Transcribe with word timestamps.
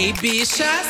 Ei, 0.00 0.14
bichas! 0.14 0.86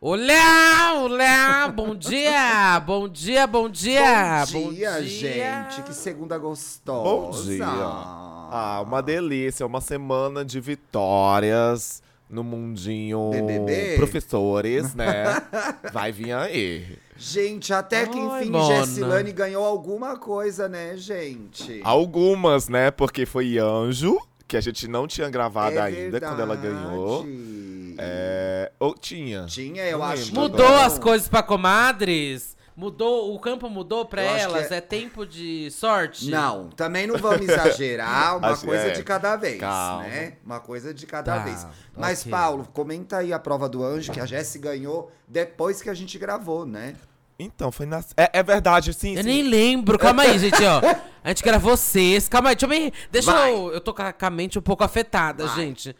Olá, 0.00 0.94
olá, 1.00 1.68
bom 1.68 1.94
dia, 1.94 2.80
bom 2.80 3.08
dia, 3.08 3.46
bom 3.46 3.68
dia. 3.68 4.44
Bom 4.50 4.72
dia, 4.72 5.00
gente. 5.00 5.80
Que 5.82 5.94
segunda 5.94 6.36
gostosa. 6.38 7.04
Bom 7.04 7.30
dia. 7.30 7.64
Ah, 7.64 8.82
uma 8.84 9.00
delícia, 9.00 9.64
uma 9.64 9.80
semana 9.80 10.44
de 10.44 10.58
vitórias 10.58 12.02
no 12.28 12.42
mundinho 12.42 13.30
BBB? 13.30 13.94
professores, 13.94 14.92
né? 14.92 15.26
Vai 15.92 16.10
vir 16.10 16.32
aí. 16.32 16.98
Gente, 17.16 17.72
até 17.72 18.06
que 18.06 18.18
Ai, 18.18 18.42
enfim, 18.42 18.50
mona. 18.50 18.74
Gessilane 18.74 19.30
ganhou 19.30 19.64
alguma 19.64 20.18
coisa, 20.18 20.68
né, 20.68 20.96
gente? 20.96 21.80
Algumas, 21.84 22.68
né? 22.68 22.90
Porque 22.90 23.24
foi 23.24 23.56
Anjo, 23.56 24.20
que 24.50 24.56
a 24.56 24.60
gente 24.60 24.88
não 24.88 25.06
tinha 25.06 25.30
gravado 25.30 25.76
É 25.78 25.80
ainda 25.80 26.20
quando 26.20 26.40
ela 26.40 26.56
ganhou. 26.56 27.22
verdade. 27.22 27.94
É... 27.98 28.72
Ou 28.80 28.94
tinha. 28.94 29.44
Tinha, 29.46 29.84
eu 29.84 29.98
Não 29.98 30.04
acho. 30.06 30.34
Mudou 30.34 30.68
não. 30.68 30.82
as 30.82 30.98
coisas 30.98 31.28
pra 31.28 31.40
comadres? 31.42 32.56
Mudou, 32.76 33.34
o 33.34 33.38
campo 33.38 33.68
mudou 33.70 34.04
acho 34.10 34.18
elas? 34.20 34.72
é- 34.72 34.76
É... 34.78 34.80
tempo 34.80 35.24
de 35.26 35.70
sorte? 35.70 36.30
Não, 36.30 36.68
também 36.70 37.06
não 37.06 37.16
vamos 37.18 37.46
exagerar, 37.48 38.38
uma 38.38 38.48
Acho- 38.52 38.64
coisa 38.66 38.84
é. 38.84 38.90
de 38.90 39.02
cada 39.04 39.36
vez, 39.36 39.60
Calma. 39.60 40.02
né? 40.04 40.32
Uma 40.44 40.60
coisa 40.60 40.92
de 40.94 41.06
cada 41.06 41.34
Tá, 41.36 41.44
vez. 41.44 41.66
Mas, 41.96 42.20
ok. 42.22 42.30
Paulo, 42.32 42.66
comenta 42.72 43.18
aí 43.18 43.32
a 43.32 43.38
prova 43.38 43.68
do 43.68 43.84
anjo 43.84 44.10
que 44.10 44.18
a 44.20 44.24
Jessi 44.26 44.58
ganhou 44.58 45.12
depois 45.28 45.82
que 45.82 45.90
a 45.90 45.94
gente 45.94 46.18
gravou, 46.18 46.64
né? 46.64 46.94
Então, 47.42 47.72
foi 47.72 47.86
na. 47.86 48.00
É, 48.16 48.38
é 48.40 48.42
verdade, 48.42 48.92
sim, 48.92 49.16
Eu 49.16 49.22
sim. 49.22 49.28
nem 49.28 49.42
lembro. 49.42 49.98
Calma 49.98 50.22
aí, 50.22 50.38
gente, 50.38 50.62
ó. 50.62 50.80
A 51.24 51.28
gente 51.28 51.42
gravou 51.42 51.76
sexta. 51.76 52.30
Calma 52.30 52.50
aí, 52.50 52.54
deixa 52.56 52.66
eu 52.66 52.68
me. 52.80 52.92
Deixa 53.10 53.32
Vai. 53.32 53.52
eu. 53.52 53.72
Eu 53.72 53.80
tô 53.80 53.94
com 53.94 54.02
a 54.02 54.30
mente 54.30 54.58
um 54.58 54.62
pouco 54.62 54.84
afetada, 54.84 55.46
Vai. 55.46 55.56
gente. 55.56 55.96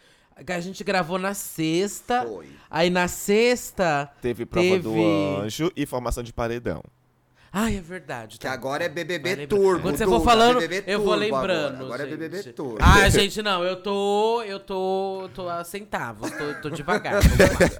A 0.46 0.60
gente 0.60 0.82
gravou 0.84 1.18
na 1.18 1.34
sexta. 1.34 2.24
Foi. 2.26 2.46
Aí 2.70 2.90
na 2.90 3.08
sexta. 3.08 4.10
Teve 4.22 4.46
prova 4.46 4.78
do 4.78 4.92
Teve- 4.92 5.36
anjo 5.44 5.72
e 5.76 5.84
formação 5.86 6.22
de 6.22 6.32
paredão. 6.32 6.82
Ai, 7.52 7.76
é 7.76 7.80
verdade. 7.80 8.38
Que 8.38 8.46
tá. 8.46 8.52
agora 8.52 8.84
é 8.84 8.88
BBB. 8.88 9.46
Turbo. 9.48 9.82
Quando 9.82 9.96
você 9.96 10.06
for 10.06 10.22
falando, 10.22 10.60
BBB 10.60 10.92
eu 10.92 11.02
vou 11.02 11.14
lembrando. 11.14 11.74
Agora, 11.84 11.84
agora 11.84 12.02
é. 12.04 12.06
BBB 12.06 12.42
Turbo. 12.52 12.78
Ah, 12.80 13.08
gente, 13.08 13.42
não, 13.42 13.64
eu 13.64 13.82
tô. 13.82 14.42
Eu 14.42 14.60
tô. 14.60 15.28
tô 15.34 15.48
a 15.48 15.64
centavos, 15.64 16.30
tô, 16.30 16.54
tô 16.62 16.70
devagar. 16.70 17.20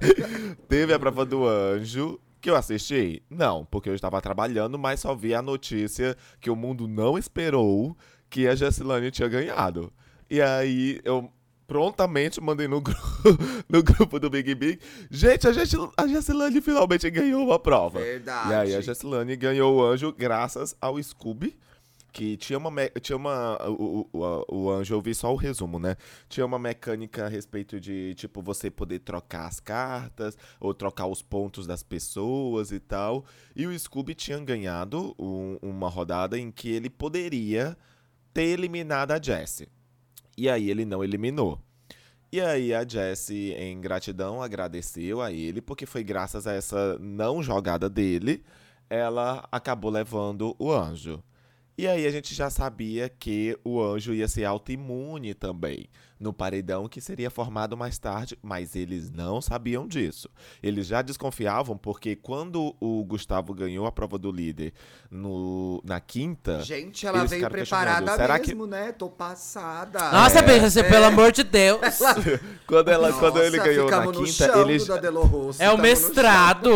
Teve 0.67 0.93
a 0.93 0.99
prova 0.99 1.25
do 1.25 1.47
anjo. 1.47 2.19
Que 2.41 2.49
eu 2.49 2.55
assisti? 2.55 3.21
Não, 3.29 3.63
porque 3.65 3.87
eu 3.89 3.93
estava 3.95 4.19
trabalhando, 4.19 4.77
mas 4.79 4.99
só 4.99 5.13
vi 5.13 5.33
a 5.35 5.41
notícia 5.41 6.17
que 6.39 6.49
o 6.49 6.55
mundo 6.55 6.87
não 6.87 7.17
esperou 7.17 7.95
que 8.29 8.47
a 8.47 8.55
Jessilane 8.55 9.11
tinha 9.11 9.27
ganhado. 9.27 9.93
E 10.29 10.41
aí 10.41 10.99
eu 11.03 11.29
prontamente 11.67 12.41
mandei 12.41 12.67
no, 12.67 12.81
gru- 12.81 12.95
no 13.69 13.81
grupo 13.83 14.19
do 14.19 14.29
Big 14.29 14.55
Big. 14.55 14.79
Gente, 15.09 15.47
a, 15.47 15.53
Jess, 15.53 15.73
a 15.95 16.07
Jessilane 16.07 16.59
finalmente 16.61 17.09
ganhou 17.09 17.45
uma 17.45 17.59
prova. 17.59 17.99
Verdade. 17.99 18.49
E 18.49 18.53
aí 18.53 18.75
a 18.75 18.81
Jessilane 18.81 19.35
ganhou 19.35 19.77
o 19.77 19.83
anjo 19.83 20.11
graças 20.11 20.75
ao 20.81 21.01
Scooby. 21.01 21.57
Que 22.11 22.35
tinha 22.35 22.57
uma. 22.59 22.69
Tinha 23.01 23.15
uma. 23.15 23.57
O, 23.69 24.09
o, 24.11 24.19
o- 24.19 24.55
o 24.65 24.69
anjo, 24.71 24.93
eu 24.93 25.01
vi 25.01 25.15
só 25.15 25.31
o 25.31 25.37
resumo, 25.37 25.79
né? 25.79 25.95
Tinha 26.27 26.45
uma 26.45 26.59
mecânica 26.59 27.25
a 27.25 27.29
respeito 27.29 27.79
de, 27.79 28.13
tipo, 28.15 28.41
você 28.41 28.69
poder 28.69 28.99
trocar 28.99 29.47
as 29.47 29.59
cartas, 29.61 30.37
ou 30.59 30.73
trocar 30.73 31.07
os 31.07 31.21
pontos 31.21 31.65
das 31.65 31.83
pessoas 31.83 32.71
e 32.73 32.79
tal. 32.81 33.23
E 33.55 33.65
o 33.65 33.79
Scooby 33.79 34.13
tinha 34.13 34.37
ganhado 34.39 35.15
um- 35.17 35.57
uma 35.61 35.87
rodada 35.87 36.37
em 36.37 36.51
que 36.51 36.69
ele 36.69 36.89
poderia 36.89 37.77
ter 38.33 38.43
eliminado 38.43 39.11
a 39.11 39.21
Jessie. 39.21 39.69
E 40.37 40.49
aí 40.49 40.69
ele 40.69 40.83
não 40.83 41.03
eliminou. 41.03 41.61
E 42.31 42.39
aí 42.41 42.73
a 42.73 42.85
Jessie, 42.87 43.53
em 43.53 43.79
gratidão, 43.79 44.41
agradeceu 44.41 45.21
a 45.21 45.31
ele, 45.31 45.61
porque 45.61 45.85
foi 45.85 46.03
graças 46.03 46.47
a 46.47 46.53
essa 46.53 46.97
não 46.99 47.43
jogada 47.43 47.89
dele, 47.89 48.43
ela 48.89 49.47
acabou 49.51 49.91
levando 49.91 50.55
o 50.59 50.71
anjo. 50.71 51.21
E 51.77 51.87
aí 51.87 52.05
a 52.05 52.11
gente 52.11 52.35
já 52.35 52.49
sabia 52.49 53.09
que 53.09 53.57
o 53.63 53.81
anjo 53.81 54.13
ia 54.13 54.27
ser 54.27 54.45
autoimune 54.45 55.33
também, 55.33 55.89
no 56.21 56.31
paredão 56.31 56.87
que 56.87 57.01
seria 57.01 57.31
formado 57.31 57.75
mais 57.75 57.97
tarde, 57.97 58.37
mas 58.43 58.75
eles 58.75 59.09
não 59.09 59.41
sabiam 59.41 59.87
disso. 59.87 60.29
Eles 60.61 60.85
já 60.85 61.01
desconfiavam 61.01 61.75
porque 61.75 62.15
quando 62.15 62.75
o 62.79 63.03
Gustavo 63.03 63.53
ganhou 63.55 63.87
a 63.87 63.91
prova 63.91 64.19
do 64.19 64.31
líder 64.31 64.71
no, 65.09 65.81
na 65.83 65.99
quinta, 65.99 66.61
Gente, 66.61 67.07
ela 67.07 67.19
Eles 67.19 67.31
veio 67.31 67.39
ficaram 67.41 67.55
preparada 67.55 68.15
será 68.15 68.39
que- 68.39 68.49
mesmo, 68.49 68.67
né? 68.67 68.91
Tô 68.91 69.09
passada. 69.09 70.11
Nossa, 70.11 70.39
é, 70.39 70.59
você, 70.59 70.83
pelo 70.83 71.05
amor 71.05 71.31
de 71.31 71.43
Deus. 71.43 71.79
quando, 72.67 72.89
ela, 72.89 73.07
Nossa, 73.09 73.19
quando 73.19 73.41
ele 73.41 73.57
ganhou 73.57 73.89
na 73.89 74.07
quinta, 74.11 74.27
chão 74.27 74.69
ele 74.69 74.77
Rosso, 75.21 75.61
É 75.61 75.71
o 75.71 75.77
mestrado. 75.77 76.69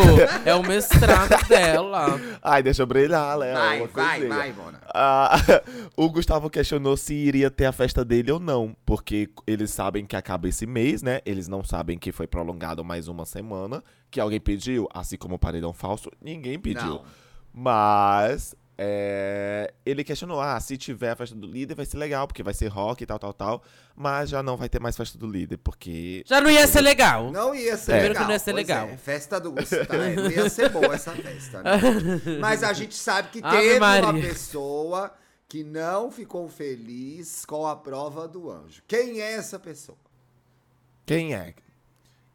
É 0.44 0.54
o 0.54 0.62
mestrado 0.62 1.36
dela. 1.48 2.20
Ai, 2.42 2.62
deixa 2.62 2.82
eu 2.82 2.86
brilhar, 2.86 3.36
Léo. 3.38 3.54
Vai, 3.56 3.86
vai, 3.86 4.18
coisinha. 4.18 4.34
vai, 4.36 4.52
Mona. 4.52 4.80
Ah, 4.92 5.36
o 5.96 6.10
Gustavo 6.10 6.50
questionou 6.50 6.96
se 6.96 7.14
iria 7.14 7.50
ter 7.50 7.66
a 7.66 7.72
festa 7.72 8.04
dele 8.04 8.32
ou 8.32 8.40
não, 8.40 8.74
porque 8.84 9.28
eles 9.46 9.70
sabem 9.70 10.06
que 10.06 10.16
acaba 10.16 10.48
esse 10.48 10.66
mês, 10.66 11.02
né? 11.02 11.20
Eles 11.24 11.48
não 11.48 11.64
sabem 11.64 11.98
que 11.98 12.12
foi 12.12 12.26
prolongado 12.26 12.84
mais 12.84 13.08
uma 13.08 13.24
semana, 13.24 13.82
que 14.10 14.20
alguém 14.20 14.40
pediu, 14.40 14.88
assim 14.94 15.16
como 15.16 15.34
o 15.34 15.38
paredão 15.38 15.72
falso, 15.72 16.10
ninguém 16.20 16.58
pediu. 16.58 16.86
Não. 16.86 17.04
Mas 17.52 18.54
é, 18.78 19.72
ele 19.86 20.04
questionou, 20.04 20.38
ah, 20.38 20.60
se 20.60 20.76
tiver 20.76 21.10
a 21.10 21.16
festa 21.16 21.34
do 21.34 21.46
líder 21.46 21.74
vai 21.74 21.86
ser 21.86 21.96
legal, 21.96 22.26
porque 22.26 22.42
vai 22.42 22.52
ser 22.52 22.66
rock 22.68 23.02
e 23.02 23.06
tal, 23.06 23.18
tal, 23.18 23.32
tal, 23.32 23.62
mas 23.94 24.28
já 24.28 24.42
não 24.42 24.56
vai 24.56 24.68
ter 24.68 24.78
mais 24.78 24.94
festa 24.96 25.16
do 25.16 25.26
líder, 25.26 25.56
porque 25.58 26.22
Já 26.26 26.40
não 26.40 26.50
ia 26.50 26.66
ser 26.66 26.82
legal. 26.82 27.32
Não 27.32 27.54
ia 27.54 27.76
ser 27.76 27.92
Primeiro 27.92 28.08
legal. 28.08 28.22
que 28.22 28.26
não 28.26 28.32
ia 28.34 28.38
ser 28.38 28.52
pois 28.52 28.66
legal. 28.66 28.88
É, 28.88 28.96
festa 28.98 29.40
do. 29.40 29.54
É, 29.58 30.14
não 30.16 30.30
ia 30.30 30.50
ser 30.50 30.68
boa 30.68 30.94
essa 30.94 31.12
festa, 31.12 31.62
né? 31.62 31.80
Mas 32.38 32.62
a 32.62 32.72
gente 32.74 32.94
sabe 32.94 33.28
que 33.30 33.40
Ave 33.42 33.56
teve 33.56 33.78
uma 33.78 34.12
pessoa 34.12 35.12
que 35.48 35.62
não 35.64 36.10
ficou 36.10 36.48
feliz 36.48 37.44
com 37.44 37.66
a 37.66 37.76
prova 37.76 38.26
do 38.26 38.50
anjo. 38.50 38.82
Quem 38.86 39.20
é 39.20 39.32
essa 39.32 39.58
pessoa? 39.58 39.98
quem 41.04 41.34
é? 41.34 41.54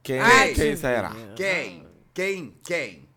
Quem, 0.04 0.20
Ai, 0.20 0.54
quem 0.54 0.72
que 0.72 0.78
será? 0.78 1.12
Quem? 1.36 1.88
Quem? 2.14 2.58
Quem? 2.64 3.10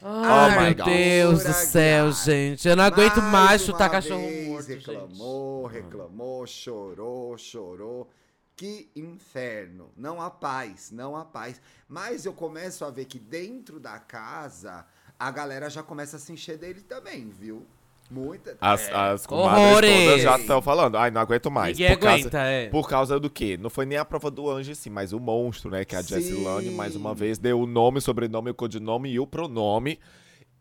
Ai, 0.00 0.48
Oh 0.48 0.50
my 0.60 0.74
meu 0.74 0.74
God. 0.74 0.84
Deus 0.86 1.44
do 1.44 1.52
céu, 1.52 2.10
gente. 2.12 2.66
Eu 2.68 2.74
não 2.76 2.84
aguento 2.84 3.22
mais, 3.22 3.62
chutar 3.62 3.84
uma 3.84 3.90
cachorro 3.90 4.20
vez 4.20 4.46
morto, 4.46 4.72
gente. 4.72 4.76
reclamou, 4.76 5.66
reclamou, 5.66 6.46
chorou, 6.46 7.36
chorou. 7.38 8.10
Que 8.56 8.90
inferno. 8.96 9.90
Não 9.96 10.20
há 10.20 10.30
paz, 10.30 10.90
não 10.90 11.16
há 11.16 11.24
paz. 11.24 11.60
Mas 11.88 12.24
eu 12.26 12.32
começo 12.32 12.84
a 12.84 12.90
ver 12.90 13.04
que 13.06 13.18
dentro 13.18 13.78
da 13.80 13.98
casa, 13.98 14.86
a 15.18 15.30
galera 15.30 15.70
já 15.70 15.82
começa 15.82 16.16
a 16.16 16.20
se 16.20 16.32
encher 16.32 16.58
dele 16.58 16.80
também, 16.82 17.28
viu? 17.30 17.66
Muita. 18.12 18.56
As, 18.60 18.88
é. 18.88 18.94
as 18.94 19.26
comadres 19.26 19.64
Horrores. 19.68 20.04
todas 20.04 20.22
já 20.22 20.36
estão 20.38 20.60
falando. 20.62 20.96
Ai, 20.96 21.10
não 21.10 21.20
aguento 21.20 21.50
mais. 21.50 21.78
Ninguém 21.78 21.96
por 21.96 22.02
causa, 22.02 22.20
aguenta, 22.20 22.38
é. 22.40 22.68
Por 22.68 22.88
causa 22.88 23.18
do 23.20 23.30
quê? 23.30 23.56
Não 23.60 23.70
foi 23.70 23.86
nem 23.86 23.96
a 23.96 24.04
prova 24.04 24.30
do 24.30 24.50
anjo, 24.50 24.74
sim, 24.74 24.90
mas 24.90 25.12
o 25.12 25.18
monstro, 25.20 25.70
né? 25.70 25.84
Que 25.84 25.96
a 25.96 26.02
Sim. 26.02 26.14
Jessilane, 26.16 26.70
mais 26.70 26.94
uma 26.94 27.14
vez, 27.14 27.38
deu 27.38 27.60
o 27.60 27.66
nome, 27.66 27.98
o 27.98 28.02
sobrenome, 28.02 28.50
o 28.50 28.54
codinome 28.54 29.10
e 29.10 29.18
o 29.18 29.26
pronome. 29.26 29.98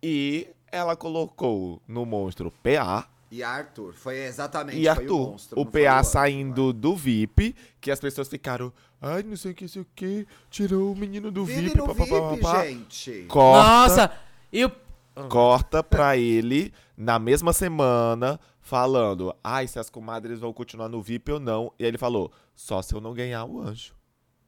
E 0.01 0.47
ela 0.71 0.95
colocou 0.95 1.81
no 1.87 2.05
monstro 2.05 2.51
PA 2.63 3.07
E 3.29 3.43
Arthur, 3.43 3.93
foi 3.93 4.17
exatamente 4.23 4.77
e 4.79 4.83
foi 4.83 4.89
Arthur. 5.03 5.13
o 5.27 5.31
monstro. 5.31 5.59
o 5.59 5.65
PA 5.65 6.03
saindo 6.03 6.71
do 6.73 6.95
VIP, 6.95 7.55
que 7.79 7.91
as 7.91 7.99
pessoas 7.99 8.27
ficaram. 8.27 8.71
Ai, 9.01 9.23
não 9.23 9.35
sei 9.35 9.51
o 9.51 9.55
que, 9.55 9.67
sei 9.67 9.81
o 9.81 9.87
que. 9.95 10.25
Tirou 10.49 10.91
o 10.91 10.95
menino 10.95 11.31
do 11.31 11.43
VIP. 11.43 11.77
pá, 11.77 11.87
pá, 11.87 11.93
pá, 11.95 12.03
VIP, 12.29 12.41
pá, 12.41 12.51
pá. 12.53 12.65
gente. 12.65 13.25
Corta, 13.27 13.67
Nossa, 13.67 14.11
e 14.53 14.63
o. 14.65 14.71
corta 15.29 15.83
pra 15.83 16.15
ele 16.17 16.73
na 17.01 17.17
mesma 17.17 17.51
semana, 17.51 18.39
falando: 18.59 19.35
Ai, 19.43 19.67
se 19.67 19.79
as 19.79 19.89
comadres 19.89 20.39
vão 20.39 20.53
continuar 20.53 20.87
no 20.87 21.01
VIP 21.01 21.31
ou 21.31 21.39
não. 21.39 21.73
E 21.79 21.83
ele 21.83 21.97
falou: 21.97 22.31
Só 22.53 22.81
se 22.81 22.93
eu 22.93 23.01
não 23.01 23.13
ganhar 23.13 23.43
o 23.45 23.59
anjo. 23.59 23.95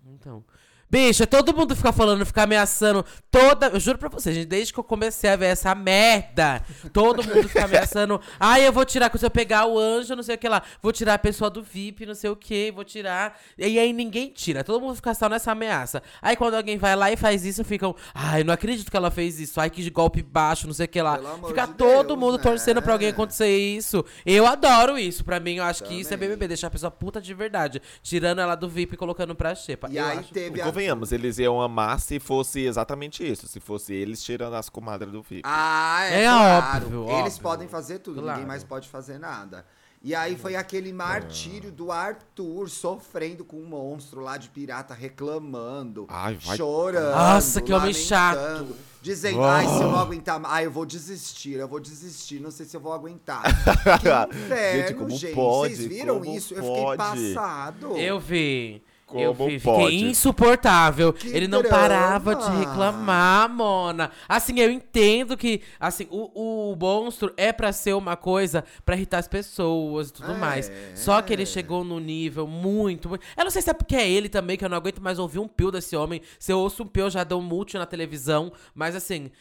Então. 0.06 0.46
Bicho, 0.90 1.24
é 1.24 1.26
todo 1.26 1.56
mundo 1.56 1.76
ficar 1.76 1.92
falando, 1.92 2.24
ficar 2.26 2.44
ameaçando 2.44 3.04
toda. 3.32 3.68
Eu 3.68 3.80
juro 3.80 3.98
pra 3.98 4.10
vocês, 4.10 4.36
gente, 4.36 4.46
desde 4.48 4.72
que 4.72 4.80
eu 4.80 4.84
comecei 4.84 5.30
a 5.30 5.36
ver 5.36 5.48
essa 5.48 5.74
merda, 5.74 6.62
todo 6.92 7.24
mundo 7.24 7.48
fica 7.50 7.66
ameaçando. 7.66 8.22
Ai, 8.40 8.68
eu 8.68 8.72
vou 8.72 8.86
tirar, 8.86 9.12
se 9.18 9.26
eu 9.26 9.32
pegar 9.32 9.66
o 9.66 9.80
anjo, 9.80 10.16
não 10.16 10.22
sei 10.22 10.36
o 10.36 10.38
que 10.38 10.48
lá. 10.48 10.62
Vou 10.84 10.92
tirar 10.92 11.16
a 11.16 11.18
pessoa 11.20 11.50
do 11.50 11.64
VIP, 11.64 12.06
não 12.06 12.14
sei 12.14 12.30
o 12.30 12.36
que, 12.36 12.72
vou 12.72 12.84
tirar. 12.84 13.40
E 13.58 13.80
aí 13.80 13.92
ninguém 13.92 14.30
tira, 14.30 14.64
todo 14.64 14.80
mundo 14.82 14.96
fica 14.96 15.14
só 15.16 15.28
nessa 15.28 15.52
ameaça. 15.52 16.04
Aí 16.22 16.36
quando 16.36 16.54
alguém 16.56 16.78
vai 16.78 16.96
lá 16.96 17.12
e 17.12 17.18
faz 17.18 17.44
isso, 17.44 17.64
ficam. 17.64 17.96
Ai, 18.14 18.44
não 18.44 18.54
acredito 18.54 18.92
que 18.92 18.98
ela 18.98 19.10
fez 19.10 19.40
isso. 19.40 19.60
Ai, 19.60 19.70
que 19.72 19.90
golpe 19.90 20.22
baixo, 20.22 20.68
não 20.68 20.74
sei 20.74 20.86
o 20.86 20.90
que 20.90 21.02
lá. 21.02 21.20
Fica 21.48 21.66
de 21.66 21.74
todo 21.74 22.08
Deus, 22.10 22.20
mundo 22.20 22.38
né? 22.38 22.44
torcendo 22.44 22.82
pra 22.82 22.94
alguém 22.94 23.10
acontecer 23.10 23.50
isso. 23.56 24.06
Eu 24.26 24.46
adoro 24.46 24.98
isso. 24.98 25.24
Pra 25.24 25.40
mim, 25.40 25.56
eu 25.56 25.64
acho 25.64 25.84
que 25.84 25.96
isso 25.96 26.14
é 26.14 26.18
Também. 26.18 26.30
BBB, 26.30 26.50
deixar 26.50 26.68
a 26.68 26.72
pessoa 26.72 26.92
puta 26.92 27.20
de 27.20 27.34
verdade. 27.34 27.82
Tirando 28.02 28.40
ela 28.40 28.54
do 28.56 28.70
VIP 28.70 28.94
e 28.94 28.98
colocando 28.98 29.34
pra 29.34 29.56
xepa. 29.56 29.90
E 29.90 29.98
Eu 29.98 30.06
aí 30.06 30.24
teve 30.32 30.62
a. 30.62 30.66
Convenhamos, 30.74 31.12
eles 31.12 31.38
iam 31.38 31.62
amar 31.62 32.00
se 32.00 32.20
fosse 32.20 32.62
exatamente 32.62 33.24
isso. 33.30 33.48
Se 33.48 33.60
fosse 33.60 33.94
eles 33.94 34.24
tirando 34.24 34.56
as 34.56 34.70
comadres 34.70 35.12
do 35.12 35.22
VIP. 35.22 35.42
Ah, 35.46 36.04
é, 36.06 36.24
É 36.24 36.28
claro. 36.28 36.86
óbvio, 36.86 37.04
Eles 37.20 37.34
óbvio. 37.34 37.42
podem 37.44 37.68
fazer 37.68 38.00
tudo, 38.00 38.22
Claro. 38.22 38.38
ninguém 38.40 38.48
mais 38.48 38.64
pode 38.64 38.90
fazer 38.90 39.18
nada. 39.20 39.66
E 40.06 40.14
aí 40.14 40.36
foi 40.36 40.54
aquele 40.58 40.92
martírio 40.92 41.72
do 41.72 41.90
Arthur 41.90 42.70
sofrendo 42.70 43.46
com 43.46 43.56
um 43.58 43.66
monstro 43.66 44.20
lá 44.20 44.36
de 44.36 44.50
pirata, 44.50 44.94
reclamando, 44.94 46.06
Ai, 46.10 46.38
vai- 46.44 46.58
chorando. 46.58 47.16
Nossa, 47.16 47.62
que 47.62 47.72
homem 47.72 47.94
chato. 47.94 48.76
Dizendo, 49.02 49.40
Oh. 49.40 49.44
ai, 49.46 49.66
se 49.66 49.76
eu 49.76 49.92
não 49.92 50.00
aguentar, 50.00 50.40
mais, 50.42 50.54
ai, 50.56 50.66
eu 50.66 50.72
vou 50.72 50.86
desistir, 50.86 51.54
eu 51.54 51.68
vou 51.70 51.80
desistir, 51.80 52.40
não 52.42 52.52
sei 52.52 52.66
se 52.66 52.76
eu 52.76 52.82
vou 52.82 52.92
aguentar. 52.94 53.44
Que 54.02 54.38
inferno, 54.38 54.82
Gente, 54.88 54.94
como 54.96 55.10
gente. 55.12 55.36
pode? 55.36 55.76
Vocês 55.76 55.88
viram 55.88 56.20
Como 56.20 56.36
isso? 56.36 56.54
Eu 56.54 56.64
fiquei 56.64 56.84
pode? 56.84 56.98
passado. 56.98 57.98
Eu 57.98 58.20
vi. 58.20 58.84
Eu 59.22 59.34
Como 59.36 59.60
pode? 59.62 59.84
fiquei 59.86 60.10
insuportável. 60.10 61.14
Que 61.14 61.28
Ele 61.30 61.48
não 61.48 61.62
drama. 61.62 61.78
parava 61.78 62.36
de 62.36 62.50
reclamar, 62.60 63.50
Mona. 63.50 64.12
Assim, 64.28 64.60
eu 64.60 64.72
entendo 64.72 65.36
que, 65.38 65.62
assim, 65.80 66.08
o, 66.10 66.72
o 66.72 66.76
monstro 66.76 67.34
é 67.38 67.52
pra 67.52 67.72
ser 67.72 67.94
uma 67.94 68.16
coisa 68.16 68.64
pra 68.86 68.96
irritar 68.96 69.20
as 69.20 69.28
pessoas 69.28 70.10
e 70.10 70.14
tudo 70.14 70.32
É. 70.32 70.38
mais. 70.38 70.72
Só 70.96 71.22
que 71.22 71.32
ele 71.34 71.46
chegou 71.46 71.84
num 71.84 72.00
nível 72.00 72.48
muito, 72.48 73.10
muito... 73.10 73.24
Eu 73.38 73.44
não 73.44 73.52
sei 73.52 73.62
se 73.62 73.70
é 73.70 73.74
porque 73.74 73.96
é 73.96 74.10
ele 74.10 74.30
também, 74.30 74.58
que 74.58 74.66
eu 74.66 74.70
não 74.70 74.78
aguento 74.78 75.02
mais 75.02 75.20
ouvir 75.20 75.40
um 75.40 75.48
pio 75.48 75.72
desse 75.72 75.96
homem. 75.96 76.22
Se 76.40 76.52
eu 76.52 76.60
ouço 76.60 76.84
um 76.84 76.88
pio, 76.88 77.06
eu 77.06 77.10
já 77.10 77.24
dou 77.24 77.40
um 77.40 77.44
multi 77.44 77.78
na 77.78 77.86
televisão. 77.86 78.52
Mas, 78.74 78.96
assim, 78.96 79.32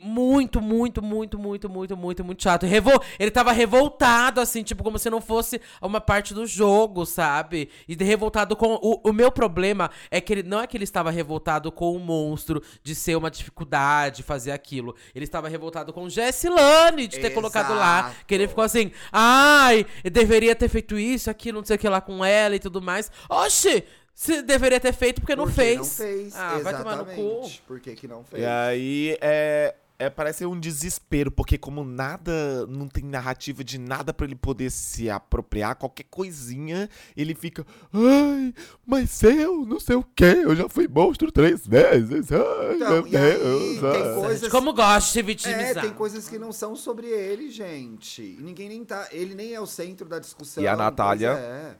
muito, 0.00 0.60
muito, 0.60 1.02
muito, 1.02 1.38
muito, 1.38 1.68
muito, 1.68 1.96
muito, 1.96 2.24
muito 2.24 2.42
chato. 2.42 2.66
Revol... 2.66 3.02
Ele 3.18 3.30
tava 3.30 3.52
revoltado, 3.52 4.40
assim, 4.40 4.62
tipo, 4.62 4.84
como 4.84 4.98
se 4.98 5.10
não 5.10 5.20
fosse 5.20 5.60
uma 5.80 6.00
parte 6.00 6.32
do 6.32 6.46
jogo, 6.46 7.04
sabe? 7.04 7.68
E 7.88 7.96
de 7.96 8.04
revoltado 8.04 8.54
com. 8.54 8.78
O, 8.82 9.10
o 9.10 9.12
meu 9.12 9.30
problema 9.30 9.90
é 10.10 10.20
que 10.20 10.32
ele 10.32 10.42
não 10.42 10.60
é 10.60 10.66
que 10.66 10.76
ele 10.76 10.84
estava 10.84 11.10
revoltado 11.10 11.70
com 11.72 11.94
o 11.94 11.98
monstro 11.98 12.62
de 12.82 12.94
ser 12.94 13.16
uma 13.16 13.30
dificuldade 13.30 14.22
fazer 14.22 14.52
aquilo. 14.52 14.94
Ele 15.14 15.24
estava 15.24 15.48
revoltado 15.48 15.92
com 15.92 16.08
Jessilane 16.08 17.06
de 17.06 17.18
ter 17.18 17.30
colocado 17.30 17.74
lá. 17.74 18.00
Exato. 18.00 18.26
Que 18.26 18.34
ele 18.34 18.48
ficou 18.48 18.64
assim, 18.64 18.92
ai, 19.10 19.86
eu 20.04 20.10
deveria 20.10 20.54
ter 20.54 20.68
feito 20.68 20.98
isso, 20.98 21.30
aquilo, 21.30 21.58
não 21.58 21.66
sei 21.66 21.76
o 21.76 21.78
que 21.78 21.88
lá 21.88 22.00
com 22.00 22.24
ela 22.24 22.54
e 22.54 22.60
tudo 22.60 22.80
mais. 22.80 23.10
Oxi! 23.28 23.84
Se 24.14 24.42
deveria 24.42 24.78
ter 24.78 24.92
feito 24.92 25.20
porque 25.20 25.34
não 25.34 25.44
Porque 25.44 25.60
fez. 25.60 25.78
Não 25.78 25.84
fez, 25.84 26.36
Ah, 26.36 26.58
vai 26.62 26.76
tomar 26.76 26.96
no 26.96 27.04
cu. 27.06 27.10
exatamente. 27.10 27.62
Por 27.66 27.80
que 27.80 27.94
que 27.94 28.06
não 28.06 28.22
fez? 28.22 28.42
E 28.42 28.46
aí 28.46 29.16
é, 29.20 29.74
é 29.98 30.10
parece 30.10 30.44
um 30.44 30.58
desespero, 30.60 31.30
porque 31.30 31.56
como 31.56 31.82
nada, 31.82 32.66
não 32.66 32.86
tem 32.88 33.02
narrativa 33.04 33.64
de 33.64 33.78
nada 33.78 34.12
pra 34.12 34.26
ele 34.26 34.34
poder 34.36 34.70
se 34.70 35.08
apropriar, 35.08 35.76
qualquer 35.76 36.04
coisinha, 36.10 36.88
ele 37.16 37.34
fica, 37.34 37.64
ai, 37.92 38.54
mas 38.86 39.22
eu 39.22 39.64
não 39.64 39.80
sei 39.80 39.96
o 39.96 40.04
que, 40.14 40.24
eu 40.24 40.54
já 40.54 40.68
fui 40.68 40.86
monstro 40.86 41.32
três 41.32 41.66
vezes, 41.66 42.30
ai, 42.30 42.76
Então, 42.76 42.90
meu 43.02 43.06
e 43.08 43.16
aí, 43.16 43.38
Deus. 43.38 43.80
tem 43.80 44.02
ai." 44.08 44.14
coisas- 44.20 44.48
Como 44.52 44.72
gosta 44.74 45.00
de 45.08 45.12
se 45.12 45.18
É, 45.20 45.22
vitimizar. 45.22 45.82
tem 45.84 45.92
coisas 45.94 46.28
que 46.28 46.38
não 46.38 46.52
são 46.52 46.76
sobre 46.76 47.06
ele, 47.08 47.50
gente. 47.50 48.22
E 48.22 48.42
ninguém 48.42 48.68
nem 48.68 48.84
tá. 48.84 49.08
Ele 49.10 49.34
nem 49.34 49.54
é 49.54 49.60
o 49.60 49.66
centro 49.66 50.06
da 50.08 50.18
discussão. 50.18 50.62
E 50.62 50.68
a 50.68 50.76
Natália? 50.76 51.30
pois 51.32 51.42
É. 51.44 51.76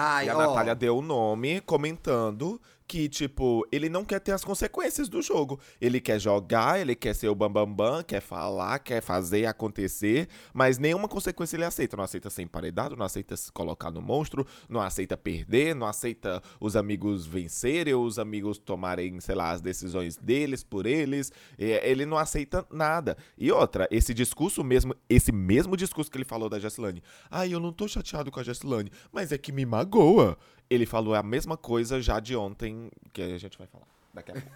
Ai, 0.00 0.26
E 0.26 0.30
a 0.30 0.36
ó, 0.36 0.38
Natália 0.38 0.74
deu 0.76 0.98
o 0.98 1.02
nome 1.02 1.60
comentando 1.62 2.60
que, 2.88 3.06
tipo, 3.06 3.68
ele 3.70 3.90
não 3.90 4.02
quer 4.02 4.18
ter 4.18 4.32
as 4.32 4.42
consequências 4.42 5.10
do 5.10 5.20
jogo. 5.20 5.60
Ele 5.78 6.00
quer 6.00 6.18
jogar, 6.18 6.80
ele 6.80 6.94
quer 6.94 7.14
ser 7.14 7.28
o 7.28 7.34
bambambam, 7.34 7.74
bam, 7.74 7.96
bam, 7.96 8.02
quer 8.02 8.22
falar, 8.22 8.78
quer 8.78 9.02
fazer 9.02 9.44
acontecer, 9.44 10.26
mas 10.54 10.78
nenhuma 10.78 11.06
consequência 11.06 11.56
ele 11.56 11.66
aceita. 11.66 11.98
Não 11.98 12.04
aceita 12.04 12.30
ser 12.30 12.42
emparedado, 12.42 12.96
não 12.96 13.04
aceita 13.04 13.36
se 13.36 13.52
colocar 13.52 13.90
no 13.90 14.00
monstro, 14.00 14.46
não 14.70 14.80
aceita 14.80 15.18
perder, 15.18 15.74
não 15.74 15.86
aceita 15.86 16.42
os 16.58 16.76
amigos 16.76 17.26
vencerem, 17.26 17.94
os 17.94 18.18
amigos 18.18 18.58
tomarem, 18.58 19.20
sei 19.20 19.34
lá, 19.34 19.50
as 19.50 19.60
decisões 19.60 20.16
deles 20.16 20.64
por 20.64 20.86
eles. 20.86 21.30
É, 21.58 21.88
Ele 21.88 22.06
não 22.06 22.16
aceita 22.16 22.66
nada. 22.72 23.18
E 23.36 23.52
outra, 23.52 23.86
esse 23.90 24.14
discurso 24.14 24.64
mesmo, 24.64 24.94
esse 25.10 25.30
mesmo 25.30 25.76
discurso 25.76 26.10
que 26.10 26.16
ele 26.16 26.24
falou 26.24 26.48
da 26.48 26.58
Jessilane. 26.58 27.02
Ai, 27.30 27.52
eu 27.52 27.60
não 27.60 27.72
tô 27.72 27.86
chateado 27.86 28.30
com 28.30 28.40
a 28.40 28.42
Jessilane, 28.42 28.90
mas 29.12 29.30
é 29.30 29.36
que 29.36 29.52
me 29.52 29.66
magoa. 29.66 30.38
Ele 30.70 30.84
falou 30.84 31.14
a 31.14 31.22
mesma 31.22 31.56
coisa 31.56 32.00
já 32.00 32.20
de 32.20 32.36
ontem, 32.36 32.74
que 33.12 33.22
a 33.22 33.38
gente 33.38 33.56
vai 33.58 33.66
falar 33.66 33.86
daqui 34.14 34.32
a 34.32 34.34
pouco. 34.34 34.48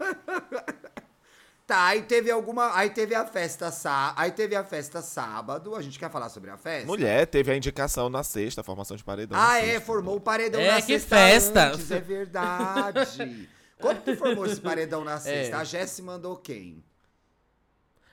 Tá, 1.66 1.86
aí 1.86 2.02
teve 2.02 2.30
alguma. 2.30 2.76
Aí 2.76 2.90
teve 2.90 3.14
a 3.14 3.24
festa 3.24 3.70
sá, 3.70 4.12
aí 4.18 4.30
teve 4.30 4.54
a 4.54 4.62
festa 4.62 5.00
sábado. 5.00 5.74
A 5.74 5.80
gente 5.80 5.98
quer 5.98 6.10
falar 6.10 6.28
sobre 6.28 6.50
a 6.50 6.58
festa? 6.58 6.86
Mulher 6.86 7.26
teve 7.26 7.50
a 7.50 7.56
indicação 7.56 8.10
na 8.10 8.22
sexta, 8.22 8.60
a 8.60 8.64
formação 8.64 8.94
de 8.98 9.02
paredão. 9.02 9.38
Ah, 9.40 9.58
é, 9.64 9.80
formou 9.80 10.16
o 10.16 10.20
paredão 10.20 10.60
É, 10.60 10.72
na 10.72 10.82
que 10.82 10.98
sexta 10.98 11.16
festa. 11.16 11.66
antes, 11.72 11.90
é 11.90 12.00
verdade. 12.00 13.48
Como 13.80 13.98
que 14.02 14.14
formou 14.14 14.44
esse 14.44 14.60
paredão 14.60 15.00
É. 15.00 15.04
na 15.06 15.18
sexta? 15.18 15.56
A 15.56 15.64
Jessie 15.64 16.04
mandou 16.04 16.36
quem? 16.36 16.84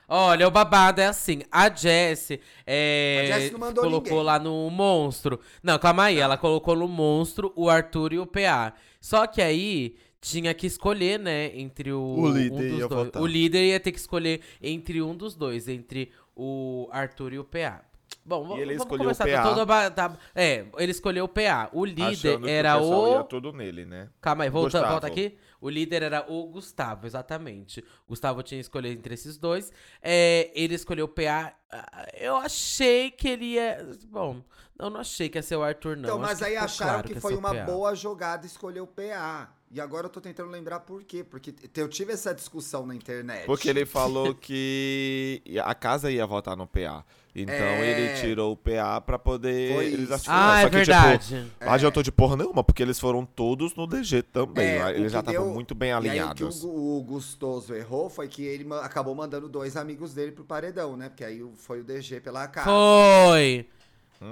Olha, 0.08 0.48
o 0.48 0.50
babado 0.50 1.02
é 1.02 1.06
assim. 1.06 1.42
A 1.50 1.68
Jessie, 1.68 2.40
é, 2.66 3.30
A 3.34 3.38
Jessie 3.38 3.50
colocou 3.58 3.90
ninguém. 4.00 4.22
lá 4.22 4.38
no 4.38 4.70
monstro. 4.70 5.38
Não, 5.62 5.78
calma 5.78 6.04
aí. 6.04 6.18
Ela 6.18 6.38
colocou 6.38 6.74
no 6.74 6.88
monstro 6.88 7.52
o 7.54 7.68
Arthur 7.68 8.14
e 8.14 8.18
o 8.18 8.26
PA. 8.26 8.72
Só 9.02 9.26
que 9.26 9.42
aí 9.42 9.96
tinha 10.20 10.54
que 10.54 10.66
escolher, 10.66 11.18
né, 11.18 11.50
entre 11.58 11.92
o, 11.92 12.00
O 12.00 12.30
líder 12.30 12.52
um 12.52 12.56
dos 12.56 12.78
ia 12.78 12.88
dois. 12.88 13.04
votar. 13.06 13.20
O 13.22 13.26
líder 13.26 13.64
ia 13.66 13.80
ter 13.80 13.90
que 13.92 13.98
escolher 13.98 14.40
entre 14.62 15.02
um 15.02 15.14
dos 15.16 15.34
dois, 15.34 15.66
entre 15.68 16.10
o 16.36 16.88
Arthur 16.92 17.32
e 17.34 17.38
o 17.40 17.44
PA. 17.44 17.84
Bom, 18.24 18.56
ele 18.56 18.76
vamos 18.76 18.96
começar. 18.98 19.26
o 19.26 19.30
PA. 19.32 19.42
todo 19.42 19.66
ba- 19.66 19.90
tá- 19.90 20.16
é, 20.34 20.66
ele 20.78 20.92
escolheu 20.92 21.24
o 21.24 21.28
PA. 21.28 21.68
O 21.72 21.84
líder 21.84 22.04
Achando 22.34 22.44
que 22.44 22.50
era 22.50 22.78
pessoal 22.78 23.02
o. 23.02 23.14
Ia 23.16 23.24
tudo 23.24 23.52
nele, 23.52 23.84
né? 23.84 24.08
Calma 24.20 24.44
aí, 24.44 24.50
volta, 24.50 24.66
Gustavo. 24.78 24.90
volta 24.92 25.06
aqui. 25.08 25.36
O 25.60 25.68
líder 25.68 26.02
era 26.04 26.24
o 26.28 26.46
Gustavo, 26.46 27.06
exatamente. 27.06 27.84
Gustavo 28.08 28.42
tinha 28.44 28.60
escolhido 28.60 28.94
entre 28.98 29.14
esses 29.14 29.36
dois. 29.38 29.72
É, 30.00 30.50
ele 30.54 30.74
escolheu 30.74 31.06
o 31.06 31.08
PA. 31.08 31.52
Ah, 31.70 32.06
Eu 32.14 32.36
achei 32.36 33.10
que 33.10 33.26
ele 33.28 33.44
ia. 33.54 33.88
Bom, 34.08 34.42
eu 34.82 34.90
não 34.90 35.00
achei 35.00 35.28
que 35.28 35.38
ia 35.38 35.42
ser 35.42 35.56
o 35.56 35.62
Arthur, 35.62 35.96
não. 35.96 36.04
Então, 36.04 36.16
Acho 36.22 36.28
mas 36.30 36.38
que 36.38 36.44
aí 36.44 36.56
acharam 36.56 36.92
claro 36.92 37.08
que 37.08 37.14
ia 37.14 37.20
foi 37.20 37.34
uma 37.34 37.54
boa 37.54 37.94
jogada 37.94 38.46
escolher 38.46 38.80
o 38.80 38.86
PA. 38.86 39.50
E 39.74 39.80
agora 39.80 40.04
eu 40.06 40.10
tô 40.10 40.20
tentando 40.20 40.50
lembrar 40.50 40.80
por 40.80 41.02
quê. 41.02 41.24
Porque 41.24 41.54
eu 41.76 41.88
tive 41.88 42.12
essa 42.12 42.34
discussão 42.34 42.84
na 42.84 42.94
internet. 42.94 43.46
Porque 43.46 43.68
ele 43.70 43.86
falou 43.86 44.34
que 44.34 45.40
a 45.64 45.74
casa 45.74 46.10
ia 46.10 46.26
votar 46.26 46.54
no 46.56 46.66
PA. 46.66 47.02
Então 47.34 47.54
É. 47.54 47.90
ele 47.90 48.20
tirou 48.20 48.52
o 48.52 48.56
PA 48.56 49.00
pra 49.00 49.18
poder 49.18 49.74
Foi 49.74 49.86
eles 49.86 50.00
isso. 50.00 50.12
articularem. 50.12 50.52
Ah, 50.54 50.58
é 50.58 50.62
Só 50.64 50.68
que, 50.68 50.76
verdade. 50.76 51.26
Tipo, 51.48 51.64
não 51.64 51.72
adiantou 51.72 52.02
de 52.02 52.12
porra 52.12 52.36
nenhuma, 52.36 52.62
porque 52.62 52.82
eles 52.82 53.00
foram 53.00 53.24
todos 53.24 53.74
no 53.74 53.86
DG 53.86 54.20
também. 54.24 54.66
É, 54.66 54.90
eles 54.90 55.10
já 55.10 55.22
que 55.22 55.30
estavam 55.30 55.46
deu- 55.46 55.54
muito 55.54 55.74
bem 55.74 55.88
E 55.88 55.92
aí, 55.92 55.98
o 55.98 56.02
que 56.02 56.08
o, 56.08 56.10
alinhados. 56.10 56.62
O 56.64 57.02
Gustoso 57.08 57.74
errou 57.74 58.10
foi 58.10 58.28
que 58.28 58.44
ele 58.44 58.66
acabou 58.82 59.14
mandando 59.14 59.48
dois 59.48 59.78
amigos 59.78 60.12
dele 60.12 60.32
pro 60.32 60.44
paredão, 60.44 60.94
né? 60.98 61.08
Porque 61.08 61.24
aí 61.24 61.42
foi 61.56 61.80
o 61.80 61.84
DG 61.84 62.20
pela 62.20 62.46
casa. 62.46 62.66
Foi. 62.68 63.66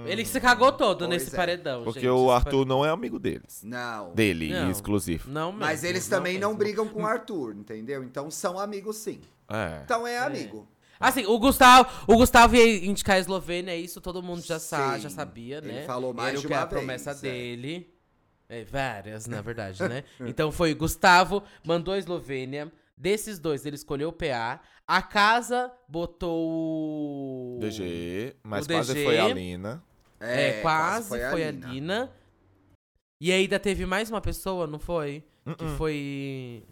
Ele 0.06 0.24
se 0.24 0.40
cagou 0.40 0.72
todo 0.72 0.98
Pois 0.98 1.10
nesse 1.10 1.34
é. 1.34 1.36
paredão, 1.36 1.84
Porque 1.84 2.00
gente. 2.00 2.08
o 2.10 2.30
Arthur 2.30 2.64
não 2.64 2.84
é 2.84 2.90
amigo 2.90 3.18
deles. 3.18 3.62
Não. 3.64 4.12
Dele, 4.14 4.50
Não. 4.52 4.70
exclusivo. 4.70 5.30
Não 5.30 5.50
Mas 5.52 5.82
mesmo, 5.82 5.86
eles 5.88 6.08
também 6.08 6.38
não 6.38 6.50
mesmo. 6.50 6.58
brigam 6.58 6.88
com 6.88 7.02
o 7.02 7.06
Arthur, 7.06 7.54
entendeu? 7.56 8.02
Então 8.04 8.30
são 8.30 8.58
amigos 8.58 8.96
sim. 8.96 9.20
É. 9.48 9.80
Então 9.84 10.06
é 10.06 10.18
amigo. 10.18 10.68
Assim, 10.98 11.24
o 11.24 11.38
Gustavo, 11.38 11.88
o 12.06 12.16
Gustavo 12.16 12.54
ia 12.56 12.84
indicar 12.84 13.16
a 13.16 13.18
Eslovênia, 13.18 13.74
isso 13.74 14.00
todo 14.02 14.22
mundo 14.22 14.42
já, 14.42 14.58
sa 14.58 14.98
já 14.98 15.08
sabia, 15.08 15.56
ele 15.56 15.72
né? 15.72 15.84
falou 15.86 16.12
mais 16.12 16.30
Era 16.34 16.40
de 16.40 16.46
que 16.46 16.52
é 16.52 16.56
uma 16.56 16.62
a 16.62 16.66
promessa 16.66 17.14
vez, 17.14 17.24
é. 17.24 17.36
dele. 17.36 17.94
É, 18.50 18.64
várias, 18.64 19.26
na 19.26 19.40
verdade, 19.40 19.82
né? 19.88 20.04
então 20.26 20.52
foi 20.52 20.74
Gustavo, 20.74 21.42
mandou 21.64 21.94
a 21.94 21.98
Eslovênia. 21.98 22.70
Desses 22.96 23.38
dois, 23.38 23.64
ele 23.64 23.76
escolheu 23.76 24.10
o 24.10 24.12
PA. 24.12 24.60
A 24.92 25.02
casa 25.02 25.70
botou 25.86 27.56
o. 27.56 27.58
DG, 27.60 28.34
mas 28.42 28.66
o 28.66 28.68
quase 28.70 28.92
DG. 28.92 29.04
foi 29.04 29.18
a 29.20 29.28
Lina. 29.28 29.84
É, 30.18 30.60
quase, 30.62 31.08
foi, 31.10 31.22
a, 31.22 31.52
Lina. 31.52 31.68
Lina. 31.68 32.12
E 33.20 33.30
ainda 33.30 33.60
teve 33.60 33.86
mais 33.86 34.10
uma 34.10 34.20
pessoa, 34.20 34.66
não 34.66 34.80
foi? 34.80 35.24
Que 35.56 35.64
Uh-uh. 35.64 35.76
foi. 35.76 36.64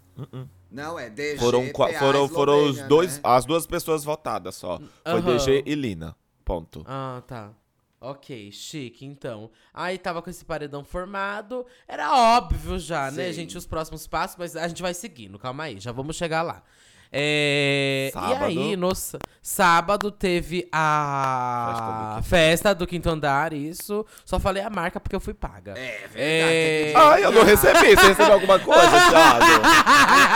Não, 0.68 0.98
é 0.98 1.08
DG, 1.08 1.38
Foram, 1.38 1.72
PA, 1.72 1.92
foram, 1.96 2.28
foram 2.28 2.54
os 2.64 2.70
Eslovênia, 2.70 2.88
dois, 2.88 3.14
né? 3.18 3.20
as 3.22 3.44
duas 3.44 3.68
pessoas 3.68 4.02
votadas 4.02 4.56
só. 4.56 4.80
Foi. 5.04 5.22
DG 5.22 5.62
e 5.64 5.76
Lina. 5.76 6.16
Ponto. 6.44 6.82
Ah, 6.88 7.22
tá. 7.24 7.52
Ok, 8.00 8.50
chique, 8.50 9.06
então. 9.06 9.48
Aí 9.72 9.96
tava 9.96 10.20
com 10.22 10.28
esse 10.28 10.44
paredão 10.44 10.82
formado. 10.82 11.64
Era 11.86 12.36
óbvio 12.36 12.80
já, 12.80 13.12
né, 13.12 13.28
Sim. 13.28 13.34
gente, 13.34 13.56
os 13.56 13.64
próximos 13.64 14.08
passos, 14.08 14.36
mas 14.36 14.56
a 14.56 14.66
gente 14.66 14.82
vai 14.82 14.92
seguindo, 14.92 15.38
calma 15.38 15.62
aí, 15.62 15.78
já 15.78 15.92
vamos 15.92 16.16
chegar 16.16 16.42
lá. 16.42 16.64
É, 17.12 18.10
Sábado. 18.12 18.50
E 18.52 18.58
aí, 18.58 18.76
no 18.76 18.90
s- 18.90 19.18
sábado 19.48 20.10
teve 20.10 20.68
a 20.70 22.20
Festa 22.20 22.20
do 22.20 22.28
festa 22.28 22.74
do 22.74 22.86
quinto 22.86 23.08
andar, 23.08 23.52
isso. 23.52 24.04
Só 24.24 24.38
falei 24.38 24.62
a 24.62 24.68
marca 24.70 25.00
porque 25.00 25.16
eu 25.16 25.20
fui 25.20 25.32
paga. 25.32 25.72
É 25.72 26.06
verdade. 26.08 26.14
É. 26.16 26.92
Ai, 26.94 27.24
eu 27.24 27.32
não 27.32 27.42
recebi. 27.44 27.78
Você 27.96 28.08
recebeu 28.08 28.32
alguma 28.34 28.58
coisa, 28.58 28.82
Thiago? 29.08 29.62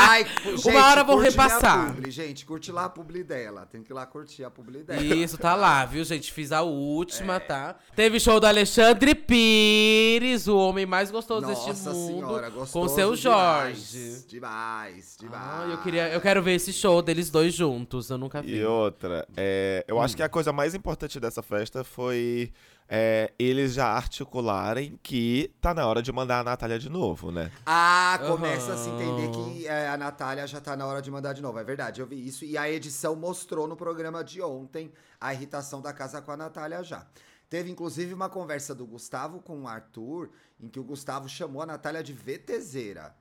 Ai, 0.09 0.26
gente, 0.57 0.69
Uma 0.69 0.87
hora 0.87 1.04
vão 1.04 1.16
curte 1.16 1.31
minha 1.37 1.45
repassar. 1.47 1.87
publi, 1.95 2.11
gente, 2.11 2.47
curte 2.47 2.73
lá 2.73 2.87
a 2.87 2.88
publi 2.88 3.23
dela. 3.23 3.66
Tem 3.71 3.83
que 3.83 3.92
ir 3.92 3.95
lá 3.95 4.07
curtir 4.07 4.45
a 4.45 4.50
publi 4.50 4.83
dela. 4.83 5.02
Isso, 5.02 5.37
tá 5.37 5.54
lá, 5.54 5.85
viu, 5.85 6.02
gente? 6.04 6.33
Fiz 6.33 6.50
a 6.50 6.59
É. 6.59 6.61
última, 6.62 7.38
tá? 7.38 7.76
Teve 7.95 8.19
show 8.19 8.40
do 8.40 8.47
Alexandre 8.47 9.14
Pires, 9.14 10.49
o 10.49 10.57
homem 10.57 10.87
mais 10.87 11.11
gostoso 11.11 11.47
Nossa 11.47 11.71
deste 11.73 11.88
mundo. 11.88 12.07
senhora, 12.07 12.50
com 12.50 12.88
seu 12.88 13.14
demais, 13.14 13.21
Jorge. 13.21 14.25
Demais, 14.28 15.16
demais. 15.21 15.42
Ah, 15.45 15.66
eu, 15.71 15.78
queria, 15.78 16.09
eu 16.09 16.21
quero 16.21 16.42
ver 16.42 16.54
esse 16.54 16.73
show 16.73 17.02
deles 17.02 17.28
dois 17.31 17.52
juntos, 17.52 18.09
eu 18.11 18.16
nunca 18.19 18.40
vi. 18.40 18.57
E 18.57 18.64
outra, 18.64 19.01
É, 19.37 19.85
eu 19.88 20.00
acho 20.00 20.16
que 20.16 20.23
a 20.23 20.28
coisa 20.28 20.52
mais 20.52 20.75
importante 20.75 21.18
dessa 21.18 21.42
festa 21.42 21.82
foi 21.82 22.52
é, 22.88 23.32
eles 23.38 23.73
já 23.73 23.87
articularem 23.87 24.99
que 25.02 25.50
tá 25.61 25.73
na 25.73 25.87
hora 25.87 26.02
de 26.02 26.12
mandar 26.12 26.40
a 26.40 26.44
Natália 26.44 26.78
de 26.78 26.88
novo, 26.88 27.32
né? 27.32 27.50
Ah, 27.64 28.18
começa 28.26 28.75
a 28.75 28.76
se 28.76 28.90
entender 28.90 29.30
que 29.30 29.66
é, 29.66 29.88
a 29.88 29.97
Natália 29.97 30.47
já 30.47 30.61
tá 30.61 30.76
na 30.76 30.87
hora 30.87 31.00
de 31.00 31.11
mandar 31.11 31.32
de 31.32 31.40
novo. 31.40 31.59
É 31.59 31.64
verdade, 31.64 32.00
eu 32.00 32.06
vi 32.06 32.26
isso. 32.26 32.44
E 32.44 32.59
a 32.59 32.71
edição 32.71 33.16
mostrou 33.16 33.66
no 33.66 33.76
programa 33.76 34.23
de 34.23 34.42
ontem 34.42 34.92
a 35.21 35.32
irritação 35.32 35.80
da 35.80 35.92
casa 35.92 36.21
com 36.21 36.32
a 36.32 36.37
Natália 36.37 36.82
já. 36.82 37.06
Teve 37.49 37.71
inclusive 37.71 38.14
uma 38.14 38.28
conversa 38.28 38.75
do 38.75 38.87
Gustavo 38.87 39.40
com 39.40 39.62
o 39.62 39.68
Arthur, 39.68 40.30
em 40.61 40.68
que 40.68 40.80
o 40.80 40.85
Gustavo 40.85 41.28
chamou 41.28 41.62
a 41.62 41.66
Natália 41.66 42.02
de 42.02 42.12
VTZera. 42.12 43.14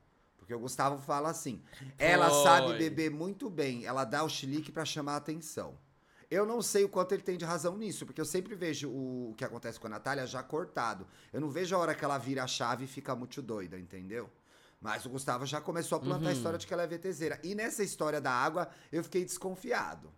Porque 0.51 0.55
o 0.55 0.59
Gustavo 0.59 1.01
fala 1.01 1.29
assim: 1.29 1.61
ela 1.97 2.29
Foi. 2.29 2.43
sabe 2.43 2.77
beber 2.77 3.09
muito 3.09 3.49
bem, 3.49 3.85
ela 3.85 4.03
dá 4.03 4.21
o 4.21 4.27
chilique 4.29 4.69
pra 4.69 4.83
chamar 4.83 5.13
a 5.13 5.15
atenção. 5.15 5.77
Eu 6.29 6.45
não 6.45 6.61
sei 6.61 6.83
o 6.83 6.89
quanto 6.89 7.13
ele 7.13 7.21
tem 7.23 7.37
de 7.37 7.45
razão 7.45 7.77
nisso, 7.77 8.05
porque 8.05 8.19
eu 8.19 8.25
sempre 8.25 8.53
vejo 8.53 8.89
o 8.89 9.33
que 9.37 9.45
acontece 9.45 9.79
com 9.79 9.87
a 9.87 9.89
Natália 9.89 10.27
já 10.27 10.43
cortado. 10.43 11.07
Eu 11.31 11.39
não 11.39 11.49
vejo 11.49 11.73
a 11.73 11.79
hora 11.79 11.95
que 11.95 12.03
ela 12.03 12.17
vira 12.17 12.43
a 12.43 12.47
chave 12.47 12.83
e 12.83 12.87
fica 12.87 13.15
muito 13.15 13.41
doida, 13.41 13.79
entendeu? 13.79 14.29
Mas 14.81 15.05
o 15.05 15.09
Gustavo 15.09 15.45
já 15.45 15.61
começou 15.61 15.97
a 15.97 16.01
plantar 16.01 16.29
a 16.29 16.33
história 16.33 16.57
de 16.59 16.67
que 16.67 16.73
ela 16.73 16.83
é 16.83 16.87
VTZera. 16.87 17.39
E 17.43 17.55
nessa 17.55 17.81
história 17.83 18.19
da 18.19 18.31
água, 18.31 18.67
eu 18.91 19.03
fiquei 19.05 19.23
desconfiado. 19.23 20.11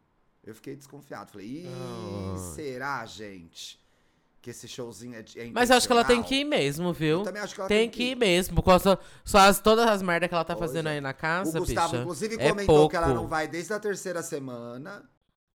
Eu 0.43 0.55
fiquei 0.55 0.75
desconfiado. 0.75 1.31
Falei, 1.31 1.47
ih, 1.47 1.67
Ah. 1.67 2.37
será, 2.55 3.05
gente? 3.05 3.79
Que 4.43 4.49
esse 4.49 4.67
showzinho 4.67 5.15
é, 5.15 5.21
de- 5.21 5.39
é 5.39 5.49
Mas 5.53 5.69
eu 5.69 5.77
acho 5.77 5.87
que 5.87 5.93
ela 5.93 6.03
tem 6.03 6.21
que 6.21 6.41
ir 6.41 6.43
mesmo, 6.43 6.91
viu? 6.91 7.19
Eu 7.19 7.23
também 7.23 7.41
acho 7.41 7.55
que 7.55 7.61
ela 7.61 7.67
Tem 7.69 7.89
que 7.89 8.11
ir 8.11 8.15
mesmo, 8.17 8.53
porque 8.61 8.77
só, 8.77 8.97
só 9.23 9.37
as, 9.37 9.61
todas 9.61 9.87
as 9.87 10.01
merdas 10.01 10.27
que 10.27 10.35
ela 10.35 10.43
tá 10.43 10.53
Pois 10.53 10.69
fazendo 10.69 10.89
é. 10.89 10.91
aí 10.95 11.01
na 11.01 11.11
O 11.11 11.13
casa, 11.13 11.59
Gustavo, 11.59 11.91
bicha, 11.91 12.01
inclusive, 12.01 12.35
é 12.37 12.49
comentou 12.49 12.75
pouco. 12.75 12.89
que 12.89 12.95
ela 12.97 13.07
não 13.07 13.25
vai 13.25 13.47
desde 13.47 13.71
a 13.71 13.79
terceira 13.79 14.21
semana. 14.21 15.01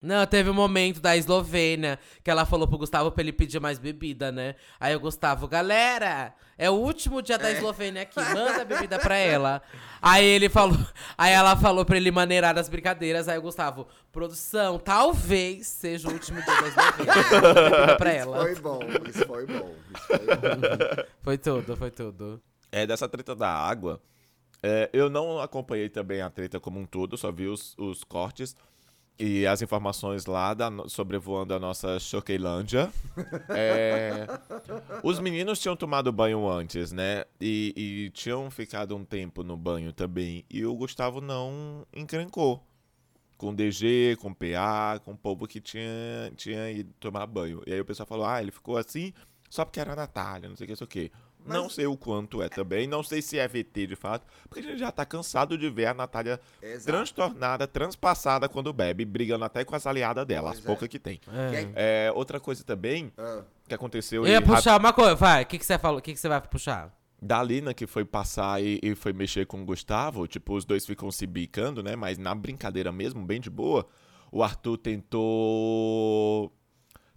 Não, 0.01 0.25
teve 0.27 0.49
um 0.49 0.55
momento 0.55 1.01
da 1.01 1.17
Eslovênia 1.17 1.99
que 2.23 2.31
ela 2.31 2.47
falou 2.47 2.69
pro 2.69 2.79
Gustavo 2.79 3.11
pra 3.11 3.21
ele 3.21 3.33
pedir 3.33 3.59
mais 3.61 3.81
bebida, 3.81 4.31
né? 4.31 4.55
Aí 4.79 4.95
o 4.95 5.01
Gustavo, 5.01 5.49
galera, 5.49 6.33
é 6.57 6.71
o 6.71 6.75
último 6.75 7.21
dia 7.21 7.37
da 7.37 7.51
Eslovênia 7.51 8.03
aqui, 8.03 8.21
manda 8.21 8.65
bebida 8.65 8.97
pra 9.01 9.17
ela. 9.17 9.61
Aí 10.01 10.25
ele 10.25 10.49
falou, 10.49 10.79
aí 11.19 11.33
ela 11.33 11.57
falou 11.57 11.85
pra 11.85 11.97
ele 11.97 12.13
maneirar 12.13 12.55
das 12.55 12.69
brincadeiras, 12.69 13.27
aí 13.27 13.39
o 13.39 13.43
Gustavo, 13.43 13.89
produção, 14.13 14.79
talvez 14.79 15.67
seja 15.67 16.09
o 16.09 16.13
último 16.13 16.41
dia 16.43 16.61
da 16.63 16.69
Eslovênia. 16.69 17.97
pra 17.99 18.13
ela. 18.13 18.39
Foi 18.41 18.55
bom, 18.55 18.79
isso 19.09 19.27
foi 19.27 19.47
bom. 19.47 19.75
Isso 19.97 20.07
foi 20.07 20.19
bom. 20.19 21.03
Foi 21.23 21.37
tudo, 21.37 21.77
foi 21.77 21.91
tudo. 21.91 22.41
É, 22.73 22.87
dessa 22.87 23.09
treta 23.09 23.35
da 23.35 23.51
água, 23.51 24.01
é, 24.63 24.89
eu 24.93 25.11
não 25.11 25.41
acompanhei 25.41 25.89
também 25.89 26.23
a 26.23 26.31
treta 26.31 26.59
como 26.61 26.79
um 26.79 26.87
todo, 26.87 27.19
só 27.19 27.31
vi 27.33 27.49
os, 27.49 27.75
os 27.77 28.03
cortes 28.05 28.55
e 29.19 29.47
as 29.47 29.61
informações 29.63 30.27
lá 30.27 30.55
da, 30.55 30.71
sobrevoando 30.87 31.53
a 31.55 31.59
nossa 31.59 31.99
Choqueilândia. 31.99 32.91
É, 33.51 34.27
os 35.03 35.19
meninos 35.19 35.59
tinham 35.59 35.75
tomado 35.75 36.13
banho 36.13 36.49
antes, 36.49 36.93
né? 36.93 37.25
E, 37.41 37.73
e 37.77 38.11
tinham 38.11 38.51
ficado 38.51 38.95
um 38.95 39.05
tempo 39.05 39.43
no 39.43 39.57
banho 39.57 39.93
também. 39.93 40.45
E 40.49 40.65
o 40.65 40.75
Gustavo 40.75 41.21
não 41.21 41.87
encrencou. 41.93 42.63
Com 43.37 43.55
DG, 43.55 44.17
com 44.21 44.33
PA, 44.33 45.01
com 45.05 45.13
o 45.13 45.17
povo 45.17 45.47
que 45.47 45.61
tinha, 45.61 46.33
tinha 46.37 46.71
ido 46.71 46.93
tomar 47.01 47.27
banho. 47.27 47.63
E 47.67 47.73
aí 47.73 47.81
o 47.81 47.85
pessoal 47.85 48.07
falou: 48.07 48.27
ah, 48.27 48.41
ele 48.41 48.51
ficou 48.51 48.77
assim 48.77 49.13
só 49.49 49.65
porque 49.65 49.81
era 49.81 49.93
a 49.93 49.97
Natália, 49.97 50.49
não 50.49 50.57
sei 50.57 50.65
o 50.65 50.67
que, 50.67 50.73
não 50.73 50.77
sei 50.77 50.85
o 50.85 50.89
que. 50.89 51.13
Não 51.47 51.65
Mas- 51.65 51.75
sei 51.75 51.87
o 51.87 51.97
quanto 51.97 52.43
é 52.43 52.49
também, 52.49 52.87
não 52.87 53.03
sei 53.03 53.23
se 53.23 53.39
é 53.39 53.49
VT 53.49 53.87
de 53.87 53.97
fato, 53.97 54.27
porque 54.49 54.61
a 54.61 54.71
gente 54.71 54.79
já 54.79 54.93
tá 54.93 55.05
cansado 55.07 55.57
de 55.57 55.71
ver 55.71 55.87
a 55.87 55.95
Natália 55.95 56.39
Exato. 56.63 56.85
transtornada, 56.87 57.67
transpassada 57.67 58.49
quando 58.49 58.73
bebe, 58.73 59.05
brigando 59.05 59.45
até 59.45 59.65
com 59.65 59.75
as 59.75 59.87
aliadas 59.87 60.27
dela, 60.27 60.49
Pois 60.49 60.59
as 60.59 60.65
é. 60.65 60.67
poucas 60.67 60.89
que 60.89 60.99
tem. 60.99 61.21
É. 61.75 62.07
É, 62.09 62.13
outra 62.13 62.39
coisa 62.39 62.63
também 62.65 63.11
Ah, 63.17 63.43
que 63.67 63.75
aconteceu 63.75 64.27
Eu 64.27 64.33
ia 64.33 64.39
e 64.39 64.41
puxar 64.43 64.79
uma 64.79 64.93
coisa, 64.93 65.15
vai, 65.15 65.43
o 65.45 65.47
que, 65.47 65.59
que 65.59 65.65
você 65.65 65.79
falou? 65.79 65.99
O 66.01 66.03
que, 66.03 66.13
que 66.13 66.21
você 66.21 66.29
vai 66.29 66.41
puxar? 66.43 66.95
da 67.21 67.43
Lina 67.43 67.75
que 67.75 67.85
foi 67.85 68.05
passar 68.05 68.63
e, 68.63 68.79
e 68.81 68.95
foi 68.95 69.13
mexer 69.13 69.45
com 69.45 69.61
o 69.61 69.65
Gustavo, 69.65 70.29
tipo, 70.29 70.55
os 70.55 70.65
dois 70.65 70.87
ficam 70.87 71.11
se 71.11 71.27
bicando, 71.27 71.83
né? 71.83 71.97
Mas 71.97 72.17
na 72.17 72.33
brincadeira 72.33 72.93
mesmo, 72.93 73.25
bem 73.27 73.41
de 73.41 73.51
boa, 73.51 73.89
o 74.31 74.41
Arthur 74.41 74.77
tentou. 74.79 76.53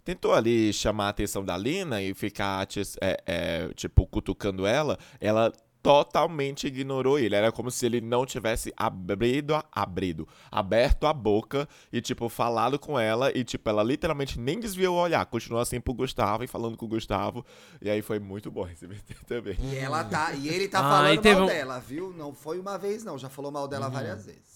Tentou 0.04 0.32
ali 0.34 0.72
chamar 0.72 1.06
a 1.06 1.08
atenção 1.10 1.44
da 1.44 1.56
Lina 1.56 2.02
e 2.02 2.12
ficar, 2.14 2.66
é, 3.00 3.22
é, 3.26 3.68
tipo, 3.74 4.06
cutucando 4.06 4.66
ela. 4.66 4.98
Ela 5.20 5.52
totalmente 5.80 6.66
ignorou 6.68 7.18
ele. 7.18 7.34
Era 7.34 7.50
como 7.50 7.68
se 7.70 7.84
ele 7.86 8.00
não 8.00 8.24
tivesse 8.24 8.72
abrido, 8.76 9.52
a- 9.54 9.64
abrido, 9.72 10.28
aberto 10.50 11.06
a 11.08 11.12
boca 11.12 11.68
e, 11.92 12.00
tipo, 12.00 12.28
falado 12.28 12.78
com 12.78 12.98
ela. 12.98 13.36
E, 13.36 13.42
tipo, 13.42 13.68
ela 13.68 13.82
literalmente 13.82 14.38
nem 14.38 14.60
desviou 14.60 14.96
o 14.96 15.00
olhar. 15.00 15.24
Continuou 15.26 15.60
assim 15.60 15.80
pro 15.80 15.92
Gustavo 15.92 16.44
e 16.44 16.46
falando 16.46 16.76
com 16.76 16.86
o 16.86 16.88
Gustavo. 16.88 17.44
E 17.80 17.90
aí 17.90 18.00
foi 18.00 18.18
muito 18.20 18.50
bom 18.50 18.66
esse 18.68 18.86
VT 18.86 19.14
também. 19.26 19.56
E 19.60 19.76
ela 19.76 20.04
tá. 20.04 20.32
E 20.34 20.48
ele 20.48 20.68
tá 20.68 20.78
Ah, 20.78 20.82
falando 20.82 21.24
mal 21.34 21.42
um- 21.42 21.46
dela, 21.46 21.78
viu? 21.80 22.12
Não 22.16 22.32
foi 22.32 22.58
uma 22.60 22.78
vez, 22.78 23.02
não. 23.04 23.18
Já 23.18 23.28
falou 23.28 23.50
mal 23.50 23.66
dela 23.66 23.88
várias 23.88 24.24
vezes. 24.26 24.51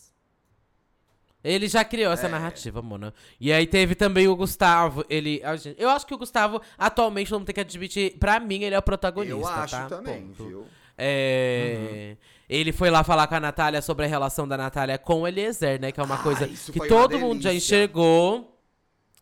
Ele 1.48 1.68
já 1.68 1.84
criou 1.84 2.10
É. 2.10 2.14
essa 2.14 2.28
narrativa, 2.28 2.82
mano. 2.82 3.12
E 3.40 3.52
aí 3.52 3.66
teve 3.66 3.94
também 3.94 4.26
o 4.26 4.34
Gustavo. 4.34 5.04
Ele. 5.08 5.40
Eu 5.78 5.88
acho 5.90 6.04
que 6.06 6.14
o 6.14 6.18
Gustavo, 6.18 6.60
atualmente, 6.76 7.30
vamos 7.30 7.46
ter 7.46 7.52
que 7.52 7.60
admitir, 7.60 8.16
pra 8.18 8.40
mim, 8.40 8.62
ele 8.64 8.74
é 8.74 8.78
o 8.78 8.82
protagonista. 8.82 9.36
Eu 9.36 9.46
acho 9.46 9.76
tá? 9.76 9.86
também, 9.86 10.22
Ponto. 10.28 10.44
viu? 10.48 10.66
É, 10.98 12.16
Ele 12.48 12.72
foi 12.72 12.90
lá 12.90 13.02
falar 13.04 13.26
com 13.26 13.34
a 13.34 13.40
Natália 13.40 13.82
sobre 13.82 14.06
a 14.06 14.08
relação 14.08 14.46
da 14.48 14.56
Natália 14.56 14.96
com 14.98 15.22
o 15.22 15.28
Eliezer, 15.28 15.80
né? 15.80 15.92
Que 15.92 16.00
é 16.00 16.02
uma 16.02 16.14
Ah, 16.14 16.22
coisa 16.22 16.46
que 16.48 16.88
todo 16.88 17.18
mundo 17.18 17.42
já 17.42 17.52
enxergou. 17.52 18.55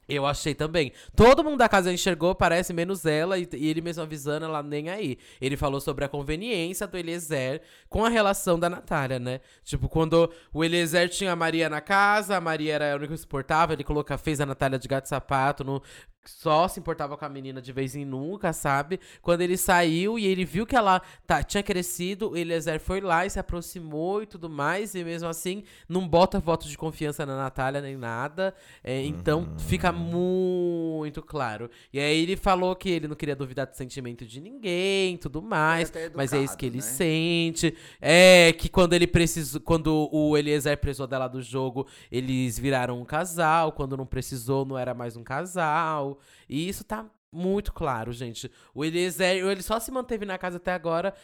Eu 0.09 0.27
achei 0.27 0.55
também. 0.55 0.93
Todo 1.17 1.43
mundo 1.43 1.59
da 1.59 1.69
casa 1.69 1.93
enxergou, 1.93 2.35
parece, 2.35 2.73
menos 2.73 3.07
ela, 3.07 3.39
e, 3.39 3.49
e 3.55 3.69
ele 3.69 3.81
mesmo 3.81 4.03
avisando 4.03 4.45
ela 4.45 4.63
nem 4.63 4.89
aí. 4.89 5.19
Ele 5.41 5.57
falou 5.57 5.81
sobre 5.81 6.05
a 6.05 6.09
conveniência 6.09 6.87
do 6.87 6.97
Eliezer 6.97 7.63
com 7.89 8.05
a 8.05 8.09
relação 8.09 8.59
da 8.59 8.69
Natália, 8.69 9.19
né? 9.19 9.41
Tipo, 9.63 9.89
quando 9.89 10.31
o 10.53 10.65
Eliezer 10.65 11.09
tinha 11.09 11.33
a 11.33 11.37
Maria 11.37 11.69
na 11.69 11.81
casa, 11.81 12.37
a 12.37 12.41
Maria 12.41 12.75
era 12.75 12.93
a 12.93 12.97
única 12.97 13.15
que 13.15 13.19
se 13.19 13.25
importava, 13.25 13.73
ele 13.73 13.85
coloca, 13.85 14.19
fez 14.19 14.41
a 14.41 14.47
Natália 14.47 14.79
de 14.79 14.89
gato 14.89 15.07
e 15.07 15.09
sapato, 15.09 15.65
no, 15.65 15.83
só 16.27 16.69
se 16.69 16.81
importava 16.81 17.17
com 17.17 17.25
a 17.25 17.29
menina 17.29 17.61
de 17.61 17.73
vez 17.73 17.95
em 17.95 18.05
nunca, 18.05 18.53
sabe? 18.53 19.01
Quando 19.21 19.41
ele 19.41 19.57
saiu 19.57 20.19
e 20.19 20.27
ele 20.27 20.45
viu 20.45 20.67
que 20.67 20.77
ela 20.77 21.01
tá, 21.27 21.43
tinha 21.43 21.63
crescido, 21.63 22.31
o 22.31 22.37
Eliezer 22.37 22.81
foi 22.81 23.01
lá 23.01 23.27
e 23.27 23.31
se 23.31 23.39
aproximou 23.39 24.23
e 24.23 24.27
tudo 24.27 24.49
mais, 24.49 24.95
e 24.95 25.05
mesmo 25.05 25.29
assim 25.29 25.65
não 25.89 26.07
bota 26.07 26.39
voto 26.39 26.69
de 26.69 26.77
confiança 26.77 27.25
na 27.27 27.37
Natália 27.37 27.81
nem 27.81 27.97
nada. 27.97 28.55
É, 28.83 29.03
Então 29.03 29.55
fica 29.59 29.93
muito 29.93 31.23
claro. 31.23 31.71
E 31.93 31.99
aí 31.99 32.23
ele 32.23 32.37
falou 32.37 32.75
que 32.77 32.89
ele 32.89 33.09
não 33.09 33.17
queria 33.17 33.37
duvidar 33.37 33.67
do 33.67 33.75
sentimento 33.75 34.25
de 34.25 34.41
ninguém 34.41 35.17
tudo 35.17 35.41
mais, 35.41 35.89
até 35.89 36.11
mas 36.15 36.33
é 36.33 36.39
isso 36.39 36.57
que 36.57 36.67
ele 36.67 36.79
educado, 36.79 36.93
né? 36.93 36.99
sente. 36.99 37.77
É 38.01 38.53
que 38.53 38.69
quando 38.69 38.93
ele 38.93 39.07
precisou, 39.07 39.61
quando 39.61 40.09
o 40.13 40.37
Eliezer 40.37 40.77
precisou 40.79 41.07
dela 41.07 41.29
do 41.29 41.41
jogo, 41.41 41.87
eles 42.11 42.59
viraram 42.59 43.01
um 43.01 43.05
casal, 43.05 43.73
quando 43.73 43.97
não 43.97 44.07
precisou, 44.07 44.65
não 44.65 44.79
era 44.79 44.95
mais 44.95 45.17
um 45.17 45.23
casal. 45.23 46.14
E 46.49 46.69
isso 46.69 46.85
tá 46.85 47.07
muito 47.33 47.73
claro, 47.73 48.13
gente. 48.13 48.51
O 48.75 48.85
Eliezer, 48.85 49.45
ele 49.47 49.63
só 49.63 49.81
se 49.81 49.91
manteve 49.91 50.25
na 50.25 50.39
casa 50.39 50.57
até 50.59 50.73
agora 50.73 51.15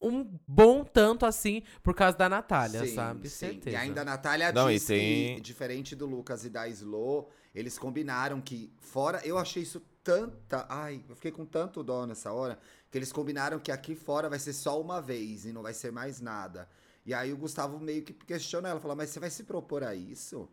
um 0.00 0.24
bom 0.46 0.84
tanto 0.84 1.26
assim 1.26 1.62
por 1.82 1.94
causa 1.94 2.16
da 2.16 2.28
Natália, 2.28 2.86
Sim, 2.86 2.94
sabe? 2.94 3.28
sim. 3.28 3.36
Certeza. 3.36 3.70
E 3.70 3.76
ainda 3.76 4.02
a 4.02 4.04
Natália 4.04 4.52
Não, 4.52 4.70
e 4.70 4.74
disse 4.74 4.86
tem- 4.88 5.34
que, 5.36 5.40
diferente 5.40 5.94
do 5.96 6.06
Lucas 6.06 6.44
e 6.44 6.50
da 6.50 6.68
Slo, 6.68 7.28
eles 7.54 7.78
combinaram 7.78 8.40
que 8.40 8.72
fora. 8.78 9.20
Eu 9.24 9.36
achei 9.38 9.62
isso 9.62 9.80
tanta. 10.02 10.66
Ai, 10.68 11.02
eu 11.08 11.14
fiquei 11.16 11.30
com 11.32 11.44
tanto 11.44 11.82
dó 11.82 12.06
nessa 12.06 12.32
hora. 12.32 12.58
Que 12.90 12.98
eles 12.98 13.12
combinaram 13.12 13.58
que 13.58 13.70
aqui 13.70 13.94
fora 13.94 14.28
vai 14.28 14.38
ser 14.38 14.52
só 14.52 14.80
uma 14.80 15.00
vez 15.00 15.44
e 15.44 15.52
não 15.52 15.62
vai 15.62 15.74
ser 15.74 15.90
mais 15.92 16.20
nada. 16.20 16.68
E 17.04 17.14
aí 17.14 17.32
o 17.32 17.36
Gustavo 17.36 17.78
meio 17.78 18.02
que 18.02 18.12
questiona 18.12 18.68
ela, 18.68 18.80
fala, 18.80 18.94
mas 18.94 19.10
você 19.10 19.18
vai 19.20 19.30
se 19.30 19.44
propor 19.44 19.82
a 19.84 19.94
isso? 19.94 20.48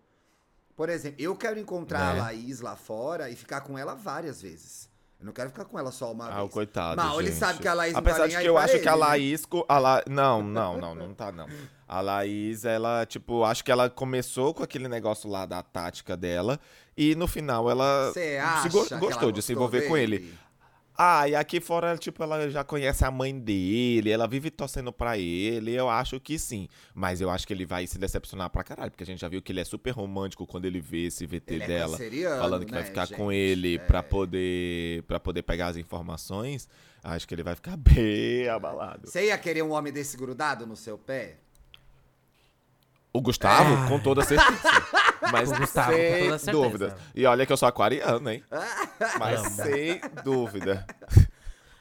Por 0.78 0.88
exemplo, 0.90 1.20
eu 1.20 1.36
quero 1.36 1.60
encontrar 1.60 2.14
Né? 2.14 2.20
a 2.22 2.24
Laís 2.26 2.62
lá 2.62 2.76
fora 2.78 3.30
e 3.30 3.36
ficar 3.36 3.60
com 3.62 3.78
ela 3.78 3.96
várias 3.96 4.42
vezes. 4.42 4.88
Eu 5.20 5.26
não 5.26 5.34
quero 5.34 5.50
ficar 5.50 5.66
com 5.66 5.80
ela 5.80 5.92
só 5.92 6.12
uma 6.12 6.28
Ah, 6.30 6.38
o 6.38 6.42
vez. 6.44 6.54
coitado. 6.54 7.02
Mal, 7.02 7.20
ele 7.20 7.32
gente. 7.32 7.40
sabe 7.40 7.58
que 7.60 7.68
a 7.68 7.74
Laís 7.74 7.94
não 7.94 8.00
Apesar 8.00 8.18
tá 8.20 8.28
nem 8.28 8.38
de 8.38 8.44
que 8.44 8.48
eu 8.50 8.56
acho 8.58 8.76
ele, 8.76 8.84
que 8.84 8.88
a 8.88 8.92
né? 8.92 8.98
Laís. 8.98 9.44
A 9.68 9.80
La... 9.80 10.04
Não, 10.08 10.44
não, 10.44 10.78
não, 10.78 10.94
não 10.94 11.14
tá, 11.16 11.32
não. 11.32 11.48
A 11.88 12.02
Laís, 12.02 12.64
ela, 12.66 13.04
tipo, 13.08 13.44
acho 13.44 13.64
que 13.66 13.72
ela 13.72 13.90
começou 13.90 14.54
com 14.54 14.62
aquele 14.62 14.88
negócio 14.88 15.28
lá 15.28 15.48
da 15.48 15.64
tática 15.64 16.16
dela. 16.16 16.60
E 16.96 17.16
no 17.16 17.28
final 17.28 17.68
ela 17.72 18.12
se 18.14 18.38
acha 18.38 18.70
go- 18.70 18.86
que 18.86 18.94
ela 18.94 19.00
gostou 19.02 19.32
de 19.32 19.42
se 19.42 19.54
envolver 19.54 19.88
com 19.88 19.96
dele? 19.96 20.16
ele. 20.18 20.38
Ah, 21.00 21.30
e 21.30 21.36
aqui 21.36 21.62
fora, 21.62 21.96
tipo, 21.96 22.24
ela 22.24 22.50
já 22.50 22.64
conhece 22.64 23.06
a 23.06 23.12
mãe 23.12 23.38
dele, 23.38 24.10
ela 24.10 24.28
vive 24.28 24.50
torcendo 24.50 24.92
pra 24.92 25.16
ele, 25.16 25.72
eu 25.76 25.88
acho 25.88 26.20
que 26.20 26.40
sim. 26.40 26.68
Mas 26.96 27.22
eu 27.22 27.30
acho 27.30 27.46
que 27.46 27.54
ele 27.54 27.68
vai 27.68 27.86
se 27.86 28.00
decepcionar 28.00 28.50
pra 28.50 28.64
caralho, 28.64 28.90
porque 28.90 29.04
a 29.04 29.06
gente 29.06 29.20
já 29.22 29.28
viu 29.28 29.40
que 29.40 29.52
ele 29.52 29.60
é 29.60 29.64
super 29.64 29.92
romântico 29.92 30.48
quando 30.48 30.66
ele 30.66 30.82
vê 30.82 31.06
esse 31.06 31.26
VT 31.28 31.54
Ele 31.54 31.64
é 31.64 31.68
dela. 31.68 31.92
canceriano, 31.92 32.42
falando 32.42 32.66
que 32.66 32.72
vai 32.72 32.82
né, 32.82 32.88
ficar 32.88 33.06
gente? 33.06 33.16
com 33.18 33.32
ele 33.32 33.76
É. 33.76 33.78
pra 33.78 34.02
poder 34.02 35.04
para 35.04 35.20
poder 35.20 35.44
pegar 35.44 35.68
as 35.68 35.78
informações, 35.78 36.68
acho 37.04 37.28
que 37.28 37.36
ele 37.36 37.44
vai 37.44 37.54
ficar 37.54 37.78
bem 37.78 38.50
abalado. 38.50 39.08
Você 39.08 39.28
ia 39.28 39.38
querer 39.38 39.62
um 39.62 39.74
homem 39.74 39.94
desse 39.94 40.18
grudado 40.18 40.66
no 40.66 40.76
seu 40.76 40.98
pé? 40.98 41.38
O 43.14 43.22
Gustavo, 43.22 43.74
Ah. 43.84 43.88
com 43.88 44.00
toda 44.00 44.24
certeza. 44.24 44.60
Mas 45.32 45.52
Gustavo, 45.52 45.92
com 45.92 45.98
sem 45.98 46.24
toda 46.26 46.38
certeza. 46.40 46.52
dúvida. 46.52 46.98
E 47.16 47.26
olha 47.26 47.46
que 47.46 47.54
eu 47.54 47.58
sou 47.58 47.68
aquariano, 47.68 48.30
hein? 48.30 48.44
Mas 49.20 49.40
Amo. 49.46 49.50
sem 49.56 50.02
dúvida. 50.24 50.86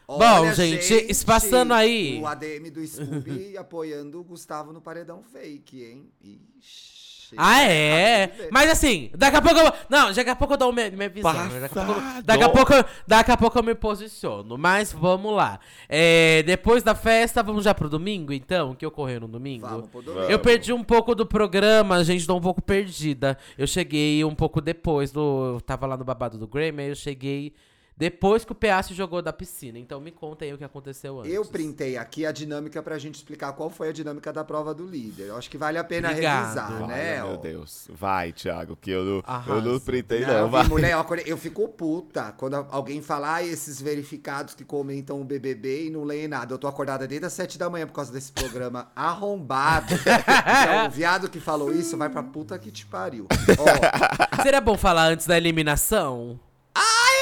Bom, 0.08 0.52
gente, 0.54 1.12
se 1.12 1.24
passando 1.24 1.74
aí- 1.74 2.20
O 2.20 2.26
ADM 2.26 2.70
do 2.70 2.86
Scooby 2.86 3.56
apoiando 3.58 4.20
o 4.20 4.24
Gustavo 4.24 4.72
no 4.72 4.80
paredão 4.80 5.22
fake, 5.22 5.82
hein? 5.84 6.10
Ixi. 6.22 6.95
Ah, 7.36 7.62
é? 7.62 8.48
Mas 8.50 8.70
assim, 8.70 9.10
daqui 9.16 9.36
a 9.36 9.42
pouco 9.42 9.58
eu. 9.58 9.72
Não, 9.88 10.12
daqui 10.12 10.30
a 10.30 10.36
pouco 10.36 10.54
eu 10.54 10.58
dou 10.58 10.72
minha, 10.72 10.90
minha 10.90 11.08
visão. 11.08 11.32
né? 11.32 11.60
Daqui 11.60 11.78
a, 11.78 11.84
pouco, 11.84 12.00
daqui, 12.22 12.44
a 12.44 12.48
pouco, 12.48 12.72
eu- 12.74 12.84
daqui 13.06 13.30
a 13.32 13.36
pouco 13.36 13.58
eu 13.58 13.62
me 13.62 13.74
posiciono. 13.74 14.56
Mas 14.58 14.92
vamos 14.92 15.34
lá. 15.34 15.58
É, 15.88 16.42
depois 16.44 16.82
da 16.82 16.94
festa, 16.94 17.42
vamos 17.42 17.64
já 17.64 17.74
pro 17.74 17.88
domingo, 17.88 18.32
então? 18.32 18.70
O 18.72 18.76
que 18.76 18.86
ocorreu 18.86 19.20
no 19.20 19.28
domingo? 19.28 19.66
Vamos 19.66 19.88
pro 19.88 20.02
Vamos. 20.02 20.30
Eu 20.30 20.38
perdi 20.38 20.72
um 20.72 20.84
pouco 20.84 21.14
do 21.14 21.24
programa, 21.26 22.02
gente, 22.04 22.26
tô 22.26 22.36
um 22.36 22.40
pouco 22.40 22.60
perdida. 22.62 23.36
Eu 23.56 23.66
cheguei 23.66 24.24
um 24.24 24.34
pouco 24.34 24.60
depois 24.60 25.10
do. 25.10 25.54
Eu 25.54 25.60
tava 25.60 25.86
lá 25.86 25.96
no 25.96 26.04
babado 26.04 26.38
do 26.38 26.46
Grammy, 26.46 26.82
aí 26.82 26.88
eu 26.90 26.94
cheguei 26.94 27.52
depois 27.96 28.44
que 28.44 28.52
o 28.52 28.54
PA 28.54 28.82
se 28.82 28.92
jogou 28.92 29.22
da 29.22 29.32
piscina. 29.32 29.78
Então 29.78 29.98
me 30.00 30.10
conta 30.10 30.44
aí 30.44 30.52
o 30.52 30.58
que 30.58 30.64
aconteceu 30.64 31.20
antes. 31.20 31.32
Eu 31.32 31.44
printei 31.46 31.96
aqui 31.96 32.26
a 32.26 32.32
dinâmica 32.32 32.82
pra 32.82 32.98
gente 32.98 33.14
explicar 33.14 33.54
qual 33.54 33.70
foi 33.70 33.88
a 33.88 33.92
dinâmica 33.92 34.30
da 34.32 34.44
prova 34.44 34.74
do 34.74 34.86
líder. 34.86 35.28
Eu 35.28 35.36
acho 35.36 35.48
que 35.48 35.56
vale 35.56 35.78
a 35.78 35.84
pena 35.84 36.10
Obrigado. 36.10 36.42
revisar, 36.42 36.72
Olha, 36.82 36.86
né? 36.88 37.16
meu 37.22 37.32
ó. 37.32 37.36
Deus. 37.36 37.88
Vai, 37.90 38.32
Thiago, 38.32 38.76
que 38.76 38.90
eu 38.90 39.02
não, 39.02 39.22
eu 39.46 39.62
não 39.62 39.80
printei, 39.80 40.20
Não, 40.20 40.42
não. 40.42 40.50
Vai. 40.50 40.68
mulher, 40.68 40.94
eu 41.24 41.38
fico 41.38 41.66
puta 41.68 42.32
quando 42.32 42.54
alguém 42.70 43.00
fala 43.00 43.36
ah, 43.36 43.42
esses 43.42 43.80
verificados 43.80 44.54
que 44.54 44.64
comentam 44.64 45.20
o 45.20 45.24
BBB 45.24 45.86
e 45.86 45.90
não 45.90 46.04
leem 46.04 46.28
nada. 46.28 46.52
Eu 46.52 46.58
tô 46.58 46.68
acordada 46.68 47.06
desde 47.06 47.26
as 47.26 47.32
sete 47.32 47.56
da 47.56 47.70
manhã 47.70 47.86
por 47.86 47.94
causa 47.94 48.12
desse 48.12 48.30
programa 48.30 48.90
arrombado. 48.94 49.94
então, 49.96 50.86
o 50.86 50.90
viado 50.90 51.30
que 51.30 51.40
falou 51.40 51.72
isso 51.72 51.96
vai 51.96 52.10
pra 52.10 52.22
puta 52.22 52.58
que 52.58 52.70
te 52.70 52.84
pariu. 52.84 53.26
Ó, 53.58 54.42
Seria 54.42 54.60
bom 54.60 54.76
falar 54.76 55.06
antes 55.06 55.26
da 55.26 55.36
eliminação? 55.36 56.38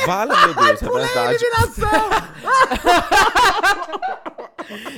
Vale, 0.07 0.33
meu 0.37 0.55
Deus, 0.55 0.83
é 0.83 0.89
verdade. 0.91 1.45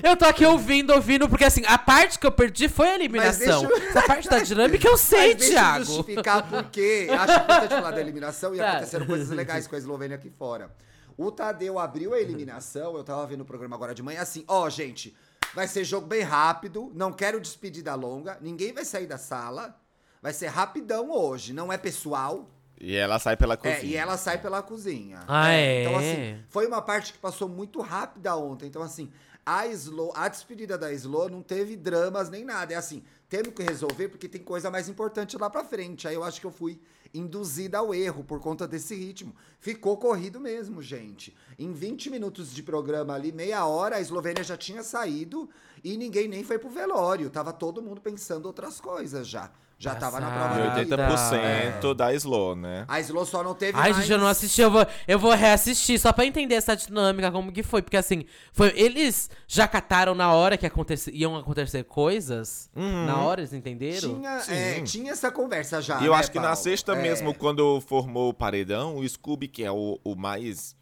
Eu 0.02 0.16
tô 0.16 0.25
aqui 0.25 0.44
ouvindo, 0.44 0.92
ouvindo, 0.92 1.28
porque 1.28 1.44
assim, 1.44 1.62
a 1.66 1.76
parte 1.76 2.18
que 2.18 2.26
eu 2.26 2.30
perdi 2.32 2.68
foi 2.68 2.88
a 2.88 2.94
eliminação. 2.94 3.62
Mas 3.62 3.68
deixa 3.70 3.84
eu- 3.84 3.88
Essa 3.90 4.02
parte 4.02 4.28
da 4.28 4.38
dinâmica 4.38 4.86
eu 4.88 4.96
sei, 4.96 5.28
Mas 5.34 5.36
deixa 5.38 5.52
eu 5.52 5.56
Thiago. 5.58 5.84
justificar 5.84 6.48
por 6.48 6.64
quê. 6.70 7.08
Acho 7.10 7.32
importante 7.40 7.68
falar 7.75 7.90
da 7.90 8.00
eliminação 8.00 8.54
e 8.54 8.58
Tá. 8.58 8.70
aconteceram 8.70 9.06
coisas 9.06 9.28
legais 9.30 9.66
com 9.66 9.75
a 9.75 9.78
Eslovênia 9.78 10.16
aqui 10.16 10.30
fora. 10.30 10.70
O 11.16 11.30
Tadeu 11.32 11.78
abriu 11.78 12.14
a 12.14 12.20
eliminação, 12.20 12.96
eu 12.96 13.02
tava 13.02 13.26
vendo 13.26 13.40
o 13.40 13.44
programa 13.44 13.75
agora 13.75 13.94
de 13.94 14.02
manhã, 14.02 14.20
assim, 14.20 14.44
ó, 14.46 14.68
gente, 14.68 15.16
vai 15.54 15.66
ser 15.66 15.82
jogo 15.82 16.06
bem 16.06 16.22
rápido, 16.22 16.92
não 16.94 17.10
quero 17.12 17.40
despedida 17.40 17.94
longa, 17.94 18.36
ninguém 18.40 18.72
vai 18.72 18.84
sair 18.84 19.06
da 19.06 19.16
sala, 19.18 19.75
vai 20.22 20.32
ser 20.34 20.48
rapidão 20.48 21.10
hoje, 21.10 21.52
não 21.54 21.72
é 21.72 21.78
pessoal, 21.78 22.50
E 22.80 22.95
ela 22.95 23.18
sai 23.18 23.37
pela 23.37 23.56
cozinha. 23.56 23.78
é, 23.78 23.85
e 23.85 23.97
ela 23.97 24.16
sai 24.16 24.38
pela 24.38 24.62
cozinha. 24.62 25.21
Ah, 25.26 25.50
é? 25.52 25.83
Então, 25.85 25.97
assim, 25.97 26.45
foi 26.49 26.66
uma 26.66 26.83
parte 26.83 27.12
que 27.12 27.18
passou 27.18 27.49
muito 27.49 27.80
rápida 27.80 28.37
ontem. 28.37 28.66
Então, 28.66 28.83
assim, 28.83 29.11
a 29.45 29.66
Slo, 29.68 30.12
a 30.14 30.28
despedida 30.28 30.76
da 30.76 30.92
Slo 30.92 31.28
não 31.28 31.42
teve 31.42 31.76
dramas 31.76 32.28
nem 32.28 32.45
nada. 32.45 32.75
É 32.75 32.76
assim, 32.76 33.02
temos 33.28 33.54
que 33.54 33.62
resolver 33.62 34.09
porque 34.09 34.28
tem 34.28 34.42
coisa 34.42 34.71
mais 34.71 34.88
importante 34.88 35.38
lá 35.38 35.49
pra 35.49 35.64
frente. 35.64 36.06
Aí 36.06 36.14
eu 36.14 36.25
acho 36.25 36.40
que 36.40 36.47
eu 36.47 36.50
fui 36.50 36.80
induzida 37.14 37.78
ao 37.78 37.95
erro 37.95 38.23
por 38.25 38.40
conta 38.40 38.66
desse 38.68 38.95
ritmo. 38.95 39.35
Ficou 39.59 39.97
corrido 39.97 40.38
mesmo, 40.38 40.83
gente. 40.83 41.35
Em 41.59 41.73
20 41.73 42.11
minutos 42.11 42.52
de 42.52 42.62
programa 42.62 43.14
ali, 43.14 43.33
meia 43.33 43.64
hora, 43.64 43.97
a 43.97 44.00
Eslovênia 44.00 44.45
já 44.45 44.56
tinha 44.56 44.83
saído 44.83 45.49
e 45.83 45.97
ninguém 45.97 46.28
nem 46.28 46.45
foi 46.45 46.59
pro 46.59 46.68
velório. 46.68 47.30
Tava 47.30 47.52
todo 47.52 47.80
mundo 47.80 48.00
pensando 48.00 48.47
outras 48.47 48.80
coisas 48.80 49.26
já. 49.26 49.50
Já 49.78 49.95
tava 49.95 50.18
na 50.21 50.30
prova 50.30 50.49
Passada. 50.49 50.80
E 50.80 50.85
do 50.85 50.95
líder. 50.97 51.80
80% 51.80 51.95
da 51.95 52.15
Slow, 52.15 52.56
né? 52.56 52.84
A 52.89 52.99
Slo 53.00 53.26
só 53.26 53.43
não 53.43 53.54
teve 53.54 53.76
Ai, 53.78 53.91
mais... 53.93 53.97
gente, 53.97 54.12
eu 54.12 54.19
não 54.19 54.26
assisti, 54.26 54.62
eu 54.62 54.71
vou, 54.71 54.86
eu 55.06 55.19
vou 55.19 55.32
reassistir 55.34 56.00
só 56.00 56.12
pra 56.15 56.25
entender 56.25 56.54
essa 56.54 56.75
dinâmica, 56.75 57.30
como 57.30 57.52
que 57.52 57.62
foi. 57.62 57.82
Porque 57.82 57.97
assim, 57.97 58.25
foi, 58.52 58.73
eles 58.75 59.30
já 59.47 59.69
cataram 59.69 60.15
na 60.15 60.32
hora 60.32 60.56
que 60.56 60.65
aconte, 60.65 60.95
iam 61.12 61.36
acontecer 61.36 61.84
coisas? 61.84 62.71
Na 62.75 63.21
hora, 63.21 63.43
eles 63.43 63.52
entenderam? 63.52 64.15
Tinha, 64.15 64.43
é, 64.49 64.80
tinha 64.80 65.12
essa 65.12 65.30
conversa 65.30 65.82
já. 65.82 66.00
E 66.00 66.06
eu 66.06 66.12
né, 66.12 66.19
acho 66.19 66.30
que 66.30 66.39
na 66.39 66.45
Paulo? 66.45 66.56
sexta 66.56 66.93
É. 66.93 67.02
mesmo, 67.02 67.34
quando 67.34 67.80
formou 67.82 68.30
o 68.30 68.34
paredão, 68.34 68.97
o 68.97 69.06
Scooby, 69.06 69.47
que 69.47 69.62
é 69.62 69.71
o, 69.71 70.00
o 70.02 70.15
mais. 70.17 70.75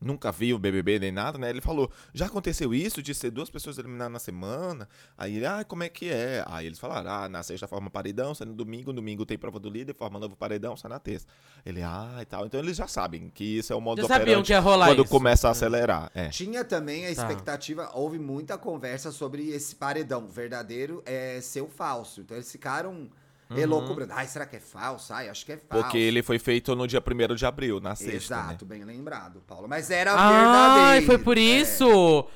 Nunca 0.00 0.30
viu 0.30 0.54
o 0.54 0.58
BBB 0.60 1.00
nem 1.00 1.10
nada, 1.10 1.38
né? 1.38 1.50
Ele 1.50 1.60
falou: 1.60 1.90
já 2.14 2.26
aconteceu 2.26 2.72
isso 2.72 3.02
de 3.02 3.12
ser 3.12 3.32
duas 3.32 3.50
pessoas 3.50 3.78
eliminadas 3.78 4.12
na 4.12 4.18
semana? 4.20 4.88
Aí 5.16 5.36
ele, 5.36 5.44
ah, 5.46 5.64
como 5.64 5.82
é 5.82 5.88
que 5.88 6.08
é? 6.08 6.44
Aí 6.46 6.66
eles 6.66 6.78
falaram: 6.78 7.10
ah, 7.10 7.28
na 7.28 7.42
sexta 7.42 7.66
forma 7.66 7.90
paredão, 7.90 8.32
sai 8.34 8.46
no 8.46 8.54
domingo, 8.54 8.90
no 8.90 8.96
domingo 8.96 9.26
tem 9.26 9.36
prova 9.36 9.58
do 9.58 9.68
líder, 9.68 9.94
forma 9.96 10.20
novo 10.20 10.36
paredão, 10.36 10.76
sai 10.76 10.88
na 10.90 11.00
terça. 11.00 11.26
Ele, 11.66 11.82
ah, 11.82 12.18
e 12.20 12.24
tal. 12.24 12.46
Então 12.46 12.60
eles 12.60 12.76
já 12.76 12.86
sabem 12.86 13.28
que 13.34 13.42
isso 13.58 13.72
é 13.72 13.76
o 13.76 13.80
modo 13.80 14.00
Já 14.02 14.06
sabiam 14.08 14.40
que 14.42 14.52
ia 14.52 14.60
rolar 14.60 14.86
quando 14.86 15.02
isso. 15.02 15.10
começa 15.10 15.48
a 15.48 15.50
acelerar. 15.50 16.10
É. 16.14 16.28
Tinha 16.28 16.64
também 16.64 17.04
a 17.04 17.14
Tá. 17.14 17.22
expectativa, 17.22 17.90
houve 17.92 18.18
muita 18.20 18.56
conversa 18.56 19.10
sobre 19.10 19.48
esse 19.50 19.74
paredão 19.74 20.28
verdadeiro 20.28 21.02
é 21.04 21.40
ser 21.40 21.62
o 21.62 21.68
falso. 21.68 22.20
Então 22.20 22.36
eles 22.36 22.50
ficaram 22.52 23.08
elocubrando. 23.56 24.12
Ai, 24.14 24.26
será 24.26 24.46
que 24.46 24.56
é 24.56 24.60
falso? 24.60 25.12
Ai, 25.12 25.28
acho 25.28 25.44
que 25.44 25.52
é 25.52 25.56
falso. 25.56 25.76
Uhum. 25.76 25.82
Porque 25.82 25.98
ele 25.98 26.22
foi 26.22 26.38
feito 26.38 26.74
no 26.74 26.86
dia 26.86 27.02
1 27.02 27.34
de 27.34 27.46
abril, 27.46 27.80
na 27.80 27.94
sexta, 27.94 28.34
Exato, 28.34 28.64
né? 28.64 28.76
bem 28.76 28.84
lembrado, 28.84 29.42
Paulo. 29.46 29.68
Mas 29.68 29.90
era 29.90 30.12
Ai, 30.14 30.42
verdadeiro. 30.42 31.06
foi 31.06 31.18
por 31.18 31.38
é. 31.38 31.40
isso! 31.40 32.26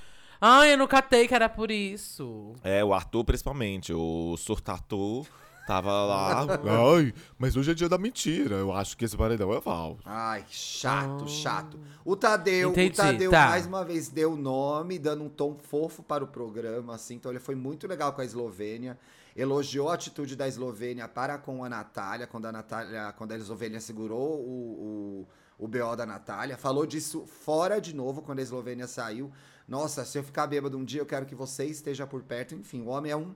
Ai, 0.40 0.72
eu 0.72 0.78
não 0.78 0.88
catei 0.88 1.28
que 1.28 1.34
era 1.34 1.48
por 1.48 1.70
isso. 1.70 2.54
É, 2.64 2.84
o 2.84 2.92
Arthur 2.92 3.24
principalmente, 3.24 3.92
o 3.92 4.36
Surtatu 4.36 5.24
tava 5.68 5.90
lá. 6.04 6.46
Ai, 6.96 7.14
mas 7.38 7.56
hoje 7.56 7.70
é 7.70 7.74
dia 7.74 7.88
da 7.88 7.96
mentira. 7.96 8.56
Eu 8.56 8.72
acho 8.72 8.96
que 8.96 9.04
esse 9.04 9.16
paredão 9.16 9.54
é 9.54 9.60
falso. 9.60 10.00
Ai, 10.04 10.44
chato, 10.48 11.28
chato. 11.28 11.78
O 12.04 12.16
Tadeu, 12.16 12.70
Entendi, 12.70 12.92
o 12.92 12.96
Tadeu 12.96 13.30
tá. 13.30 13.50
mais 13.50 13.66
uma 13.66 13.84
vez 13.84 14.08
deu 14.08 14.36
nome, 14.36 14.98
dando 14.98 15.22
um 15.22 15.28
tom 15.28 15.56
fofo 15.62 16.02
para 16.02 16.24
o 16.24 16.26
programa, 16.26 16.96
assim. 16.96 17.14
Então 17.14 17.30
ele 17.30 17.38
foi 17.38 17.54
muito 17.54 17.86
legal 17.86 18.12
com 18.12 18.20
a 18.20 18.24
Eslovênia. 18.24 18.98
Elogiou 19.36 19.88
a 19.88 19.94
atitude 19.94 20.36
da 20.36 20.46
Eslovênia 20.46 21.08
para 21.08 21.38
com 21.38 21.64
a 21.64 21.68
Natália, 21.68 22.26
quando 22.26 22.46
a 22.46 22.52
Natália, 22.52 23.14
quando 23.16 23.32
a 23.32 23.36
Eslovênia 23.36 23.80
segurou 23.80 24.40
o, 24.40 25.26
o, 25.58 25.64
o 25.64 25.68
BO 25.68 25.96
da 25.96 26.04
Natália. 26.04 26.56
Falou 26.56 26.86
disso 26.86 27.26
fora 27.26 27.80
de 27.80 27.94
novo 27.94 28.22
quando 28.22 28.40
a 28.40 28.42
Eslovênia 28.42 28.86
saiu. 28.86 29.32
Nossa, 29.66 30.04
se 30.04 30.18
eu 30.18 30.22
ficar 30.22 30.46
bêbado 30.46 30.76
um 30.76 30.84
dia, 30.84 31.00
eu 31.00 31.06
quero 31.06 31.24
que 31.24 31.34
você 31.34 31.64
esteja 31.64 32.06
por 32.06 32.22
perto. 32.22 32.54
Enfim, 32.54 32.82
o 32.82 32.88
homem 32.88 33.12
é 33.12 33.16
um 33.16 33.34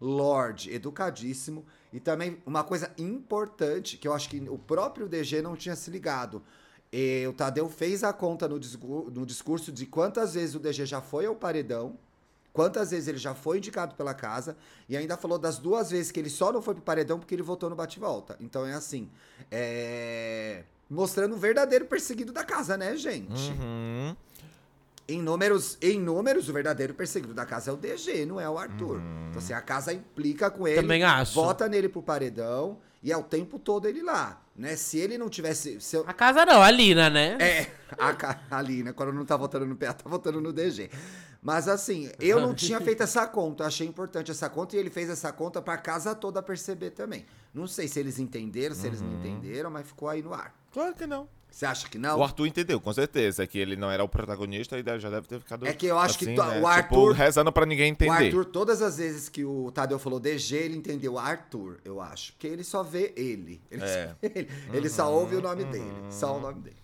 Lorde, 0.00 0.72
educadíssimo. 0.72 1.64
E 1.92 1.98
também 1.98 2.40
uma 2.46 2.62
coisa 2.62 2.92
importante, 2.98 3.96
que 3.96 4.06
eu 4.06 4.12
acho 4.12 4.28
que 4.28 4.40
o 4.48 4.58
próprio 4.58 5.08
DG 5.08 5.42
não 5.42 5.56
tinha 5.56 5.74
se 5.74 5.90
ligado. 5.90 6.42
E 6.92 7.26
o 7.26 7.32
Tadeu 7.32 7.68
fez 7.68 8.04
a 8.04 8.12
conta 8.12 8.48
no, 8.48 8.58
discu- 8.60 9.10
no 9.12 9.26
discurso 9.26 9.72
de 9.72 9.86
quantas 9.86 10.34
vezes 10.34 10.54
o 10.54 10.58
DG 10.60 10.86
já 10.86 11.00
foi 11.00 11.26
ao 11.26 11.34
paredão, 11.34 11.98
quantas 12.58 12.90
vezes 12.90 13.06
ele 13.06 13.18
já 13.18 13.36
foi 13.36 13.58
indicado 13.58 13.94
pela 13.94 14.12
casa, 14.12 14.56
e 14.88 14.96
ainda 14.96 15.16
falou 15.16 15.38
das 15.38 15.58
duas 15.58 15.92
vezes 15.92 16.10
que 16.10 16.18
ele 16.18 16.28
só 16.28 16.52
não 16.52 16.60
foi 16.60 16.74
pro 16.74 16.82
paredão 16.82 17.16
porque 17.16 17.32
ele 17.32 17.42
votou 17.42 17.70
no 17.70 17.76
bate-volta. 17.76 18.36
Então 18.40 18.66
é 18.66 18.74
assim, 18.74 19.08
é... 19.48 20.64
mostrando 20.90 21.36
o 21.36 21.38
verdadeiro 21.38 21.84
perseguido 21.84 22.32
da 22.32 22.42
casa, 22.42 22.76
né, 22.76 22.96
gente? 22.96 23.52
Uhum. 23.52 24.16
Em 25.06 25.22
números, 25.22 25.78
em 25.80 26.00
números, 26.00 26.48
o 26.48 26.52
verdadeiro 26.52 26.94
perseguido 26.94 27.32
da 27.32 27.46
casa 27.46 27.70
é 27.70 27.72
o 27.72 27.76
DG, 27.76 28.26
não 28.26 28.40
é 28.40 28.50
o 28.50 28.58
Arthur. 28.58 29.00
Então, 29.28 29.38
assim, 29.38 29.52
a 29.52 29.60
casa 29.60 29.92
implica 29.92 30.50
com 30.50 30.66
ele. 30.66 30.82
Também 30.82 31.04
acho. 31.04 31.34
Vota 31.34 31.68
nele 31.68 31.88
pro 31.88 32.02
paredão 32.02 32.76
e 33.00 33.12
é 33.12 33.16
o 33.16 33.22
tempo 33.22 33.60
todo 33.60 33.86
ele 33.86 34.02
lá, 34.02 34.42
né? 34.56 34.74
Se 34.74 34.98
ele 34.98 35.16
não 35.16 35.28
tivesse... 35.28 35.80
Se 35.80 35.94
eu- 35.94 36.04
A 36.08 36.12
casa 36.12 36.44
não, 36.44 36.60
a 36.60 36.70
Lina, 36.72 37.08
né? 37.08 37.38
é, 37.40 37.70
a, 37.96 38.58
ali, 38.58 38.82
né? 38.82 38.92
Quando 38.92 39.12
não 39.12 39.24
tá 39.24 39.36
votando 39.36 39.64
no 39.64 39.76
PA, 39.76 39.92
tá 39.92 40.10
votando 40.10 40.40
no 40.40 40.52
DG. 40.52 40.90
Mas 41.40 41.68
assim, 41.68 42.10
eu 42.18 42.40
não 42.40 42.52
tinha 42.54 42.80
feito 42.80 43.02
essa 43.02 43.26
conta, 43.26 43.62
eu 43.62 43.68
achei 43.68 43.86
importante 43.86 44.30
essa 44.30 44.50
conta 44.50 44.74
e 44.76 44.78
ele 44.78 44.90
fez 44.90 45.08
essa 45.08 45.32
conta 45.32 45.62
pra 45.62 45.76
casa 45.78 46.14
toda 46.14 46.42
perceber 46.42 46.90
também. 46.90 47.24
Não 47.54 47.66
sei 47.66 47.86
se 47.86 47.98
eles 48.00 48.18
entenderam, 48.18 48.74
se 48.74 48.86
eles 48.86 49.00
não 49.00 49.08
Uhum. 49.10 49.18
entenderam, 49.20 49.70
mas 49.70 49.86
ficou 49.86 50.08
aí 50.08 50.20
no 50.22 50.34
ar. 50.34 50.52
Claro 50.72 50.94
que 50.94 51.06
não. 51.06 51.28
Você 51.50 51.64
acha 51.64 51.88
que 51.88 51.96
não? 51.96 52.18
O 52.18 52.22
Arthur 52.22 52.46
entendeu, 52.46 52.78
com 52.78 52.92
certeza, 52.92 53.46
que 53.46 53.58
ele 53.58 53.74
não 53.74 53.90
era 53.90 54.04
o 54.04 54.08
protagonista 54.08 54.78
e 54.78 54.84
já 55.00 55.08
deve 55.08 55.26
ter 55.26 55.38
ficado. 55.40 55.66
É 55.66 55.72
que 55.72 55.86
eu 55.86 55.98
acho 55.98 56.18
que 56.18 56.26
assim, 56.26 56.34
to- 56.34 56.42
né, 56.42 56.48
o 56.50 56.54
Tipo, 56.56 56.66
Arthur- 56.66 57.12
rezando 57.14 57.50
pra 57.50 57.64
ninguém 57.64 57.90
O 57.90 57.92
entender. 57.94 58.26
Arthur, 58.26 58.44
todas 58.44 58.82
as 58.82 58.98
vezes 58.98 59.30
que 59.30 59.44
o 59.46 59.70
Tadeu 59.72 59.98
falou 59.98 60.20
DG, 60.20 60.56
ele 60.56 60.76
entendeu 60.76 61.18
Arthur, 61.18 61.78
eu 61.84 62.02
acho. 62.02 62.32
Porque 62.34 62.46
ele 62.48 62.62
só 62.62 62.82
vê 62.82 63.14
ele. 63.16 63.62
Ele, 63.70 63.82
É. 63.82 64.08
só, 64.08 64.16
ele, 64.22 64.48
ele 64.74 64.88
só 64.90 65.10
ouve 65.10 65.36
o 65.36 65.40
nome 65.40 65.64
dele. 65.64 65.90
Só 66.10 66.36
o 66.36 66.40
nome 66.40 66.60
dele. 66.60 66.76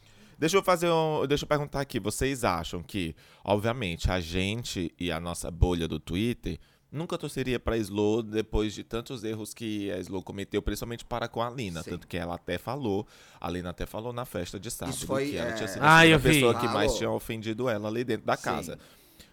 Deixa 0.44 0.59
eu 0.59 0.62
fazer 0.62 0.90
um. 0.90 1.26
Deixa 1.26 1.44
eu 1.44 1.48
perguntar 1.48 1.80
aqui. 1.80 1.98
Vocês 1.98 2.44
acham 2.44 2.83
que, 2.83 3.16
obviamente, 3.42 4.11
a 4.11 4.20
gente 4.20 4.94
e 5.00 5.11
a 5.11 5.18
nossa 5.18 5.50
bolha 5.50 5.88
do 5.88 5.98
Twitter 5.98 6.59
nunca 6.92 7.16
torceria 7.16 7.59
pra 7.59 7.78
Slow 7.78 8.22
depois 8.22 8.74
de 8.74 8.85
tantos 8.85 9.24
erros 9.24 9.54
que 9.54 9.90
a 9.90 9.98
Slow 10.00 10.22
cometeu, 10.22 10.61
principalmente 10.61 11.02
para 11.02 11.28
com 11.28 11.40
a 11.40 11.48
Lina. 11.48 11.83
Sim. 11.83 11.92
Tanto 11.92 12.07
que 12.07 12.18
ela 12.18 12.35
até 12.35 12.59
falou, 12.59 13.07
a 13.40 13.48
Lina 13.48 13.70
até 13.70 13.87
falou 13.87 14.12
na 14.12 14.26
festa 14.26 14.61
de 14.61 14.70
sábado 14.70 14.94
Isso 14.94 15.07
foi, 15.07 15.30
que 15.30 15.37
ela 15.38 15.48
é, 15.48 15.52
tinha 15.54 15.66
sido 15.66 15.83
Ah, 15.83 16.00
a 16.00 16.07
eu 16.07 16.18
segunda 16.18 16.28
vi. 16.28 16.35
pessoa 16.35 16.61
que 16.61 16.66
mais 16.66 16.85
Falou. 16.88 16.98
tinha 16.98 17.11
ofendido 17.11 17.66
ela 17.70 17.88
ali 17.88 18.04
dentro 18.04 18.26
da 18.26 18.37
Sim. 18.37 18.42
casa. 18.42 18.78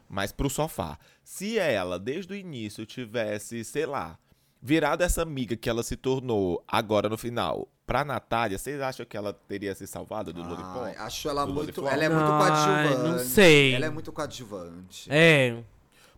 Mas 0.08 0.32
pro 0.32 0.50
sofá. 0.50 0.98
Se 1.26 1.60
ela, 1.60 2.00
desde 2.00 2.32
o 2.32 2.36
início, 2.38 2.86
tivesse, 2.86 3.66
sei 3.66 3.86
lá, 3.86 4.18
virada 4.62 5.04
essa 5.04 5.22
amiga 5.22 5.58
que 5.58 5.70
ela 5.70 5.84
se 5.84 5.98
tornou 5.98 6.64
agora 6.66 7.10
no 7.10 7.18
final 7.18 7.68
pra 7.92 8.06
Natália, 8.06 8.58
vocês 8.58 8.80
acham 8.80 9.06
que 9.06 9.18
ela 9.18 9.34
teria 9.34 9.76
se 9.76 9.86
salvado 9.86 10.32
do 10.32 10.42
Lollipop? 10.42 10.86
Ai, 10.86 10.96
acho 10.96 11.28
ela 11.28 11.46
Do 11.46 11.54
muito. 11.54 11.82
Lollipop? 11.82 11.94
Ela 11.94 12.06
é 12.06 12.10
muito 12.10 12.32
coadjuvante. 12.32 13.10
não 13.10 13.20
sei. 13.20 13.76
Ela 13.76 13.86
é 13.86 13.90
muito 13.90 14.12
coadjuvante. 14.14 15.10
É. 15.12 15.58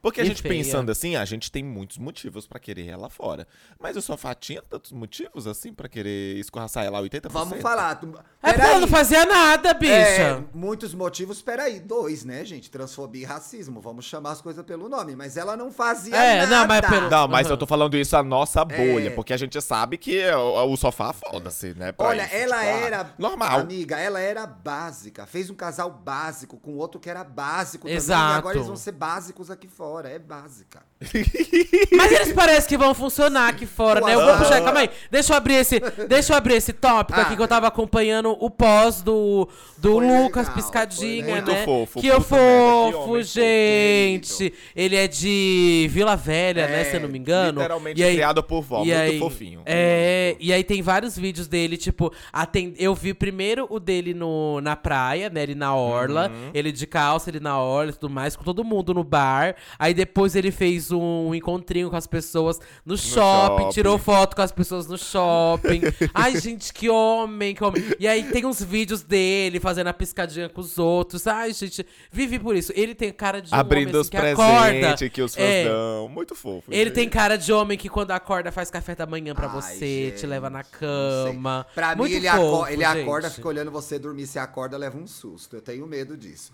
Porque 0.04 0.20
a 0.20 0.26
gente 0.26 0.42
feia. 0.42 0.54
pensando 0.54 0.92
assim, 0.92 1.16
a 1.16 1.24
gente 1.24 1.50
tem 1.50 1.64
muitos 1.64 1.98
motivos 1.98 2.46
pra 2.46 2.60
querer 2.60 2.88
ela 2.90 3.10
fora. 3.10 3.48
Mas 3.80 3.96
o 3.96 4.02
sofá 4.02 4.36
tinha 4.36 4.62
tantos 4.62 4.92
motivos 4.92 5.48
assim 5.48 5.74
pra 5.74 5.88
querer 5.88 6.38
escorraçar 6.38 6.84
ela 6.84 7.02
80%? 7.02 7.32
Vamos 7.32 7.62
falar. 7.62 7.96
tu- 7.96 8.14
É 8.44 8.52
porque 8.52 8.68
ela 8.68 8.80
não 8.82 8.88
fazia 8.90 9.26
nada, 9.26 9.74
bicha. 9.74 9.94
É, 9.94 10.44
muitos 10.54 10.94
motivos, 10.94 11.42
peraí, 11.42 11.80
dois, 11.80 12.26
né, 12.26 12.44
gente? 12.44 12.70
Transfobia 12.70 13.22
e 13.22 13.26
racismo, 13.26 13.80
vamos 13.80 14.04
chamar 14.04 14.32
as 14.32 14.42
coisas 14.42 14.66
pelo 14.66 14.90
nome. 14.90 15.16
Mas 15.16 15.38
ela 15.38 15.56
não 15.56 15.72
fazia 15.72 16.14
É, 16.18 16.40
nada. 16.42 16.52
não, 16.58 16.68
mas 16.68 16.82
pelo- 16.82 17.10
Não, 17.10 17.28
mas 17.30 17.46
Aham. 17.48 17.54
eu 17.54 17.58
tô 17.58 17.66
falando 17.66 17.96
isso 17.96 18.18
a 18.18 18.22
nossa 18.22 18.66
bolha, 18.66 19.08
É. 19.08 19.10
porque 19.12 19.32
a 19.32 19.38
gente 19.38 19.60
sabe 19.62 19.98
que 19.98 20.22
o, 20.32 20.66
o 20.74 20.76
sofá 20.76 21.14
foda-se, 21.14 21.74
né? 21.76 21.94
pra 21.94 22.08
Olha, 22.08 22.26
isso, 22.26 22.36
ela 22.36 22.58
tipo, 22.58 22.68
ah, 22.68 22.86
era. 22.86 23.14
Normal. 23.18 23.60
Amiga, 23.62 23.98
ela 23.98 24.20
era 24.20 24.46
básica. 24.46 25.26
Fez 25.26 25.50
um 25.50 25.56
casal 25.56 25.90
básico 25.90 26.58
com 26.60 26.76
outro 26.76 27.00
que 27.00 27.10
era 27.10 27.24
básico 27.24 27.84
também. 27.84 27.96
Exato. 27.96 28.34
E 28.36 28.38
agora 28.40 28.58
eles 28.58 28.68
vão 28.68 28.76
ser 28.76 28.92
básicos 28.92 29.50
aqui 29.50 29.70
fora. 29.70 29.93
É 30.02 30.20
básica. 30.20 30.82
Mas 31.96 32.12
eles 32.12 32.34
parecem 32.34 32.68
que 32.70 32.78
vão 32.78 32.94
funcionar 32.94 33.50
aqui 33.50 33.66
fora, 33.66 34.02
né? 34.02 34.14
Eu 34.16 34.26
vou 34.26 34.38
puxar, 34.38 34.62
calma 34.64 34.80
aí. 34.82 34.90
Deixa 35.12 35.34
eu 35.34 35.38
abrir 35.38 35.56
esse, 35.56 35.80
deixa 36.08 36.34
eu 36.34 36.38
abrir 36.38 36.56
esse 36.56 36.74
tópico 36.74 37.20
Ah. 37.20 37.24
aqui 37.24 37.36
que 37.36 37.42
eu 37.42 37.48
tava 37.48 37.68
acompanhando 37.68 38.32
o 38.40 38.50
pós 38.50 39.02
do, 39.02 39.48
do 39.78 40.00
Lucas 40.00 40.48
legal, 40.48 40.56
Piscadinha, 40.56 41.24
foi 41.24 41.34
né? 41.34 41.42
Muito 41.42 41.66
fofo, 41.66 42.00
Que 42.02 42.08
eu 42.08 42.18
que 42.18 42.24
fofo, 42.24 42.36
homem 42.38 42.94
fofo, 42.94 43.22
gente. 43.24 44.54
Ele 44.76 44.96
é 44.96 45.08
de 45.08 45.88
Vila 45.92 46.16
Velha, 46.16 46.68
né? 46.68 46.82
É, 46.82 46.86
Se 46.86 46.96
eu 46.98 47.02
não 47.02 47.10
me 47.10 47.20
engano. 47.20 47.60
Literalmente 47.60 48.00
E 48.00 48.04
aí- 48.04 48.16
criado 48.16 48.44
por 48.44 48.62
vó, 48.62 48.80
muito 48.80 48.94
aí- 48.94 49.20
fofinho. 49.20 49.62
É, 49.66 50.36
e 50.40 50.52
aí 50.54 50.64
tem 50.64 50.82
vários 50.82 51.18
vídeos 51.18 51.48
dele, 51.48 51.78
tipo, 51.78 52.12
aten- 52.32 52.74
eu 52.78 52.94
vi 52.96 53.14
primeiro 53.14 53.68
o 53.70 53.80
dele 53.80 54.14
no, 54.14 54.62
na 54.62 54.76
praia, 54.76 55.30
né? 55.30 55.44
Ele 55.44 55.56
na 55.56 55.76
orla, 55.76 56.30
Uhum. 56.30 56.52
ele 56.54 56.72
de 56.72 56.88
calça, 56.88 57.30
ele 57.30 57.40
na 57.40 57.60
orla 57.60 57.92
e 57.92 57.94
tudo 57.94 58.10
mais, 58.10 58.36
com 58.36 58.44
todo 58.44 58.64
mundo 58.64 58.94
no 58.94 59.04
bar. 59.04 59.56
Aí 59.84 59.94
depois 59.94 60.34
ele 60.34 60.50
fez 60.50 60.92
um 60.94 61.36
encontrinho 61.36 61.90
com 61.90 61.96
as 61.98 62.08
pessoas 62.08 62.58
no, 62.86 62.98
shopping, 62.98 63.64
shopping. 63.64 63.70
tirou 63.70 63.98
foto 63.98 64.34
com 64.34 64.42
as 64.42 64.52
pessoas 64.52 64.88
no 64.88 64.98
shopping. 64.98 65.82
Ai, 66.16 66.40
gente, 66.40 66.72
que 66.74 66.90
homem, 66.90 67.54
que 67.54 67.62
homem. 67.62 67.84
E 68.00 68.08
aí 68.08 68.24
tem 68.32 68.46
uns 68.46 68.64
vídeos 68.64 69.02
dele 69.04 69.60
fazendo 69.60 69.88
a 69.88 69.94
piscadinha 69.94 70.48
com 70.48 70.62
os 70.62 70.78
outros. 70.80 71.28
Ai, 71.28 71.52
gente, 71.52 71.86
vive 72.10 72.40
por 72.40 72.56
isso. 72.56 72.72
Ele 72.78 72.96
tem 72.96 73.12
cara 73.12 73.42
de 73.42 73.54
um 73.54 73.58
Abrindo 73.58 73.90
homem, 73.90 74.00
os 74.02 74.08
assim, 74.08 74.10
que 74.12 74.18
acorda. 74.18 74.70
presentes 74.80 75.10
que 75.10 75.22
os 75.22 75.36
fãs 75.36 75.44
É. 75.46 75.66
dão. 75.66 76.08
Muito 76.08 76.34
fofo. 76.34 76.64
Ele 76.72 76.86
gente. 76.86 76.94
tem 76.94 77.10
cara 77.10 77.38
de 77.38 77.52
homem 77.52 77.78
que 77.78 77.90
quando 77.90 78.12
acorda 78.12 78.54
faz 78.54 78.72
café 78.72 78.96
da 78.96 79.06
manhã 79.06 79.36
pra 79.36 79.48
Ai, 79.48 79.62
você, 79.62 79.80
te 79.80 80.10
gente, 80.12 80.26
leva 80.28 80.50
na 80.50 80.64
cama. 80.64 81.66
Pra 81.76 81.94
Muito 81.94 82.12
mim, 82.12 82.18
ele, 82.18 82.30
fofo, 82.30 82.62
aco- 82.64 82.68
ele 82.72 82.86
acorda, 82.86 83.30
fica 83.30 83.48
olhando 83.50 83.70
você 83.70 84.00
dormir. 84.00 84.28
Se 84.28 84.40
acorda, 84.40 84.78
leva 84.78 84.98
um 84.98 85.06
susto. 85.06 85.58
Eu 85.58 85.62
tenho 85.62 85.86
medo 85.86 86.16
disso. 86.16 86.54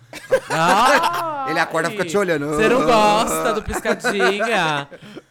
Ai, 0.49 1.49
Ele 1.51 1.59
acorda, 1.59 1.89
fica 1.91 2.05
te 2.05 2.17
olhando. 2.17 2.47
Você 2.47 2.67
não 2.69 2.85
gosta 2.85 3.18
do 3.53 3.63
piscadinha? 3.63 4.87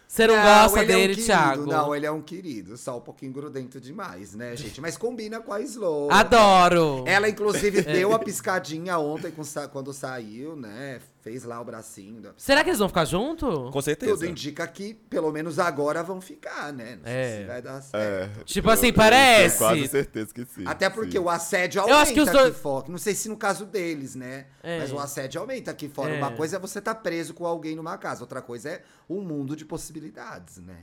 Você 0.08 0.26
não, 0.26 0.34
gosta 0.34 0.80
ele 0.80 0.92
é 0.92 0.94
um 0.94 0.98
dele, 0.98 1.14
querido. 1.14 1.26
Thiago? 1.26 1.66
Não, 1.66 1.94
ele 1.94 2.06
é 2.06 2.10
um 2.10 2.22
querido. 2.22 2.76
Só 2.78 2.96
um 2.96 3.00
pouquinho 3.00 3.30
grudento 3.30 3.78
demais, 3.78 4.34
né, 4.34 4.56
gente? 4.56 4.80
Mas 4.80 4.96
combina 4.96 5.38
com 5.38 5.52
a 5.52 5.60
Slow. 5.60 6.10
Adoro. 6.10 7.04
Ela, 7.06 7.28
inclusive, 7.28 7.82
deu 7.84 8.14
a 8.14 8.18
piscadinha 8.18 8.98
ontem 8.98 9.32
quando 9.70 9.92
saiu, 9.92 10.56
né? 10.56 11.00
Fez 11.28 11.44
lá 11.44 11.60
o 11.60 11.64
bracinho. 11.64 12.22
da- 12.22 12.32
Será 12.38 12.64
que 12.64 12.70
eles 12.70 12.78
vão 12.78 12.88
ficar 12.88 13.04
junto? 13.04 13.70
Com 13.70 13.82
certeza. 13.82 14.12
Tudo 14.12 14.24
indica 14.24 14.66
que, 14.66 14.94
pelo 14.94 15.30
menos 15.30 15.58
agora, 15.58 16.02
vão 16.02 16.22
ficar, 16.22 16.72
né? 16.72 16.96
Não 16.96 17.04
sei 17.04 17.12
É. 17.12 17.40
se 17.40 17.44
vai 17.46 17.60
dar 17.60 17.82
certo. 17.82 18.40
É, 18.40 18.44
Tipo 18.44 18.70
assim, 18.70 18.86
eu 18.86 18.94
parece. 18.94 19.58
Tenho 19.58 19.70
quase 19.70 19.88
certeza 19.88 20.32
que 20.32 20.44
sim. 20.46 20.64
Até 20.66 20.88
porque 20.88 21.12
sim. 21.12 21.18
o 21.18 21.28
assédio 21.28 21.80
Eu 21.80 21.82
aumenta 21.82 22.00
acho 22.00 22.14
que 22.14 22.20
os 22.22 22.28
aqui 22.28 22.38
dois- 22.38 22.56
fora. 22.56 22.86
Não 22.88 22.96
sei 22.96 23.14
se 23.14 23.28
no 23.28 23.36
caso 23.36 23.66
deles, 23.66 24.14
né? 24.14 24.46
É. 24.62 24.78
Mas 24.78 24.90
o 24.90 24.98
assédio 24.98 25.38
aumenta 25.38 25.70
aqui 25.70 25.86
fora. 25.86 26.14
É. 26.14 26.16
Uma 26.18 26.30
coisa 26.32 26.56
é 26.56 26.58
você 26.58 26.78
estar 26.78 26.94
preso 26.94 27.34
com 27.34 27.44
alguém 27.46 27.76
numa 27.76 27.98
casa. 27.98 28.22
Outra 28.22 28.40
coisa 28.40 28.70
é 28.70 28.82
um 29.06 29.20
mundo 29.20 29.54
de 29.54 29.66
possibilidades, 29.66 30.56
né? 30.56 30.78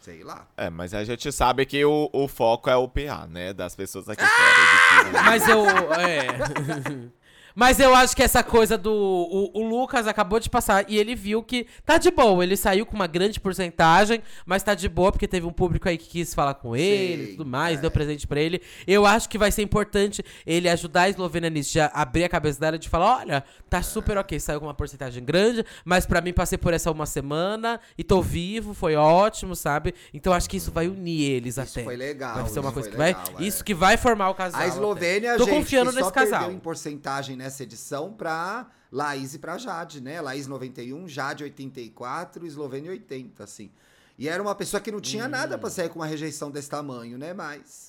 Sei 0.00 0.22
lá. 0.24 0.46
É, 0.56 0.70
mas 0.70 0.94
a 0.94 1.04
gente 1.04 1.30
sabe 1.30 1.66
que 1.66 1.84
o, 1.84 2.08
o 2.12 2.26
foco 2.26 2.70
é 2.70 2.76
o 2.76 2.88
PA, 2.88 3.26
né? 3.26 3.52
Das 3.52 3.74
pessoas 3.76 4.08
aqui 4.08 4.24
fora. 4.24 5.04
de 5.04 5.10
que- 5.10 5.24
Mas 5.24 5.46
eu. 5.48 5.66
É. 6.00 7.08
Mas 7.58 7.80
eu 7.80 7.92
acho 7.92 8.14
que 8.14 8.22
essa 8.22 8.40
coisa 8.40 8.78
do. 8.78 8.92
O, 8.92 9.50
o 9.60 9.68
Lucas 9.68 10.06
acabou 10.06 10.38
de 10.38 10.48
passar 10.48 10.84
e 10.88 10.96
ele 10.96 11.16
viu 11.16 11.42
que 11.42 11.66
tá 11.84 11.98
de 11.98 12.08
boa. 12.08 12.44
Ele 12.44 12.56
saiu 12.56 12.86
com 12.86 12.94
uma 12.94 13.08
grande 13.08 13.40
porcentagem, 13.40 14.22
mas 14.46 14.62
tá 14.62 14.76
de 14.76 14.88
boa 14.88 15.10
porque 15.10 15.26
teve 15.26 15.44
um 15.44 15.52
público 15.52 15.88
aí 15.88 15.98
que 15.98 16.06
quis 16.08 16.32
falar 16.32 16.54
com 16.54 16.76
ele 16.76 17.24
e 17.24 17.26
Sim, 17.26 17.32
tudo 17.36 17.50
mais, 17.50 17.78
é. 17.78 17.80
deu 17.82 17.90
presente 17.90 18.28
pra 18.28 18.40
ele. 18.40 18.62
Eu 18.86 19.04
acho 19.04 19.28
que 19.28 19.36
vai 19.36 19.50
ser 19.50 19.62
importante 19.62 20.24
ele 20.46 20.68
ajudar 20.68 21.02
a 21.02 21.08
Eslovênia 21.08 21.50
nisso, 21.50 21.72
de 21.72 21.80
abrir 21.80 22.22
a 22.22 22.28
cabeça 22.28 22.60
dela 22.60 22.78
de 22.78 22.88
falar: 22.88 23.22
olha, 23.22 23.44
tá 23.68 23.82
super 23.82 24.16
ok, 24.18 24.38
saiu 24.38 24.60
com 24.60 24.66
uma 24.66 24.74
porcentagem 24.74 25.24
grande, 25.24 25.64
mas 25.84 26.06
pra 26.06 26.20
mim 26.20 26.32
passei 26.32 26.58
por 26.58 26.72
essa 26.72 26.92
uma 26.92 27.06
semana 27.06 27.80
e 27.98 28.04
tô 28.04 28.22
vivo, 28.22 28.72
foi 28.72 28.94
ótimo, 28.94 29.56
sabe? 29.56 29.94
Então 30.14 30.32
acho 30.32 30.48
que 30.48 30.58
isso 30.58 30.70
vai 30.70 30.86
unir 30.86 31.28
eles 31.32 31.56
Isso 31.58 31.60
até. 31.60 31.82
foi 31.82 31.96
legal, 31.96 32.36
Vai 32.36 32.48
ser 32.48 32.60
uma 32.60 32.66
isso 32.68 32.74
coisa 32.74 32.88
que 32.90 32.96
vai. 32.96 33.06
legal, 33.08 33.24
é. 33.40 33.42
Isso 33.42 33.64
que 33.64 33.74
vai 33.74 33.96
formar 33.96 34.30
o 34.30 34.34
casal. 34.36 34.60
A 34.60 34.64
até. 34.64 34.72
Eslovênia, 34.72 35.36
Tô 35.36 35.44
gente, 35.44 35.54
confiando 35.56 35.90
nesse 35.90 36.04
só 36.04 36.10
casal. 36.12 36.52
em 36.52 36.58
porcentagem 36.60 37.36
nessa 37.48 37.62
edição 37.62 38.12
pra 38.12 38.66
Laís 38.92 39.32
e 39.34 39.38
pra 39.38 39.56
Jade, 39.56 40.02
né? 40.02 40.20
Laís 40.20 40.46
91, 40.46 41.08
Jade 41.08 41.44
84, 41.44 42.46
Eslovênia 42.46 42.90
80, 42.90 43.42
assim. 43.42 43.70
E 44.18 44.28
era 44.28 44.42
uma 44.42 44.54
pessoa 44.54 44.80
que 44.80 44.90
não 44.92 45.00
tinha 45.00 45.24
Hum. 45.24 45.28
nada 45.28 45.56
pra 45.56 45.70
sair 45.70 45.88
com 45.88 45.98
uma 45.98 46.06
rejeição 46.06 46.50
desse 46.50 46.68
tamanho, 46.68 47.16
né? 47.16 47.32
Mas... 47.32 47.87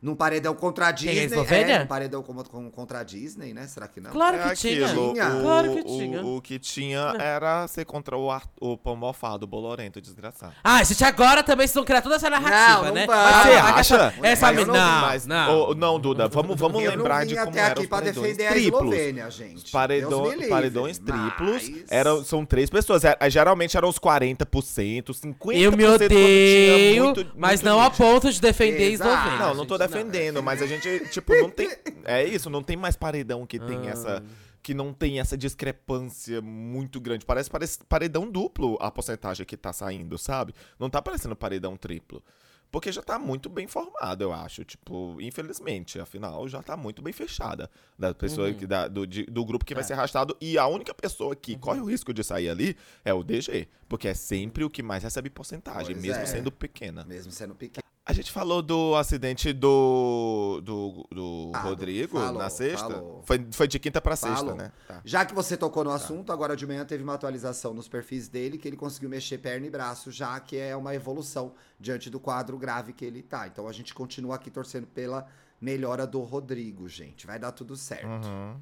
Num 0.00 0.14
paredão 0.14 0.54
contra 0.54 0.88
a 0.88 0.92
Quem 0.92 1.08
é, 1.08 1.12
Disney. 1.12 1.24
Eslovênia? 1.26 1.78
num 1.80 1.86
paredão 1.86 2.22
contra 2.22 3.00
a 3.00 3.02
Disney, 3.02 3.52
né? 3.52 3.66
Será 3.66 3.88
que 3.88 4.00
não? 4.00 4.10
Claro 4.10 4.36
É 4.36 4.48
que 4.50 4.54
tinha. 4.56 4.88
Tinha. 4.88 5.28
O, 5.28 5.40
Claro 5.42 5.74
que 5.74 5.80
o- 5.80 5.84
tinha. 5.84 6.24
O, 6.24 6.40
que 6.40 6.58
tinha 6.58 7.14
era 7.18 7.66
ser 7.66 7.84
contra 7.84 8.16
o, 8.16 8.30
Ar- 8.30 8.48
o 8.60 8.76
pão 8.76 8.94
mofado, 8.94 9.44
o 9.44 9.46
bolorento, 9.48 10.00
desgraçado. 10.00 10.52
Ah, 10.62 10.82
gente, 10.84 11.02
agora 11.04 11.42
também 11.42 11.66
vocês 11.66 11.74
vão 11.74 11.84
criar 11.84 12.00
toda 12.02 12.14
essa 12.16 12.30
narrativa, 12.30 12.78
Não, 12.78 12.84
não 12.86 12.94
né? 12.94 13.06
vai. 13.06 13.32
Mas 13.32 13.42
Você 13.42 13.52
essa- 13.52 13.74
acha? 14.06 14.14
Essa 14.22 14.52
não 14.52 14.66
Não, 14.66 15.00
Mas, 15.00 15.26
não. 15.26 15.60
ô, 15.70 15.74
não, 15.74 15.98
Duda, 15.98 16.28
vamos, 16.28 16.56
vamos 16.58 16.82
eu 16.82 16.90
lembrar 16.90 17.20
não 17.20 17.26
de 17.26 17.34
como 17.36 17.56
eram 17.58 17.72
aqui 17.72 17.80
os 17.80 17.86
pra 17.88 17.98
paredões 17.98 18.36
defender 18.36 18.46
a 18.46 18.50
triplos. 18.52 18.82
Eslovênia, 18.82 19.30
gente. 19.30 19.70
Paredão- 19.72 20.10
Deus 20.10 20.22
me 20.28 20.34
livre. 20.36 20.48
paredões 20.48 20.98
triplos 20.98 21.68
Mas- 21.68 21.84
eram, 21.90 22.22
são 22.24 22.44
três 22.44 22.70
pessoas. 22.70 23.02
É, 23.04 23.16
geralmente 23.28 23.76
eram 23.76 23.88
os 23.88 23.98
40%, 23.98 25.12
50%. 25.12 25.52
Eu 25.60 25.72
me 25.76 25.84
odeio, 25.84 27.04
muito- 27.04 27.26
mas 27.36 27.62
muito 27.62 27.64
não 27.64 27.80
a 27.80 27.84
nítido. 27.84 27.96
ponto 28.06 28.32
de 28.32 28.40
defender 28.40 28.86
a. 28.86 28.90
Eslovênia. 28.90 29.38
Não, 29.38 29.54
não 29.54 29.66
tô 29.66 29.74
gente, 29.76 29.87
defendendo, 29.88 30.42
mas 30.42 30.62
a 30.62 30.66
gente, 30.66 31.08
tipo, 31.10 31.34
não 31.36 31.50
tem. 31.50 31.68
É 32.04 32.24
isso, 32.24 32.48
não 32.50 32.62
tem 32.62 32.76
mais 32.76 32.96
paredão 32.96 33.46
que 33.46 33.58
tem 33.58 33.88
Ah. 33.88 33.90
essa. 33.90 34.24
Que 34.62 34.74
não 34.74 34.92
tem 34.92 35.20
essa 35.20 35.36
discrepância 35.36 36.42
muito 36.42 37.00
grande. 37.00 37.24
Parece, 37.24 37.48
parece 37.48 37.78
paredão 37.88 38.30
duplo 38.30 38.76
a 38.80 38.90
porcentagem 38.90 39.46
que 39.46 39.56
tá 39.56 39.72
saindo, 39.72 40.18
sabe? 40.18 40.52
Não 40.78 40.90
tá 40.90 41.00
parecendo 41.00 41.36
paredão 41.36 41.76
triplo. 41.76 42.22
Porque 42.70 42.92
já 42.92 43.00
tá 43.00 43.18
muito 43.18 43.48
bem 43.48 43.66
formado, 43.66 44.20
eu 44.22 44.30
acho. 44.30 44.62
Tipo, 44.64 45.16
infelizmente, 45.22 45.98
afinal, 45.98 46.46
já 46.48 46.62
tá 46.62 46.76
muito 46.76 47.00
bem 47.00 47.14
fechada. 47.14 47.70
Da 47.98 48.12
pessoa 48.12 48.48
Uhum. 48.48 48.54
que, 48.54 48.66
da, 48.66 48.86
do, 48.88 49.06
de- 49.06 49.24
do 49.24 49.42
grupo 49.42 49.64
que 49.64 49.72
É. 49.72 49.76
vai 49.76 49.84
ser 49.84 49.94
arrastado. 49.94 50.36
E 50.38 50.58
a 50.58 50.66
única 50.66 50.92
pessoa 50.92 51.34
que 51.34 51.52
Uhum. 51.54 51.58
corre 51.60 51.80
o 51.80 51.86
risco 51.86 52.12
de 52.12 52.22
sair 52.22 52.50
ali 52.50 52.76
é 53.04 53.14
o 53.14 53.22
DG. 53.22 53.68
Porque 53.88 54.08
é 54.08 54.12
sempre 54.12 54.64
o 54.64 54.68
que 54.68 54.82
mais 54.82 55.02
recebe 55.02 55.30
porcentagem, 55.30 55.94
Pois 55.94 56.02
mesmo 56.06 56.22
é. 56.22 56.26
sendo 56.26 56.52
pequena. 56.52 57.04
Mesmo 57.06 57.32
sendo 57.32 57.54
pequeno. 57.54 57.82
A 58.10 58.12
gente 58.14 58.32
falou 58.32 58.62
do 58.62 58.94
acidente 58.96 59.52
do, 59.52 60.62
do, 60.64 61.06
do 61.14 61.50
Ah, 61.52 61.60
Rodrigo 61.60 62.18
falou, 62.18 62.38
na 62.42 62.48
sexta. 62.48 62.88
falou. 62.88 63.22
Foi, 63.22 63.46
foi 63.52 63.68
de 63.68 63.78
quinta 63.78 64.00
pra 64.00 64.16
sexta, 64.16 64.36
Falou. 64.38 64.54
né? 64.54 64.72
Tá. 64.86 65.02
Já 65.04 65.26
que 65.26 65.34
você 65.34 65.58
tocou 65.58 65.84
no 65.84 65.90
assunto, 65.90 66.32
agora 66.32 66.56
de 66.56 66.66
manhã 66.66 66.86
teve 66.86 67.04
uma 67.04 67.12
atualização 67.12 67.74
nos 67.74 67.86
perfis 67.86 68.26
dele 68.26 68.56
que 68.56 68.66
ele 68.66 68.78
conseguiu 68.78 69.10
mexer 69.10 69.36
perna 69.36 69.66
e 69.66 69.70
braço, 69.70 70.10
já 70.10 70.40
que 70.40 70.56
é 70.56 70.74
uma 70.74 70.94
evolução 70.94 71.52
diante 71.78 72.08
do 72.08 72.18
quadro 72.18 72.56
grave 72.56 72.94
que 72.94 73.04
ele 73.04 73.22
tá. 73.22 73.46
Então 73.46 73.68
a 73.68 73.72
gente 73.72 73.92
continua 73.92 74.36
aqui 74.36 74.50
torcendo 74.50 74.86
pela 74.86 75.26
melhora 75.60 76.06
do 76.06 76.20
Rodrigo, 76.22 76.88
gente. 76.88 77.26
Vai 77.26 77.38
dar 77.38 77.52
tudo 77.52 77.76
certo. 77.76 78.06
Uhum. 78.06 78.56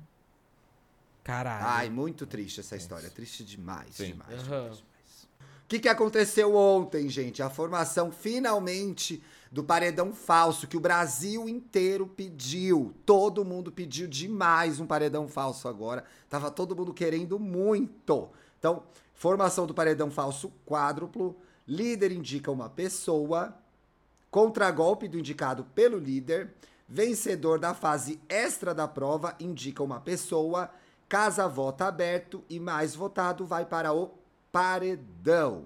Caralho. 1.22 1.64
Ai, 1.66 1.88
muito 1.88 2.26
triste 2.26 2.58
essa 2.58 2.74
história. 2.74 3.08
Triste 3.10 3.44
demais, 3.44 3.94
Sim. 3.94 4.06
demais, 4.08 4.42
demais, 4.42 4.62
demais. 4.76 4.78
O 5.64 5.68
que, 5.68 5.78
que 5.80 5.88
aconteceu 5.88 6.54
ontem, 6.54 7.08
gente? 7.08 7.42
A 7.42 7.50
formação 7.50 8.10
finalmente 8.12 9.20
do 9.56 9.64
paredão 9.64 10.12
falso 10.12 10.66
que 10.66 10.76
o 10.76 10.80
Brasil 10.80 11.48
inteiro 11.48 12.06
pediu. 12.06 12.92
Todo 13.06 13.42
mundo 13.42 13.72
pediu 13.72 14.06
demais 14.06 14.78
um 14.78 14.86
paredão 14.86 15.26
falso 15.26 15.66
agora. 15.66 16.04
Tava 16.28 16.50
todo 16.50 16.76
mundo 16.76 16.92
querendo 16.92 17.38
muito. 17.38 18.28
Então, 18.58 18.82
formação 19.14 19.66
do 19.66 19.72
paredão 19.72 20.10
falso 20.10 20.52
quádruplo. 20.66 21.34
Líder 21.66 22.12
indica 22.12 22.50
uma 22.50 22.68
pessoa. 22.68 23.56
Contragolpe 24.30 25.08
do 25.08 25.18
indicado 25.18 25.64
pelo 25.74 25.98
líder. 25.98 26.52
Vencedor 26.86 27.58
da 27.58 27.72
fase 27.72 28.20
extra 28.28 28.74
da 28.74 28.86
prova 28.86 29.34
indica 29.40 29.82
uma 29.82 30.00
pessoa. 30.00 30.70
Casa 31.08 31.48
vota 31.48 31.86
aberto 31.86 32.44
e 32.50 32.60
mais 32.60 32.94
votado 32.94 33.46
vai 33.46 33.64
para 33.64 33.90
o 33.94 34.10
paredão. 34.52 35.64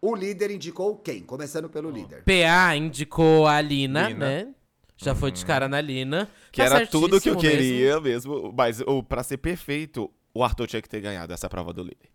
O 0.00 0.14
líder 0.14 0.50
indicou 0.50 0.96
quem? 0.96 1.22
Começando 1.22 1.68
pelo 1.68 1.90
líder. 1.90 2.22
PA 2.24 2.76
indicou 2.76 3.46
a 3.46 3.60
Lina, 3.60 4.08
Lina. 4.08 4.26
né? 4.26 4.54
Já 4.96 5.14
foi 5.14 5.30
de 5.30 5.44
cara 5.46 5.68
na 5.68 5.80
Lina. 5.80 6.28
Que 6.50 6.58
Tá 6.60 6.64
era 6.76 6.86
tudo 6.86 7.20
que 7.20 7.28
eu 7.28 7.34
certíssimo 7.34 7.42
mesmo. 7.42 7.58
queria 7.76 8.00
mesmo. 8.00 8.54
Mas 8.56 8.80
o, 8.80 9.02
pra 9.02 9.22
ser 9.22 9.38
perfeito, 9.38 10.10
o 10.34 10.42
Arthur 10.42 10.66
tinha 10.66 10.82
que 10.82 10.88
ter 10.88 11.00
ganhado 11.00 11.32
essa 11.32 11.48
prova 11.48 11.72
do 11.72 11.82
líder. 11.82 12.08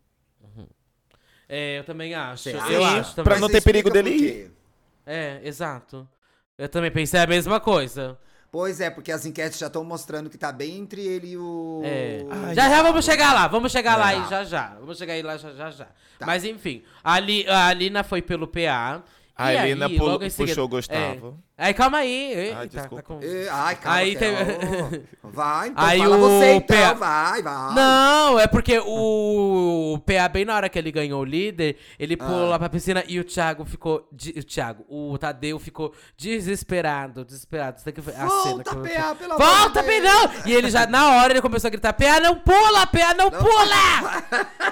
É, 1.48 1.80
eu 1.80 1.84
também 1.84 2.14
acho. 2.14 2.44
Você 2.44 2.56
eu 2.56 2.84
acho 2.84 3.14
Pra 3.16 3.24
também. 3.24 3.40
não 3.42 3.48
Mas 3.48 3.52
ter 3.52 3.62
perigo 3.62 3.90
dele 3.90 4.10
ir. 4.10 4.52
É, 5.06 5.42
exato. 5.44 6.08
Eu 6.58 6.70
também 6.70 6.90
pensei 6.92 7.20
a 7.20 7.28
mesma 7.28 7.60
coisa. 7.60 8.18
Pois 8.54 8.80
é, 8.80 8.88
porque 8.92 9.12
as 9.12 9.26
enquetes 9.26 9.58
já 9.58 9.66
estão 9.66 9.84
mostrando 9.84 10.30
que 10.30 10.38
tá 10.38 10.52
bem 10.52 10.78
entre 10.78 11.02
ele 11.02 11.32
e 11.32 11.38
o. 11.40 11.82
É. 11.84 12.24
Ai, 12.30 12.54
já 12.54 12.70
já 12.70 12.84
vamos 12.84 13.04
chegar 13.04 13.34
lá, 13.34 13.48
vamos 13.48 13.72
chegar 13.72 13.98
lá 13.98 14.12
É. 14.12 14.16
aí 14.16 14.30
já 14.30 14.44
já. 14.44 14.76
Vamos 14.80 14.96
chegar 15.00 15.14
aí 15.14 15.24
lá 15.24 15.36
já 15.38 15.52
já 15.54 15.72
já. 15.72 15.86
Tá. 16.20 16.28
Mas 16.28 16.46
enfim, 16.46 16.84
a, 17.04 17.20
Li- 17.20 17.48
a 17.50 17.74
Lina 17.74 18.04
foi 18.04 18.22
pelo 18.22 18.46
PA. 18.48 19.02
A 19.36 19.52
e 19.52 19.58
Helena 19.58 19.88
aí, 19.88 19.98
puxou 20.38 20.66
o 20.66 20.68
Gustavo. 20.68 21.40
É. 21.58 21.66
Aí 21.66 21.74
calma 21.74 22.00
aí. 22.00 22.52
Ai, 22.56 22.68
desculpa. 22.68 22.96
tá 22.98 23.02
com- 23.04 23.20
Ai, 23.52 23.76
calma. 23.76 23.98
Aí 23.98 24.16
teve- 24.16 25.04
Vai, 25.24 25.70
então 25.70 25.84
Aí 25.86 26.00
fala 26.00 26.18
o 26.18 26.20
você 26.20 26.52
então, 26.54 26.78
PA 26.78 26.94
vai, 26.94 27.42
vai. 27.42 27.74
Não, 27.74 28.40
é 28.40 28.46
porque 28.46 28.78
o 28.86 30.00
PA, 30.06 30.28
bem 30.30 30.46
na 30.46 30.56
hora 30.56 30.70
que 30.70 30.78
ele 30.78 30.92
ganhou 30.92 31.22
o 31.22 31.26
líder, 31.26 31.78
ele 31.98 32.16
pulou 32.16 32.46
Ah. 32.46 32.50
lá 32.50 32.60
pra 32.60 32.70
piscina 32.70 33.04
e 33.08 33.20
o 33.20 33.24
Thiago 33.24 33.66
ficou. 33.66 34.08
de- 34.12 34.32
o 34.38 34.44
Thiago, 34.44 34.86
o 34.88 35.18
Tadeu 35.18 35.58
ficou 35.58 35.94
desesperado, 36.16 37.24
desesperado. 37.26 37.78
Isso 37.78 37.86
daqui 37.86 38.02
foi 38.02 38.14
a 38.14 38.18
cena 38.18 38.28
Volta, 38.30 38.64
que 38.64 38.76
eu- 38.76 38.82
PA, 38.82 39.16
pelo 39.16 39.34
amor 39.34 39.46
Volta, 39.46 39.84
PA, 39.84 40.00
não! 40.00 40.32
E 40.46 40.54
ele 40.54 40.70
já, 40.70 40.86
na 40.86 41.16
hora, 41.18 41.34
ele 41.34 41.42
começou 41.42 41.68
a 41.68 41.72
gritar: 41.72 41.94
PA, 41.94 42.20
não 42.20 42.36
pula, 42.36 42.86
PA, 42.88 43.14
não, 43.16 43.32
pula! 43.32 44.24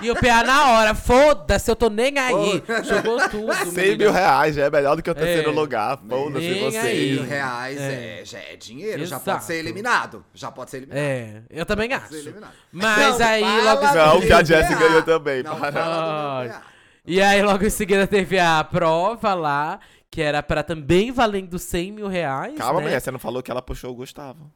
e 0.02 0.12
o 0.12 0.16
PA, 0.16 0.44
na 0.44 0.72
hora, 0.74 0.94
foda-se, 0.96 1.70
eu 1.72 1.76
tô 1.76 1.90
nem 1.90 2.18
aí. 2.20 2.62
Jogou 2.84 3.30
tudo. 3.30 3.54
100 3.72 3.84
menina. 3.84 3.98
mil 3.98 4.12
reais 4.12 4.51
já 4.52 4.66
é 4.66 4.70
melhor 4.70 4.96
do 4.96 5.02
que 5.04 5.10
o 5.10 5.16
terceiro 5.16 5.50
É. 5.50 5.54
lugar. 5.54 5.98
Foda-se 5.98 6.54
vocês. 6.60 6.76
aí. 6.86 7.12
mil 7.14 7.24
reais 7.24 7.80
É. 7.80 8.22
é. 8.22 8.26
já 8.26 8.40
é 8.40 8.56
dinheiro, 8.56 9.00
já 9.06 9.16
Exato. 9.18 9.26
pode 9.26 9.44
ser 9.44 9.56
eliminado. 9.56 10.26
Já 10.34 10.52
pode 10.52 10.72
ser 10.72 10.78
eliminado. 10.78 11.00
É, 11.04 11.42
eu 11.50 11.66
também 11.66 11.90
Pode 11.90 12.08
ser 12.08 12.30
acho. 12.30 12.40
Mas 12.72 13.20
Não, 13.20 13.28
aí, 13.28 13.42
logo 13.42 13.86
em 13.86 13.96
Não, 13.96 14.22
que 14.22 14.34
a 14.34 14.44
Jessie 14.44 14.76
ganhou 14.76 15.04
também, 15.04 15.44
Não, 15.44 15.60
para. 15.60 16.62
E 17.06 17.22
aí, 17.22 17.42
logo 17.42 17.66
em 17.66 17.70
seguida, 17.70 18.06
teve 18.06 18.38
a 18.40 18.64
prova 18.64 19.34
lá, 19.34 19.80
que 20.10 20.22
era 20.22 20.44
pra 20.44 20.62
também 20.64 21.12
valendo 21.12 21.58
100 21.58 21.92
mil 21.92 22.08
reais. 22.08 22.56
Calma, 22.58 22.80
né? 22.80 22.86
mulher, 22.86 23.00
você 23.02 23.10
não 23.12 23.20
falou 23.20 23.42
que 23.42 23.50
ela 23.50 23.62
puxou 23.62 23.92
o 23.92 23.96
Gustavo. 23.96 24.52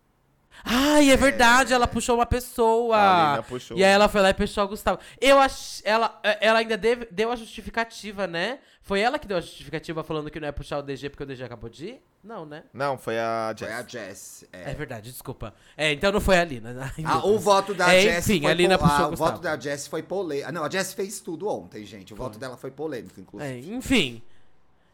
Ai, 0.63 1.11
é 1.11 1.17
verdade, 1.17 1.73
ela 1.73 1.85
puxou 1.85 2.15
uma 2.15 2.25
pessoa. 2.25 3.43
Puxou. 3.47 3.77
E 3.77 3.83
aí 3.83 3.91
ela 3.91 4.07
foi 4.07 4.21
lá 4.21 4.29
e 4.29 4.33
puxou 4.33 4.63
o 4.63 4.67
Gustavo. 4.69 4.99
Eu 5.19 5.37
ach... 5.39 5.81
ela, 5.83 6.19
ela 6.39 6.59
ainda 6.59 6.77
deve- 6.77 7.07
deu 7.11 7.31
a 7.31 7.35
justificativa, 7.35 8.25
né? 8.25 8.59
Foi 8.87 8.99
ela 9.01 9.17
que 9.17 9.27
deu 9.27 9.37
a 9.37 9.41
justificativa 9.41 10.03
falando 10.03 10.29
que 10.29 10.39
não 10.39 10.47
ia 10.47 10.53
puxar 10.53 10.77
o 10.77 10.83
DG 10.83 11.09
porque 11.09 11.23
o 11.23 11.25
DG 11.25 11.43
acabou 11.43 11.67
de 11.67 11.87
ir? 11.87 12.01
Não, 12.23 12.45
né? 12.45 12.63
Não, 12.71 12.99
foi 12.99 13.17
a 13.17 13.51
Foi 13.57 13.67
a 13.71 13.81
Jess. 13.81 13.91
Jess. 13.91 14.45
É, 14.53 14.69
É. 14.69 14.73
verdade, 14.75 15.09
desculpa. 15.11 15.55
É, 15.75 15.91
então 15.91 16.11
não 16.11 16.21
foi 16.21 16.37
a 16.37 16.43
Lina. 16.45 16.69
Ai, 16.95 17.03
meu 17.03 17.09
Ah, 17.11 17.25
o 17.25 17.39
voto 17.39 17.73
da 17.73 17.91
É, 17.91 17.99
Jess 18.01 18.29
enfim, 18.29 18.41
foi 18.43 18.51
a 18.51 18.53
Lina 18.53 18.77
puxou 18.77 18.95
ah, 18.95 19.07
o 19.07 19.09
Gustavo. 19.09 19.31
voto 19.31 19.41
da 19.41 19.59
Jess 19.59 19.87
foi 19.87 20.03
polêmico. 20.03 20.51
Não, 20.51 20.63
a 20.63 20.69
Jess 20.69 20.93
fez 20.93 21.19
tudo 21.19 21.47
ontem, 21.47 21.83
gente. 21.83 22.13
O 22.13 22.15
voto 22.15 22.37
dela 22.37 22.55
foi 22.57 22.69
polêmico, 22.69 23.15
É, 23.17 23.21
inclusive. 23.21 23.73
enfim. 23.73 24.21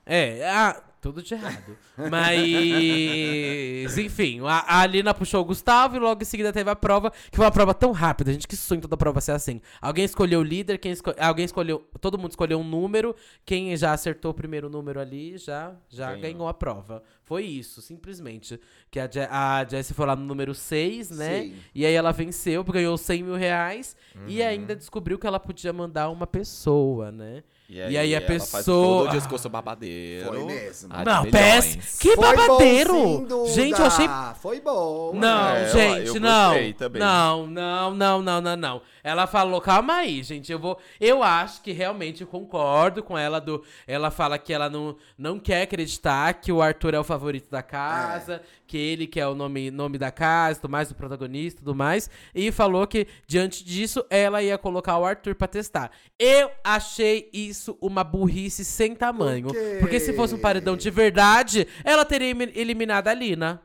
É, 0.05 0.47
ah, 0.49 0.81
tudo 0.99 1.21
de 1.23 1.33
errado. 1.33 1.77
Mas, 2.09 3.97
enfim, 3.97 4.39
a, 4.41 4.59
a 4.59 4.79
Alina 4.81 5.13
puxou 5.13 5.41
o 5.41 5.45
Gustavo 5.45 5.95
e 5.95 5.99
logo 5.99 6.21
em 6.21 6.25
seguida 6.25 6.51
teve 6.53 6.69
a 6.69 6.75
prova, 6.75 7.11
que 7.29 7.35
foi 7.35 7.45
uma 7.45 7.51
prova 7.51 7.73
tão 7.73 7.91
rápida, 7.91 8.31
gente, 8.33 8.47
que 8.47 8.55
sonho 8.55 8.81
toda 8.81 8.97
prova 8.97 9.21
ser 9.21 9.31
assim. 9.31 9.61
Alguém 9.81 10.05
escolheu 10.05 10.39
o 10.39 10.43
líder, 10.43 10.77
quem 10.77 10.91
esco- 10.91 11.13
alguém 11.19 11.45
escolheu, 11.45 11.79
todo 11.99 12.17
mundo 12.17 12.31
escolheu 12.31 12.59
um 12.59 12.63
número, 12.63 13.15
quem 13.45 13.75
já 13.77 13.93
acertou 13.93 14.31
o 14.31 14.33
primeiro 14.33 14.69
número 14.69 14.99
ali 14.99 15.37
já, 15.37 15.73
já 15.89 16.07
Ganhou. 16.15 16.21
ganhou 16.21 16.47
a 16.47 16.53
prova. 16.53 17.03
Foi 17.23 17.43
isso, 17.45 17.81
simplesmente. 17.81 18.59
Que 18.89 18.99
a, 18.99 19.09
Je 19.09 19.21
a 19.21 19.65
Jessie 19.69 19.93
foi 19.95 20.05
lá 20.05 20.15
no 20.15 20.25
número 20.25 20.53
6, 20.53 21.09
né? 21.11 21.41
Sim. 21.43 21.55
E 21.73 21.85
aí 21.85 21.93
ela 21.93 22.11
venceu, 22.11 22.63
ganhou 22.63 22.97
100 22.97 23.23
mil 23.23 23.35
reais 23.35 23.95
Uhum. 24.15 24.23
e 24.27 24.43
ainda 24.43 24.75
descobriu 24.75 25.17
que 25.17 25.25
ela 25.25 25.39
podia 25.39 25.71
mandar 25.71 26.09
uma 26.09 26.27
pessoa, 26.27 27.11
né? 27.11 27.43
E 27.73 27.97
aí 27.97 28.13
a 28.15 28.21
pessoa- 28.21 28.63
todo 28.63 29.07
o 29.09 29.11
discurso 29.11 29.49
babadeiro. 29.49 30.27
Foi 30.27 30.43
mesmo. 30.43 30.89
Ah, 30.91 30.97
de 30.99 31.05
Não, 31.05 31.23
milhões. 31.23 31.31
péssimo. 31.31 31.83
Que 32.01 32.15
Foi 32.15 32.35
babadeiro! 32.35 32.93
bom, 32.93 33.45
sim, 33.47 33.53
gente, 33.53 33.79
eu 33.79 33.85
achei. 33.85 34.09
Foi 34.41 34.59
bom. 34.59 35.13
Não, 35.15 35.49
É, 35.55 35.63
eu- 35.63 35.69
gente, 35.71 36.07
eu 36.15 36.19
não. 36.21 36.49
gostei 36.49 36.73
também. 36.73 37.01
Não, 37.01 37.47
não, 37.47 37.93
não, 37.95 38.21
não, 38.21 38.41
não, 38.41 38.55
não. 38.57 38.81
Ela 39.03 39.25
falou, 39.25 39.59
calma 39.61 39.95
aí, 39.95 40.21
gente. 40.21 40.51
Eu 40.51 40.59
vou. 40.59 40.77
Eu 40.99 41.23
acho 41.23 41.61
que 41.61 41.71
realmente 41.71 42.21
eu 42.21 42.27
concordo 42.27 43.01
com 43.01 43.17
ela 43.17 43.39
do. 43.39 43.63
Ela 43.87 44.11
fala 44.11 44.37
que 44.37 44.53
ela 44.53 44.69
não, 44.69 44.95
não 45.17 45.39
quer 45.39 45.63
acreditar 45.63 46.33
que 46.35 46.51
o 46.51 46.61
Arthur 46.61 46.93
é 46.93 46.99
o 46.99 47.03
favorito 47.03 47.49
da 47.49 47.63
casa, 47.63 48.41
que 48.71 48.77
ele 48.77 49.05
que 49.05 49.19
é 49.19 49.27
o 49.27 49.35
nome, 49.35 49.69
nome 49.69 49.97
da 49.97 50.09
casa, 50.09 50.61
tudo 50.61 50.71
mais, 50.71 50.89
o 50.89 50.95
protagonista 50.95 51.59
e 51.59 51.63
tudo 51.65 51.75
mais. 51.75 52.09
E 52.33 52.53
falou 52.53 52.87
que, 52.87 53.05
diante 53.27 53.65
disso, 53.65 54.05
ela 54.09 54.41
ia 54.41 54.57
colocar 54.57 54.97
o 54.97 55.03
Arthur 55.03 55.35
pra 55.35 55.45
testar. 55.45 55.91
Eu 56.17 56.49
achei 56.63 57.29
isso 57.33 57.77
uma 57.81 58.01
burrice 58.01 58.63
sem 58.63 58.95
tamanho. 58.95 59.49
Quê? 59.49 59.77
Porque 59.81 59.99
se 59.99 60.13
fosse 60.13 60.33
um 60.35 60.39
paredão 60.39 60.77
de 60.77 60.89
verdade, 60.89 61.67
ela 61.83 62.05
teria 62.05 62.31
eliminado 62.55 63.09
a 63.09 63.13
Lina. 63.13 63.61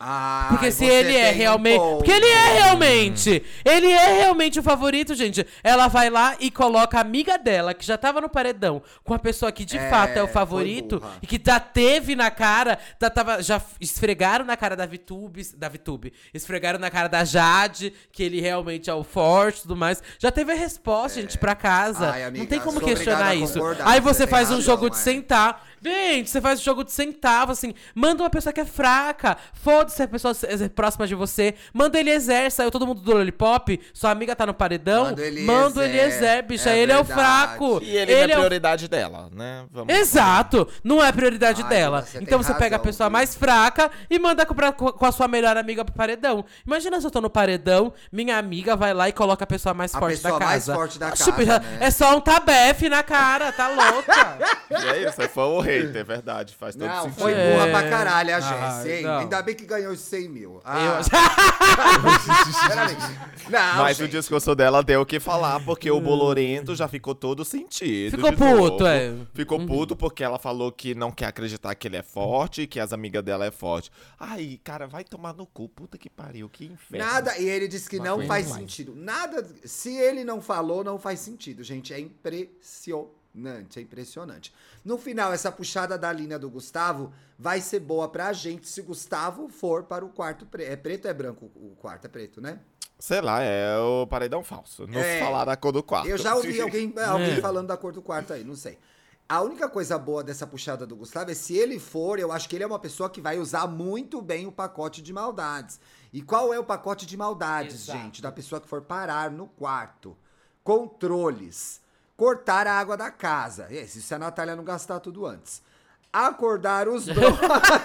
Ai, 0.00 0.48
Porque 0.50 0.70
se 0.70 0.84
ele 0.84 1.16
é 1.16 1.30
um 1.30 1.34
realmente. 1.34 1.78
ponto. 1.78 1.96
Porque 1.98 2.12
ele 2.12 2.26
é 2.26 2.52
realmente. 2.54 3.42
Ele 3.64 3.88
é 3.88 4.12
realmente 4.20 4.58
o 4.58 4.62
favorito, 4.62 5.14
gente. 5.14 5.44
Ela 5.62 5.88
vai 5.88 6.08
lá 6.08 6.36
e 6.38 6.50
coloca 6.50 6.96
a 6.96 7.00
amiga 7.00 7.36
dela, 7.36 7.74
que 7.74 7.84
já 7.84 7.98
tava 7.98 8.20
no 8.20 8.28
paredão, 8.28 8.80
com 9.02 9.12
a 9.12 9.18
pessoa 9.18 9.50
que 9.50 9.64
de 9.64 9.76
É, 9.76 9.90
fato 9.90 10.16
é 10.16 10.22
o 10.22 10.28
favorito. 10.28 11.02
E 11.20 11.26
que 11.26 11.40
já 11.44 11.58
teve 11.58 12.14
na 12.14 12.30
cara. 12.30 12.78
Já, 13.00 13.10
tava, 13.10 13.42
já 13.42 13.60
esfregaram 13.80 14.44
na 14.44 14.56
cara 14.56 14.76
da 14.76 14.86
Vitube. 14.86 15.42
Da 15.56 15.68
Vitube. 15.68 16.12
Esfregaram 16.32 16.78
na 16.78 16.90
cara 16.90 17.08
da 17.08 17.24
Jade, 17.24 17.92
que 18.12 18.22
ele 18.22 18.40
realmente 18.40 18.88
é 18.88 18.94
o 18.94 19.02
forte 19.02 19.58
e 19.58 19.62
tudo 19.62 19.76
mais. 19.76 20.02
Já 20.20 20.30
teve 20.30 20.52
a 20.52 20.56
resposta, 20.56 21.20
gente, 21.20 21.36
pra 21.36 21.54
casa. 21.56 22.10
Ai, 22.10 22.24
amiga, 22.24 22.44
Não 22.44 22.48
tem 22.48 22.60
como 22.60 22.80
questionar 22.80 23.34
isso. 23.34 23.58
Aí 23.84 24.00
você 24.00 24.20
você 24.20 24.26
faz 24.26 24.48
um 24.50 24.56
razão, 24.56 24.64
jogo 24.64 24.90
de 24.90 24.96
é. 24.96 24.98
sentar. 24.98 25.66
Gente, 25.82 26.28
você 26.30 26.40
faz 26.40 26.60
um 26.60 26.62
jogo 26.62 26.84
de 26.84 26.92
centavo, 26.92 27.52
assim. 27.52 27.74
Manda 27.94 28.22
uma 28.22 28.30
pessoa 28.30 28.52
que 28.52 28.60
é 28.60 28.64
fraca. 28.64 29.36
Foda-se 29.54 30.02
a 30.02 30.08
pessoa 30.08 30.34
é 30.42 30.68
próxima 30.68 31.06
de 31.06 31.14
você. 31.14 31.54
Manda 31.72 31.98
ele 31.98 32.10
exer, 32.10 32.50
saiu 32.50 32.70
todo 32.70 32.86
mundo 32.86 33.00
do 33.00 33.12
Lollipop. 33.12 33.80
Sua 33.94 34.10
amiga 34.10 34.36
tá 34.36 34.44
no 34.46 34.52
paredão. 34.54 35.04
Manda 35.04 35.22
o 35.22 35.24
Eliezer, 35.24 35.46
Manda 35.46 35.80
o 35.80 35.82
Eliezer, 35.82 36.44
bicha. 36.46 36.70
é 36.70 36.78
ele 36.78 36.92
é 36.92 36.98
o 36.98 37.04
verdade. 37.04 37.46
fraco. 37.48 37.80
E 37.82 37.96
ele, 37.96 38.12
é 38.12 38.20
é 38.20 38.26
o 38.26 38.28
prioridade 38.30 38.88
dela, 38.88 39.28
né? 39.32 39.64
Vamos 39.70 39.94
Exato, 39.94 40.68
não 40.84 41.02
é 41.02 41.10
prioridade 41.12 41.62
Ai, 41.62 41.68
dela. 41.68 42.02
você 42.02 42.18
então 42.18 42.42
você 42.42 42.52
pega 42.54 42.76
a 42.76 42.78
razão, 42.78 42.84
pessoa 42.84 43.08
viu? 43.08 43.12
mais 43.12 43.34
fraca 43.34 43.90
e 44.10 44.18
manda 44.18 44.44
com, 44.44 44.54
pra- 44.54 44.72
com 44.72 45.06
a 45.06 45.12
sua 45.12 45.28
melhor 45.28 45.56
amiga 45.56 45.84
pro 45.84 45.94
paredão. 45.94 46.44
Imagina 46.66 47.00
se 47.00 47.06
eu 47.06 47.10
tô 47.10 47.20
no 47.20 47.30
paredão, 47.30 47.92
minha 48.12 48.36
amiga 48.38 48.76
vai 48.76 48.92
lá 48.92 49.08
e 49.08 49.12
coloca 49.12 49.44
a 49.44 49.46
pessoa 49.46 49.74
mais 49.74 49.94
A 49.94 49.98
forte 49.98 50.16
pessoa 50.16 50.38
da 50.38 50.44
mais 50.44 50.64
casa. 50.66 50.74
forte 50.74 50.98
da 50.98 51.10
casa, 51.10 51.44
já- 51.44 51.58
né? 51.58 51.78
É 51.80 51.90
só 51.90 52.16
um 52.16 52.20
tabefe 52.20 52.88
na 52.88 53.02
cara, 53.02 53.50
tá 53.52 53.68
louca? 53.68 54.38
E 54.70 54.88
é 54.88 55.08
isso, 55.08 55.20
foi 55.30 55.44
o 55.44 55.60
hater, 55.78 55.96
é 56.00 56.04
verdade. 56.04 56.54
Faz 56.54 56.74
todo 56.74 56.86
Não, 56.88 57.02
sentido. 57.04 57.20
foi 57.20 57.32
É. 57.32 57.52
burra 57.54 57.66
pra 57.68 57.88
caralho 57.90 58.34
a 58.34 58.36
Ah, 58.36 58.40
Jess, 58.82 58.86
hein? 58.96 59.02
não. 59.02 59.18
Ainda 59.20 59.42
bem 59.42 59.54
que 59.54 59.64
ganhou 59.66 59.92
os 59.92 60.00
100 60.00 60.28
mil. 60.28 60.54
Eu 60.54 60.60
Ah, 61.82 62.68
peraí. 62.68 62.96
Não, 63.48 63.82
Mas 63.82 63.98
o 63.98 64.02
gente. 64.04 64.12
discurso 64.12 64.54
dela 64.54 64.82
deu 64.82 65.00
o 65.00 65.06
que 65.06 65.18
falar, 65.20 65.60
porque 65.64 65.90
o 65.90 66.00
Bolorento 66.00 66.74
já 66.74 66.86
ficou 66.88 67.14
todo 67.14 67.44
sentido. 67.44 68.16
Ficou 68.16 68.32
puto, 68.32 68.84
novo. 68.84 68.86
é. 68.86 69.12
Ficou 69.34 69.66
puto 69.66 69.96
porque 69.96 70.22
ela 70.22 70.38
falou 70.38 70.70
que 70.72 70.94
não 70.94 71.10
quer 71.10 71.26
acreditar 71.26 71.74
que 71.74 71.88
ele 71.88 71.96
é 71.96 72.02
forte, 72.02 72.66
que 72.66 72.78
as 72.80 72.92
amigas 72.92 73.22
dela 73.22 73.46
é 73.46 73.50
forte. 73.50 73.90
Ai, 74.18 74.60
cara, 74.62 74.86
vai 74.86 75.04
tomar 75.04 75.32
no 75.34 75.46
cu. 75.46 75.68
Puta 75.68 75.96
que 75.98 76.10
pariu, 76.10 76.48
que 76.48 76.64
inferno. 76.66 77.04
Nada, 77.06 77.36
e 77.38 77.48
ele 77.48 77.66
disse 77.68 77.88
que 77.88 77.98
não 77.98 78.16
coisa 78.16 78.28
faz 78.28 78.48
mais. 78.48 78.60
sentido. 78.60 78.94
Nada, 78.96 79.46
se 79.64 79.96
ele 79.96 80.24
não 80.24 80.40
falou, 80.40 80.84
não 80.84 80.98
faz 80.98 81.20
sentido, 81.20 81.62
gente. 81.62 81.92
É 81.94 82.00
impressionante, 82.00 82.60
é 83.76 83.80
impressionante. 83.80 84.52
No 84.84 84.98
final, 84.98 85.32
essa 85.32 85.52
puxada 85.52 85.96
da 85.96 86.12
linha 86.12 86.38
do 86.38 86.50
Gustavo 86.50 87.12
vai 87.38 87.60
ser 87.60 87.80
boa 87.80 88.08
pra 88.08 88.32
gente 88.32 88.68
se 88.68 88.82
Gustavo 88.82 89.48
for 89.48 89.84
para 89.84 90.04
o 90.04 90.08
quarto 90.08 90.44
preto. 90.46 90.70
É 90.70 90.76
preto 90.76 91.04
ou 91.04 91.10
é 91.10 91.14
branco 91.14 91.50
o 91.54 91.76
quarto? 91.76 92.04
É 92.06 92.08
preto, 92.08 92.40
né? 92.40 92.60
Sei 92.98 93.20
lá, 93.20 93.40
é 93.42 93.78
o 93.78 94.06
paredão 94.06 94.42
falso. 94.44 94.86
Não 94.86 95.00
É. 95.00 95.14
se 95.18 95.24
falar 95.24 95.44
da 95.46 95.56
cor 95.56 95.72
do 95.72 95.82
quarto. 95.82 96.08
Eu 96.08 96.18
já 96.18 96.34
ouvi 96.34 96.60
alguém, 96.60 96.92
alguém 97.06 97.32
É. 97.38 97.40
falando 97.40 97.68
da 97.68 97.76
cor 97.76 97.92
do 97.92 98.02
quarto 98.02 98.32
aí, 98.32 98.44
não 98.44 98.54
sei. 98.56 98.78
A 99.26 99.40
única 99.42 99.68
coisa 99.68 99.96
boa 99.96 100.24
dessa 100.24 100.44
puxada 100.44 100.84
do 100.84 100.96
Gustavo 100.96 101.30
é 101.30 101.34
se 101.34 101.54
ele 101.56 101.78
for, 101.78 102.18
eu 102.18 102.32
acho 102.32 102.48
que 102.48 102.56
ele 102.56 102.64
é 102.64 102.66
uma 102.66 102.80
pessoa 102.80 103.08
que 103.08 103.20
vai 103.20 103.38
usar 103.38 103.68
muito 103.68 104.20
bem 104.20 104.44
o 104.46 104.50
pacote 104.52 105.00
de 105.00 105.12
maldades. 105.12 105.78
E 106.12 106.20
qual 106.20 106.52
é 106.52 106.58
o 106.58 106.64
pacote 106.64 107.06
de 107.06 107.16
maldades, 107.16 107.82
Exato. 107.84 107.98
gente? 108.00 108.20
Da 108.20 108.32
pessoa 108.32 108.60
que 108.60 108.66
for 108.68 108.82
parar 108.82 109.30
no 109.30 109.46
quarto. 109.46 110.16
Controles. 110.64 111.80
Cortar 112.20 112.66
a 112.66 112.78
água 112.78 112.98
da 112.98 113.10
casa. 113.10 113.66
Esse, 113.70 114.02
se 114.02 114.14
a 114.14 114.18
Natália 114.18 114.54
não 114.54 114.62
gastar 114.62 115.00
tudo 115.00 115.24
antes. 115.24 115.62
Acordar 116.12 116.86
os. 116.86 117.06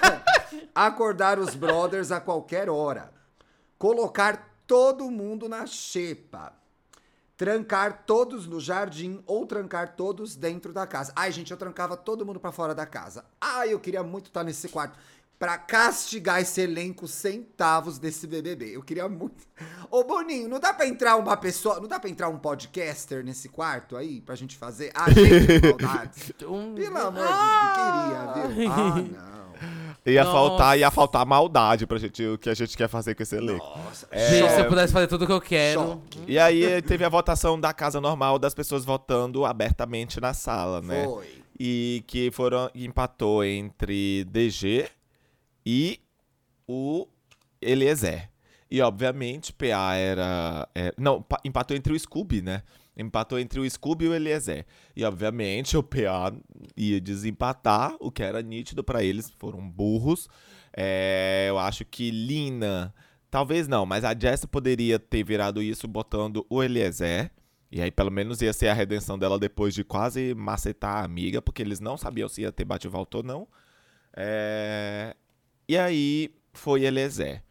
Acordar 0.75 1.39
os 1.39 1.55
brothers 1.55 2.11
a 2.11 2.19
qualquer 2.19 2.69
hora. 2.69 3.13
Colocar 3.77 4.57
todo 4.67 5.09
mundo 5.09 5.47
na 5.47 5.65
xepa 5.65 6.51
trancar 7.37 8.03
todos 8.05 8.47
no 8.47 8.59
jardim 8.59 9.21
ou 9.25 9.45
trancar 9.45 9.95
todos 9.95 10.35
dentro 10.35 10.71
da 10.71 10.87
casa. 10.87 11.11
Ai, 11.15 11.31
gente, 11.31 11.51
eu 11.51 11.57
trancava 11.57 11.97
todo 11.97 12.25
mundo 12.25 12.39
pra 12.39 12.51
fora 12.51 12.73
da 12.73 12.85
casa. 12.85 13.25
Ai, 13.39 13.73
eu 13.73 13.79
queria 13.79 14.03
muito 14.03 14.27
estar 14.27 14.43
nesse 14.43 14.69
quarto 14.69 14.97
pra 15.37 15.57
castigar 15.57 16.41
esse 16.41 16.61
elenco 16.61 17.07
centavos 17.07 17.99
desse 17.99 18.25
BBB. 18.25 18.75
Eu 18.75 18.81
queria 18.81 19.07
muito. 19.09 19.43
Ô, 19.91 20.03
Boninho, 20.03 20.47
não 20.47 20.59
dá 20.59 20.73
pra 20.73 20.87
entrar 20.87 21.15
uma 21.17 21.35
pessoa, 21.35 21.79
não 21.79 21.87
dá 21.87 21.99
pra 21.99 22.09
entrar 22.09 22.29
um 22.29 22.37
podcaster 22.37 23.23
nesse 23.23 23.49
quarto 23.49 23.97
aí 23.97 24.21
pra 24.21 24.35
gente 24.35 24.57
fazer? 24.57 24.91
Ah, 24.95 25.09
gente, 25.11 25.59
que 25.61 25.67
maldade. 25.67 26.33
Pelo 26.37 26.97
amor 26.97 27.21
de 27.25 27.33
Ah! 27.33 28.31
Deus, 28.35 28.47
queria, 28.47 28.63
viu? 28.65 28.71
Ah, 28.71 28.95
não. 29.35 29.45
Ia 30.07 30.23
Nossa. 30.23 30.35
faltar, 30.37 30.77
ia 30.77 30.91
faltar 30.91 31.25
maldade 31.25 31.87
pra 31.87 31.97
gente, 31.97 32.23
o 32.25 32.37
que 32.37 32.47
a 32.49 32.53
gente 32.53 32.77
quer 32.77 32.87
fazer 32.87 33.15
com 33.15 33.23
esse 33.23 33.35
elenco. 33.35 33.65
Nossa, 33.65 34.07
Gente, 34.13 34.51
se 34.51 34.59
eu 34.59 34.67
pudesse 34.67 34.93
fazer 34.93 35.07
tudo 35.07 35.23
o 35.23 35.27
que 35.27 35.33
eu 35.33 35.41
quero. 35.41 35.81
choque. 35.81 36.19
E 36.27 36.37
aí 36.37 36.79
teve 36.83 37.03
a 37.03 37.09
votação 37.09 37.59
da 37.59 37.73
casa 37.73 37.99
normal 37.99 38.37
das 38.37 38.53
pessoas 38.53 38.85
votando 38.85 39.45
abertamente 39.45 40.19
na 40.21 40.33
sala, 40.33 40.79
né? 40.81 41.05
Foi. 41.05 41.43
E 41.59 42.03
que 42.05 42.29
foram 42.31 42.69
empatou 42.75 43.43
entre 43.43 44.25
DG 44.25 44.87
e 45.65 45.99
o 46.67 47.08
Eliezer. 47.62 48.30
E 48.69 48.82
obviamente 48.82 49.54
PA 49.54 49.95
era, 49.95 50.67
é, 50.75 50.93
não, 50.97 51.21
pa- 51.21 51.39
empatou 51.45 51.75
entre 51.78 51.93
o 51.93 51.99
Scooby, 51.99 52.41
né? 52.41 52.63
Empatou 52.97 53.38
entre 53.39 53.60
o 53.60 53.69
Scooby 53.69 54.06
e 54.06 54.08
o 54.10 54.13
Eliezer. 54.13 54.65
E 54.95 55.04
obviamente 55.04 55.78
o 55.78 55.84
PA 55.84 56.34
ia 56.75 56.99
desempatar, 56.99 57.95
o 57.99 58.12
que 58.12 58.23
era 58.23 58.41
nítido 58.41 58.84
pra 58.84 59.04
eles, 59.04 59.30
foram 59.38 59.69
burros. 59.69 60.28
É, 60.75 61.45
eu 61.49 61.58
acho 61.60 61.86
que 61.86 62.10
Lina, 62.12 62.93
talvez 63.30 63.67
não, 63.67 63.86
mas 63.86 64.04
a 64.04 64.17
Jess 64.17 64.45
poderia 64.45 64.97
ter 64.99 65.23
virado 65.23 65.62
isso 65.62 65.88
botando 65.88 66.45
o 66.49 66.63
Eliezer. 66.63 67.32
E 67.71 67.82
aí, 67.82 67.91
pelo 67.91 68.12
menos, 68.12 68.41
ia 68.41 68.54
ser 68.54 68.69
a 68.69 68.73
redenção 68.73 69.17
dela 69.19 69.38
depois 69.38 69.73
de 69.73 69.84
quase 69.84 70.34
macetar 70.34 70.97
a 70.97 71.04
amiga, 71.04 71.41
porque 71.41 71.62
eles 71.62 71.80
não 71.80 71.97
sabiam 71.97 72.30
se 72.30 72.41
ia 72.41 72.51
ter 72.51 72.63
bate-volta 72.65 73.17
ou 73.17 73.23
não. 73.23 73.47
É, 74.15 75.15
E 75.67 75.78
aí, 75.78 76.30
foi 76.54 76.84
Eliezer. 76.84 77.43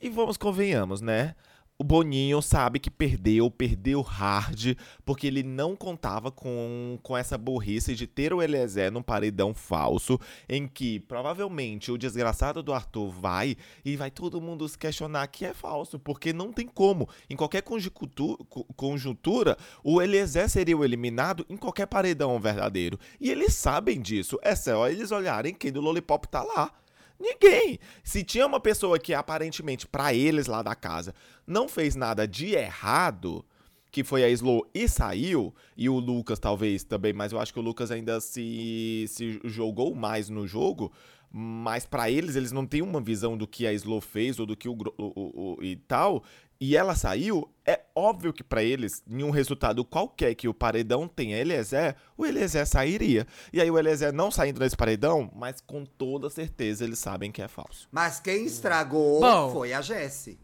E 0.00 0.08
vamos, 0.10 0.36
convenhamos, 0.36 1.00
né? 1.00 1.34
O 1.78 1.84
Boninho 1.84 2.40
sabe 2.40 2.78
que 2.78 2.90
perdeu, 2.90 3.50
perdeu 3.50 4.00
hard, 4.00 4.78
porque 5.04 5.26
ele 5.26 5.42
não 5.42 5.76
contava 5.76 6.30
com, 6.30 6.98
com 7.02 7.14
essa 7.14 7.36
burrice 7.36 7.94
de 7.94 8.06
ter 8.06 8.32
o 8.32 8.40
Eliezer 8.40 8.90
num 8.90 9.02
paredão 9.02 9.52
falso, 9.52 10.18
em 10.48 10.66
que 10.66 11.00
provavelmente 11.00 11.92
o 11.92 11.98
desgraçado 11.98 12.62
do 12.62 12.72
Arthur 12.72 13.10
vai 13.10 13.56
e 13.84 13.94
vai 13.94 14.10
todo 14.10 14.40
mundo 14.40 14.66
se 14.66 14.78
questionar 14.78 15.26
que 15.26 15.44
é 15.44 15.52
falso, 15.52 15.98
porque 15.98 16.32
não 16.32 16.50
tem 16.50 16.66
como. 16.66 17.10
Em 17.28 17.36
qualquer 17.36 17.60
conjuntu- 17.60 18.38
co- 18.48 18.64
conjuntura, 18.74 19.58
o 19.84 20.00
Eliezer 20.00 20.48
seria 20.48 20.78
o 20.78 20.84
eliminado 20.84 21.44
em 21.46 21.58
qualquer 21.58 21.86
paredão 21.86 22.40
verdadeiro. 22.40 22.98
E 23.20 23.30
eles 23.30 23.52
sabem 23.52 24.00
disso. 24.00 24.38
É 24.42 24.54
só 24.56 24.88
eles 24.88 25.10
olharem 25.10 25.52
quem 25.52 25.70
do 25.70 25.82
Lollipop 25.82 26.26
tá 26.28 26.42
lá. 26.42 26.72
Ninguém. 27.18 27.78
Se 28.04 28.22
tinha 28.22 28.46
uma 28.46 28.60
pessoa 28.60 28.98
que 28.98 29.14
aparentemente, 29.14 29.86
pra 29.86 30.12
eles 30.14 30.46
lá 30.46 30.62
da 30.62 30.74
casa, 30.74 31.14
não 31.46 31.68
fez 31.68 31.94
nada 31.94 32.26
de 32.26 32.54
errado, 32.54 33.44
que 33.90 34.04
foi 34.04 34.22
a 34.22 34.28
Slow 34.30 34.68
e 34.74 34.86
saiu, 34.88 35.54
e 35.76 35.88
o 35.88 35.98
Lucas 35.98 36.38
talvez 36.38 36.84
também, 36.84 37.12
mas 37.12 37.32
eu 37.32 37.40
acho 37.40 37.52
que 37.52 37.58
o 37.58 37.62
Lucas 37.62 37.90
ainda 37.90 38.20
se, 38.20 39.06
se 39.08 39.40
jogou 39.44 39.94
mais 39.94 40.28
no 40.28 40.46
jogo, 40.46 40.92
mas 41.30 41.84
pra 41.86 42.10
eles, 42.10 42.36
eles 42.36 42.52
não 42.52 42.66
têm 42.66 42.82
uma 42.82 43.00
visão 43.00 43.36
do 43.36 43.46
que 43.46 43.66
a 43.66 43.72
Slow 43.72 44.00
fez 44.00 44.38
ou 44.38 44.46
do 44.46 44.56
que 44.56 44.68
o, 44.68 44.72
o- 44.72 44.92
o- 44.98 45.56
o- 45.58 45.64
e 45.64 45.76
tal, 45.76 46.22
e 46.60 46.76
ela 46.76 46.94
saiu, 46.94 47.50
é 47.66 47.80
óbvio 47.94 48.32
que 48.32 48.42
pra 48.42 48.62
eles, 48.62 49.02
em 49.08 49.22
um 49.22 49.30
resultado 49.30 49.84
qualquer 49.84 50.34
que 50.34 50.48
o 50.48 50.54
paredão 50.54 51.06
tenha 51.06 51.38
Eliezer, 51.38 51.96
o 52.16 52.24
Eliezer 52.24 52.66
sairia. 52.66 53.26
E 53.52 53.60
aí 53.60 53.70
o 53.70 53.78
Eliezer 53.78 54.12
não 54.12 54.30
saindo 54.30 54.60
desse 54.60 54.76
paredão, 54.76 55.30
mas 55.34 55.60
com 55.60 55.84
toda 55.84 56.30
certeza 56.30 56.84
eles 56.84 56.98
sabem 56.98 57.30
que 57.30 57.42
é 57.42 57.48
falso. 57.48 57.88
Mas 57.90 58.20
quem 58.20 58.46
estragou 58.46 59.20
Bom. 59.20 59.52
foi 59.52 59.72
a 59.72 59.82
Jessie. 59.82 60.38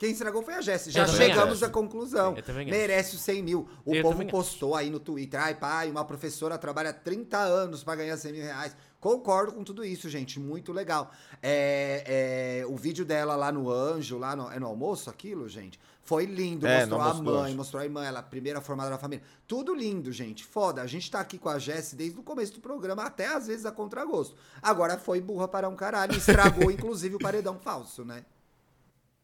Quem 0.00 0.12
estragou 0.12 0.42
foi 0.42 0.54
a 0.54 0.62
Jessie. 0.62 0.90
Já 0.90 1.06
chegamos 1.06 1.56
acho. 1.56 1.66
à 1.66 1.68
conclusão. 1.68 2.34
Merece 2.66 3.16
os 3.16 3.20
100 3.20 3.42
mil. 3.42 3.68
O 3.84 3.94
Eu 3.94 4.02
povo 4.02 4.24
postou 4.26 4.74
aí 4.74 4.88
no 4.88 4.98
Twitter. 4.98 5.38
Ai, 5.38 5.54
pai, 5.54 5.90
uma 5.90 6.06
professora 6.06 6.56
trabalha 6.56 6.90
30 6.90 7.36
anos 7.36 7.84
pra 7.84 7.96
ganhar 7.96 8.16
100 8.16 8.32
mil 8.32 8.42
reais. 8.42 8.74
Concordo 9.00 9.52
com 9.52 9.64
tudo 9.64 9.82
isso, 9.82 10.10
gente. 10.10 10.38
Muito 10.38 10.72
legal. 10.72 11.10
É, 11.42 12.60
é, 12.62 12.66
o 12.66 12.76
vídeo 12.76 13.04
dela 13.04 13.34
lá 13.34 13.50
no 13.50 13.70
Anjo, 13.70 14.18
lá 14.18 14.36
no, 14.36 14.50
é 14.52 14.60
no 14.60 14.66
almoço 14.66 15.08
aquilo, 15.08 15.48
gente? 15.48 15.80
Foi 16.02 16.26
lindo. 16.26 16.66
É, 16.66 16.84
mostrou 16.84 17.00
a 17.00 17.14
mãe, 17.14 17.48
Anjo. 17.48 17.56
mostrou 17.56 17.80
a 17.80 17.84
irmã, 17.84 18.04
ela, 18.04 18.20
a 18.20 18.22
primeira 18.22 18.60
formada 18.60 18.90
da 18.90 18.98
família. 18.98 19.24
Tudo 19.46 19.74
lindo, 19.74 20.12
gente. 20.12 20.44
Foda. 20.44 20.82
A 20.82 20.86
gente 20.86 21.10
tá 21.10 21.18
aqui 21.18 21.38
com 21.38 21.48
a 21.48 21.58
Jessie 21.58 21.96
desde 21.96 22.20
o 22.20 22.22
começo 22.22 22.52
do 22.52 22.60
programa, 22.60 23.02
até 23.04 23.26
às 23.26 23.46
vezes 23.46 23.64
a 23.64 23.72
contragosto. 23.72 24.36
Agora 24.60 24.98
foi 24.98 25.18
burra 25.20 25.48
para 25.48 25.68
um 25.68 25.74
caralho. 25.74 26.14
Estragou, 26.14 26.68
inclusive, 26.70 27.14
o 27.14 27.18
paredão 27.18 27.58
falso, 27.58 28.04
né? 28.04 28.24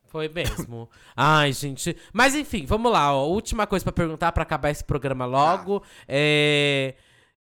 Foi 0.07 0.29
mesmo. 0.29 0.89
Ai, 1.15 1.53
gente. 1.53 1.95
Mas 2.15 2.35
enfim, 2.35 2.65
vamos 2.65 2.91
lá. 2.91 3.15
Ó. 3.15 3.27
Última 3.29 3.67
coisa 3.67 3.85
pra 3.85 3.93
perguntar 3.93 4.33
pra 4.33 4.45
acabar 4.45 4.71
esse 4.71 4.85
programa 4.85 5.27
logo. 5.27 5.83
É. 6.09 6.95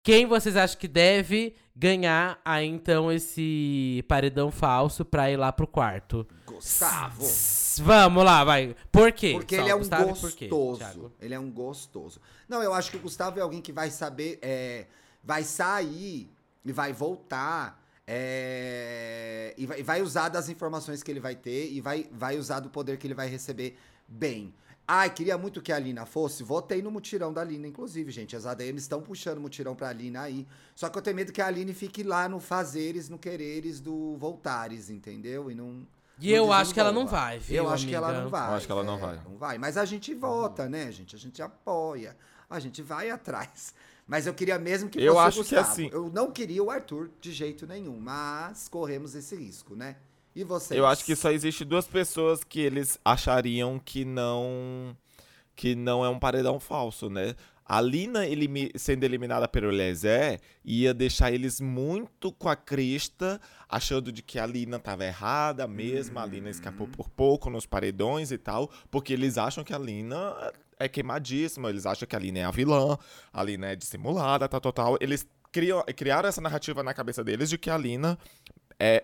Quem 0.04 0.26
vocês 0.26 0.54
acham 0.56 0.78
que 0.78 0.86
deve 0.86 1.56
ganhar 1.74 2.38
aí 2.44 2.66
então 2.66 3.10
esse 3.10 4.04
paredão 4.06 4.50
falso 4.52 5.04
pra 5.04 5.30
ir 5.30 5.36
lá 5.38 5.50
pro 5.50 5.66
quarto? 5.66 6.24
Gustavo. 6.46 7.22
S- 7.24 7.80
Vamos 7.82 8.22
lá, 8.22 8.44
vai. 8.44 8.76
Por 8.92 9.10
quê? 9.10 9.32
Porque 9.32 9.56
Só, 9.56 9.62
ele 9.62 9.70
é 9.70 9.74
um 9.74 9.78
Gustavo, 9.78 10.14
por 10.20 10.32
quê, 10.32 10.46
gostoso. 10.46 11.12
Ele 11.20 11.34
é 11.34 11.40
um 11.40 11.50
gostoso. 11.50 12.20
Não, 12.48 12.62
eu 12.62 12.72
acho 12.74 12.90
que 12.90 12.96
o 12.98 13.00
Gustavo 13.00 13.38
é 13.38 13.42
alguém 13.42 13.60
que 13.62 13.72
vai 13.72 13.90
saber, 13.90 14.38
é, 14.42 14.86
vai 15.24 15.42
sair 15.42 16.30
e 16.64 16.70
vai 16.72 16.92
voltar. 16.92 17.82
é, 18.06 19.54
e, 19.56 19.66
vai, 19.66 19.82
vai 19.82 20.02
usar 20.02 20.28
das 20.28 20.48
informações 20.50 21.02
que 21.02 21.10
ele 21.10 21.18
vai 21.20 21.34
ter 21.34 21.72
e 21.72 21.80
vai, 21.80 22.06
vai 22.12 22.36
usar 22.38 22.60
do 22.60 22.68
poder 22.68 22.98
que 22.98 23.06
ele 23.06 23.14
vai 23.14 23.26
receber 23.28 23.76
bem. 24.06 24.54
Ai, 24.86 25.08
queria 25.08 25.38
muito 25.38 25.62
que 25.62 25.72
a 25.72 25.78
Lina 25.78 26.04
fosse. 26.04 26.42
Votei 26.42 26.82
no 26.82 26.90
mutirão 26.90 27.32
da 27.32 27.42
Lina, 27.42 27.66
inclusive, 27.66 28.10
gente. 28.10 28.36
As 28.36 28.44
ADMs 28.44 28.82
estão 28.82 29.00
puxando 29.00 29.38
o 29.38 29.40
mutirão 29.40 29.74
pra 29.74 29.90
Lina 29.92 30.20
aí. 30.22 30.46
Só 30.74 30.90
que 30.90 30.98
eu 30.98 31.02
tenho 31.02 31.16
medo 31.16 31.32
que 31.32 31.40
a 31.40 31.46
Aline 31.46 31.72
fique 31.72 32.02
lá 32.02 32.28
no 32.28 32.38
fazeres, 32.38 33.08
no 33.08 33.18
quereres 33.18 33.80
do 33.80 34.14
voltares, 34.18 34.90
entendeu? 34.90 35.50
E 35.50 35.54
não. 35.54 35.86
E 36.20 36.28
não 36.30 36.36
eu 36.36 36.52
acho 36.52 36.74
que 36.74 36.78
ela 36.80 36.92
não 36.92 37.06
vai, 37.06 37.38
viu, 37.38 37.56
Eu 37.56 37.70
acho 37.70 37.86
que 37.86 37.94
ela 37.94 38.08
amiga? 38.08 38.22
não 38.24 38.30
vai. 38.30 38.50
Eu 38.50 38.54
acho 38.56 38.66
que 38.66 38.72
ela 38.72 38.84
não 38.84 38.96
é, 38.96 39.00
vai. 39.00 39.20
Não 39.24 39.36
vai. 39.38 39.58
Mas 39.58 39.76
a 39.78 39.84
gente 39.86 40.12
vota, 40.14 40.68
né, 40.68 40.92
gente? 40.92 41.16
A 41.16 41.18
gente 41.18 41.40
apoia. 41.40 42.14
A 42.48 42.60
gente 42.60 42.82
vai 42.82 43.08
atrás. 43.10 43.74
Mas 44.06 44.26
eu 44.26 44.34
queria 44.34 44.58
mesmo 44.58 44.90
que 44.90 45.00
Eu 45.00 45.14
fosse 45.14 45.26
acho 45.28 45.40
o 45.40 45.44
que 45.44 45.54
Gustavo. 45.54 45.72
assim- 45.72 45.90
Eu 45.90 46.10
não 46.10 46.30
queria 46.30 46.62
o 46.62 46.70
Arthur 46.70 47.10
de 47.22 47.32
jeito 47.32 47.66
nenhum, 47.66 47.98
mas 47.98 48.68
corremos 48.68 49.14
esse 49.14 49.34
risco, 49.34 49.74
né? 49.74 49.96
E 50.34 50.42
vocês? 50.44 50.76
Eu 50.78 50.86
acho 50.86 51.04
que 51.04 51.14
só 51.14 51.30
existe 51.30 51.64
duas 51.64 51.86
pessoas 51.86 52.42
que 52.42 52.60
eles 52.60 52.98
achariam 53.04 53.78
que 53.78 54.04
não 54.04 54.96
que 55.56 55.76
não 55.76 56.04
é 56.04 56.08
um 56.08 56.18
paredão 56.18 56.58
falso, 56.58 57.08
né? 57.08 57.36
A 57.64 57.80
Lina 57.80 58.26
elimi- 58.26 58.72
sendo 58.74 59.04
eliminada 59.04 59.46
pelo 59.48 59.70
Eliezer 59.72 60.40
ia 60.64 60.92
deixar 60.92 61.32
eles 61.32 61.60
muito 61.60 62.30
com 62.32 62.48
a 62.48 62.56
crista, 62.56 63.40
achando 63.68 64.10
de 64.12 64.20
que 64.20 64.38
a 64.38 64.44
Lina 64.46 64.78
tava 64.78 65.04
errada 65.04 65.66
mesmo, 65.66 66.18
a 66.18 66.26
Lina 66.26 66.50
escapou 66.50 66.86
por 66.88 67.08
pouco 67.08 67.48
nos 67.48 67.64
paredões 67.64 68.30
e 68.32 68.36
tal, 68.36 68.70
porque 68.90 69.12
eles 69.12 69.38
acham 69.38 69.62
que 69.64 69.72
a 69.72 69.78
Lina 69.78 70.34
é 70.78 70.88
queimadíssima, 70.88 71.70
eles 71.70 71.86
acham 71.86 72.06
que 72.06 72.16
a 72.16 72.18
Lina 72.18 72.40
é 72.40 72.44
a 72.44 72.50
vilã, 72.50 72.98
a 73.32 73.42
Lina 73.42 73.68
é 73.68 73.76
dissimulada, 73.76 74.46
tal, 74.48 74.60
tal, 74.60 74.72
tal. 74.72 74.98
Eles 75.00 75.26
criam, 75.50 75.82
criaram 75.96 76.28
essa 76.28 76.40
narrativa 76.40 76.82
na 76.82 76.92
cabeça 76.92 77.22
deles 77.24 77.48
de 77.48 77.56
que 77.56 77.70
a 77.70 77.78
Lina 77.78 78.18
é, 78.86 79.02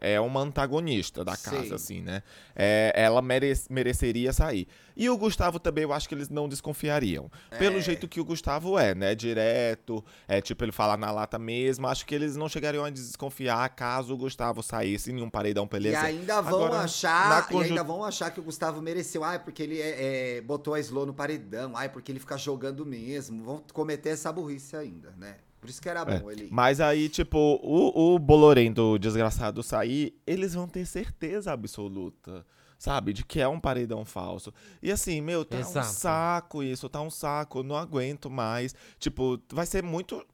é, 0.00 0.14
é 0.14 0.20
uma 0.20 0.40
antagonista 0.40 1.22
da 1.22 1.36
casa, 1.36 1.62
Sei. 1.64 1.74
assim, 1.74 2.00
né? 2.00 2.22
É, 2.56 2.90
ela 2.96 3.20
mere- 3.20 3.52
mereceria 3.68 4.32
sair. 4.32 4.66
E 4.96 5.08
o 5.10 5.16
Gustavo 5.18 5.58
também, 5.58 5.84
eu 5.84 5.92
acho 5.92 6.08
que 6.08 6.14
eles 6.14 6.28
não 6.30 6.48
desconfiariam. 6.48 7.30
Pelo 7.58 7.80
jeito 7.80 8.08
que 8.08 8.20
o 8.20 8.24
Gustavo 8.24 8.78
é, 8.78 8.94
né? 8.94 9.14
Direto, 9.14 10.02
é 10.26 10.40
tipo, 10.40 10.64
ele 10.64 10.72
fala 10.72 10.96
na 10.96 11.10
lata 11.10 11.38
mesmo. 11.38 11.86
Acho 11.86 12.06
que 12.06 12.14
eles 12.14 12.34
não 12.36 12.48
chegariam 12.48 12.84
a 12.84 12.90
desconfiar 12.90 13.68
caso 13.70 14.14
o 14.14 14.16
Gustavo 14.16 14.62
saísse 14.62 15.10
em 15.12 15.20
um 15.22 15.28
paredão 15.28 15.66
pra 15.66 15.78
E 15.78 15.94
ainda 15.94 16.40
vão 16.40 16.64
Agora, 16.64 16.82
achar, 16.84 17.48
e 17.50 17.56
ainda 17.56 17.82
vão 17.82 18.04
achar 18.04 18.30
que 18.30 18.40
o 18.40 18.42
Gustavo 18.42 18.80
mereceu. 18.80 19.22
Ai, 19.24 19.38
porque 19.38 19.62
ele 19.62 19.80
é, 19.80 20.36
é, 20.36 20.40
botou 20.40 20.74
a 20.74 20.80
Slow 20.80 21.04
no 21.06 21.14
paredão. 21.14 21.76
Ai, 21.76 21.88
porque 21.90 22.10
ele 22.12 22.20
fica 22.20 22.36
jogando 22.38 22.84
mesmo. 22.86 23.44
Vão 23.44 23.62
cometer 23.72 24.10
essa 24.10 24.32
burrice 24.32 24.76
ainda, 24.76 25.12
né? 25.18 25.36
Por 25.62 25.70
isso 25.70 25.80
que 25.80 25.88
era 25.88 26.00
É, 26.00 26.18
bom 26.18 26.28
ele. 26.28 26.46
ir. 26.46 26.48
Mas 26.50 26.80
aí, 26.80 27.08
tipo, 27.08 27.38
o, 27.62 28.14
o 28.16 28.18
Bolorento 28.18 28.98
desgraçado 28.98 29.62
sair, 29.62 30.12
eles 30.26 30.54
vão 30.54 30.66
ter 30.66 30.84
certeza 30.84 31.52
absoluta, 31.52 32.44
sabe? 32.76 33.12
De 33.12 33.24
que 33.24 33.40
é 33.40 33.46
um 33.46 33.60
paredão 33.60 34.04
falso. 34.04 34.52
E 34.82 34.90
assim, 34.90 35.20
meu, 35.20 35.44
tá 35.44 35.58
um 35.58 35.60
Exato. 35.60 35.86
saco 35.86 36.62
isso, 36.64 36.88
tá 36.88 37.00
um 37.00 37.10
saco, 37.10 37.60
eu 37.60 37.62
não 37.62 37.76
aguento 37.76 38.28
mais. 38.28 38.74
Tipo, 38.98 39.40
vai 39.52 39.64
ser 39.64 39.84
muito. 39.84 40.26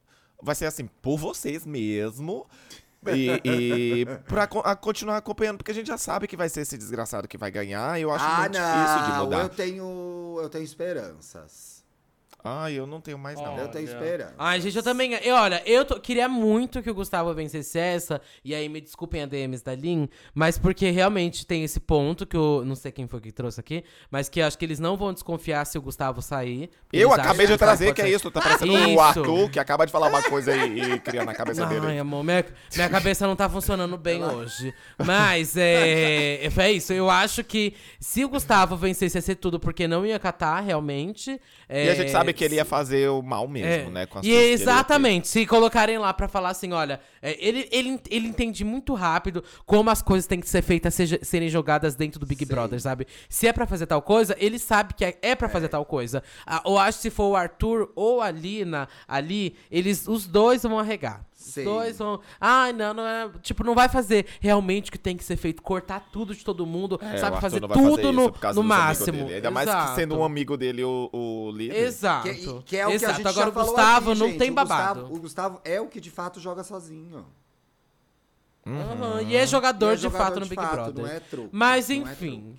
Vai 0.43 0.55
ser 0.55 0.64
assim, 0.64 0.87
por 1.03 1.18
vocês 1.18 1.66
mesmo. 1.66 2.47
E, 3.14 3.29
e 3.45 4.07
pra 4.26 4.45
a 4.64 4.74
continuar 4.74 5.18
acompanhando, 5.18 5.59
porque 5.59 5.72
a 5.72 5.74
gente 5.74 5.89
já 5.89 5.99
sabe 5.99 6.26
que 6.26 6.39
vai 6.39 6.49
ser 6.49 6.62
esse 6.62 6.79
desgraçado 6.79 7.29
que 7.29 7.37
vai 7.37 7.51
ganhar. 7.51 8.01
Eu 8.01 8.11
acho 8.11 8.24
ah, 8.24 8.39
muito 8.41 8.59
não. 8.59 8.83
difícil 8.83 9.12
de 9.12 9.18
mudar. 9.18 9.43
Eu 9.43 9.49
tenho, 9.51 10.39
eu 10.43 10.49
tenho 10.49 10.64
esperanças. 10.64 11.78
Ai, 12.43 12.74
eu 12.74 12.86
não 12.86 13.01
tenho 13.01 13.18
mais, 13.18 13.41
não. 13.41 13.57
Eu 13.59 13.68
tenho 13.68 13.84
esperança. 13.84 14.34
Ai, 14.39 14.61
gente, 14.61 14.76
eu 14.76 14.82
também. 14.82 15.12
Eu, 15.14 15.34
olha, 15.34 15.61
eu 15.66 15.84
tô- 15.84 15.99
queria 15.99 16.28
muito 16.28 16.80
que 16.82 16.91
o 16.91 16.95
Gustavo 16.95 17.34
vencesse 17.34 17.78
essa. 17.78 18.20
E 18.45 18.55
aí, 18.55 18.68
me 18.68 18.80
desculpem 18.80 19.22
a 19.22 19.26
DMs 19.26 19.62
da 19.64 19.74
Lin, 19.74 20.09
mas 20.34 20.57
porque 20.59 20.91
realmente 20.91 21.45
tem 21.45 21.64
esse 21.64 21.80
ponto 21.80 22.24
que 22.26 22.36
eu. 22.36 22.62
Não 22.64 22.74
sei 22.76 22.93
quem 22.93 23.09
foi 23.09 23.20
que 23.20 23.32
trouxe 23.32 23.59
aqui, 23.61 23.84
mas 24.11 24.28
que 24.28 24.41
eu 24.41 24.47
acho 24.47 24.57
que 24.57 24.64
eles 24.64 24.78
não 24.78 24.97
vão 24.97 25.12
desconfiar 25.12 25.64
se 25.64 25.76
o 25.76 25.82
Gustavo 25.82 26.22
sair. 26.22 26.70
Eu 26.93 27.12
acabei 27.12 27.47
de 27.47 27.57
trazer, 27.57 27.86
pode 27.86 27.97
que 27.97 28.03
é 28.03 28.11
isso. 28.11 28.30
Tá 28.30 28.41
parecendo 28.41 28.72
Isso. 28.78 28.95
o 28.95 29.01
Arthur, 29.01 29.51
que 29.51 29.59
acaba 29.59 29.84
de 29.84 29.93
falar 29.93 30.09
uma 30.09 30.22
coisa 30.22 30.55
e, 30.57 30.80
e 30.95 31.01
cria 31.01 31.24
na 31.24 31.34
cabeça 31.34 31.66
dele. 31.66 31.86
Ai, 31.86 31.99
amor, 31.99 32.22
minha, 32.24 32.45
minha 32.74 32.89
cabeça 32.89 33.26
não 33.26 33.34
tá 33.36 33.49
funcionando 33.49 33.97
bem 33.99 34.22
hoje. 34.24 34.72
Mas 34.99 35.57
é, 35.57 36.47
é 36.47 36.72
isso. 36.72 36.93
Eu 36.93 37.11
acho 37.11 37.43
que 37.43 37.74
se 37.99 38.24
o 38.24 38.28
Gustavo 38.28 38.76
vencesse, 38.76 39.18
ia 39.18 39.22
ser 39.22 39.34
tudo, 39.34 39.59
porque 39.59 39.89
não 39.89 40.07
ia 40.07 40.18
catar 40.18 40.61
realmente. 40.61 41.41
E 41.68 41.89
a 41.89 41.95
gente 41.95 42.09
É, 42.09 42.12
sabe 42.29 42.39
que 42.39 42.45
ele 42.45 42.55
ia 42.57 42.64
fazer 42.64 43.09
o 43.09 43.22
mal 43.22 43.47
mesmo, 43.49 43.89
É, 43.89 43.91
né? 43.91 44.07
Com 44.07 44.18
as 44.20 44.26
e 44.26 44.31
exatamente, 44.33 45.29
se 45.29 45.45
colocarem 45.47 45.99
lá 45.99 46.12
pra 46.14 46.29
falar 46.29 46.51
assim, 46.51 46.72
olha, 46.72 47.01
é, 47.22 47.37
ele, 47.45 47.68
ele, 47.70 48.01
ele 48.11 48.29
entende 48.29 48.64
muito 48.64 48.95
rápido 48.95 49.43
como 49.66 49.91
as 49.91 50.03
coisas 50.03 50.26
têm 50.26 50.41
que 50.41 50.49
ser 50.49 50.62
feitas, 50.62 50.95
seja- 50.95 51.18
serem 51.22 51.49
jogadas 51.49 51.95
dentro 51.95 52.18
do 52.20 52.26
Big 52.26 52.45
Sim. 52.45 52.51
Brother, 52.53 52.81
sabe? 52.81 53.07
Se 53.29 53.47
é 53.47 53.53
pra 53.53 53.66
fazer 53.66 53.87
tal 53.87 54.03
coisa, 54.03 54.37
ele 54.39 54.59
sabe 54.59 54.95
que 54.95 55.05
é, 55.05 55.16
é 55.22 55.35
pra 55.35 55.49
fazer 55.49 55.68
tal 55.68 55.85
coisa. 55.85 56.22
Ah, 56.47 56.62
eu 56.64 56.79
acho 56.79 56.99
que 56.99 57.03
se 57.03 57.11
for 57.11 57.29
o 57.31 57.37
Arthur 57.37 57.91
ou 57.95 58.20
a 58.20 58.31
Lina 58.31 58.89
ali, 59.07 59.57
eles, 59.70 60.07
os 60.09 60.26
dois 60.26 60.62
vão 60.62 60.79
arregar. 60.79 61.28
Os 61.39 61.55
Sim. 61.55 61.62
dois 61.62 61.97
vão. 61.99 62.18
Ai, 62.41 62.72
não, 62.72 62.93
não 62.93 63.07
é. 63.07 63.30
Tipo, 63.43 63.62
não 63.62 63.72
vai 63.72 63.89
fazer 63.89 64.26
realmente 64.41 64.89
o 64.89 64.93
que 64.93 64.99
tem 64.99 65.16
que 65.16 65.22
ser 65.22 65.36
feito, 65.36 65.62
cortar 65.62 66.09
tudo 66.12 66.34
de 66.34 66.45
todo 66.45 66.66
mundo, 66.66 66.99
É, 67.01 67.14
o 67.14 67.18
sabe? 67.18 67.41
Fazer 67.41 67.61
fazer 67.61 67.72
tudo 67.80 68.01
isso 68.01 68.12
no, 68.12 68.32
por 68.32 68.41
causa 68.41 68.61
no 68.61 68.66
máximo. 68.66 69.18
dele. 69.24 69.34
Ainda 69.36 69.51
mais 69.53 69.70
que 69.70 69.76
Exato. 69.76 69.95
sendo 69.95 70.18
um 70.18 70.24
amigo 70.24 70.57
dele 70.57 70.82
o, 70.82 71.09
o 71.12 71.53
líder. 71.53 71.76
Exato. 71.76 72.28
Que, 72.28 72.62
que 72.64 72.76
é 72.76 72.86
o 72.86 72.89
que 72.91 72.95
Exato. 72.97 73.12
a 73.12 73.16
gente 73.18 73.28
Agora 73.28 73.45
já 73.47 73.51
o 73.51 73.53
falou 73.53 73.68
Gustavo 73.68 74.11
aqui, 74.11 74.18
não 74.20 74.26
gente. 74.26 74.39
tem 74.39 74.51
O 74.51 74.55
babado. 74.55 75.01
Gustavo, 75.03 75.16
o 75.16 75.20
Gustavo 75.20 75.61
é 75.64 75.80
o 75.80 75.86
que 75.86 76.01
de 76.01 76.11
fato 76.11 76.41
joga 76.41 76.64
sozinho. 76.64 77.24
Aham, 78.66 79.22
E 79.22 79.36
é 79.36 79.47
jogador 79.47 79.91
E 79.91 79.93
é 79.93 79.97
de 79.97 80.03
jogador 80.03 80.24
fato 80.24 80.34
no 80.41 80.45
de 80.45 80.51
Big 80.51 80.61
fato, 80.61 80.74
Brother. 80.74 81.05
não 81.05 81.11
é 81.11 81.20
truque, 81.20 81.49
Mas 81.53 81.89
é 81.89 81.95
enfim. 81.95 82.55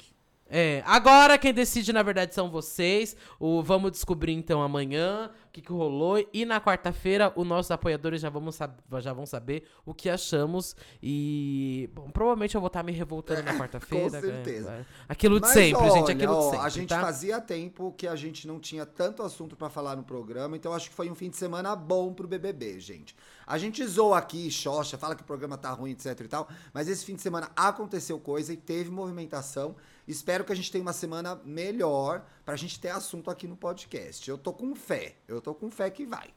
É, 0.51 0.81
agora 0.87 1.37
quem 1.37 1.53
decide, 1.53 1.93
na 1.93 2.01
verdade, 2.01 2.33
são 2.33 2.49
vocês. 2.49 3.15
O, 3.39 3.61
vamos 3.61 3.91
descobrir 3.91 4.33
então 4.33 4.63
amanhã 4.63 5.29
o 5.49 5.51
que, 5.51 5.61
que 5.61 5.71
rolou. 5.71 6.23
E 6.31 6.45
na 6.45 6.61
quarta-feira, 6.61 7.33
os 7.35 7.45
nossos 7.45 7.71
apoiadores 7.71 8.21
já, 8.21 8.29
vamos 8.29 8.57
já 8.99 9.13
vão 9.13 9.25
saber 9.25 9.63
o 9.85 9.93
que 9.93 10.09
achamos. 10.09 10.75
E. 11.01 11.89
Bom, 11.93 12.09
provavelmente 12.11 12.55
eu 12.55 12.61
vou 12.61 12.67
estar 12.67 12.83
me 12.83 12.91
revoltando 12.91 13.41
na 13.43 13.53
quarta-feira. 13.57 14.21
com 14.21 14.27
certeza. 14.27 14.71
é. 14.71 14.85
Aquilo 15.07 15.35
de 15.39 15.47
Mas 15.47 15.53
sempre, 15.53 15.83
gente. 15.89 16.03
olha, 16.03 16.13
Aquilo 16.13 16.33
de 16.33 16.39
ó, 16.39 16.51
sempre. 16.51 16.65
A 16.65 16.69
gente 16.69 16.89
tá? 16.89 17.01
fazia 17.01 17.41
tempo 17.41 17.93
que 17.97 18.07
a 18.07 18.15
gente 18.15 18.47
não 18.47 18.59
tinha 18.59 18.85
tanto 18.85 19.23
assunto 19.23 19.55
pra 19.55 19.69
falar 19.69 19.95
no 19.95 20.03
programa, 20.03 20.55
então 20.55 20.71
acho 20.71 20.89
que 20.89 20.95
foi 20.95 21.09
um 21.09 21.15
fim 21.15 21.29
de 21.29 21.37
semana 21.37 21.75
bom 21.75 22.13
pro 22.13 22.27
BBB, 22.27 22.79
gente. 22.79 23.15
A 23.47 23.57
gente 23.57 23.83
zoa 23.85 24.19
aqui, 24.19 24.51
xoxa, 24.51 24.97
fala 24.97 25.15
que 25.15 25.23
o 25.23 25.25
programa 25.25 25.57
tá 25.57 25.71
ruim, 25.71 25.91
etc 25.91 26.19
e 26.19 26.27
tal, 26.27 26.47
mas 26.71 26.87
esse 26.87 27.03
fim 27.03 27.15
de 27.15 27.21
semana 27.23 27.49
aconteceu 27.55 28.19
coisa 28.19 28.53
e 28.53 28.57
teve 28.57 28.91
movimentação. 28.91 29.75
Espero 30.09 30.43
que 30.43 30.51
a 30.51 30.55
gente 30.55 30.71
tenha 30.71 30.81
uma 30.81 30.91
semana 30.91 31.39
melhor 31.45 32.25
pra 32.43 32.55
gente 32.55 32.79
ter 32.79 32.89
assunto 32.89 33.29
aqui 33.29 33.47
no 33.47 33.55
podcast. 33.55 34.27
Eu 34.29 34.37
tô 34.37 34.51
com 34.51 34.73
fé, 34.75 35.15
eu 35.27 35.39
tô 35.39 35.53
com 35.53 35.69
fé 35.69 35.89
que 35.89 36.05
vai. 36.05 36.29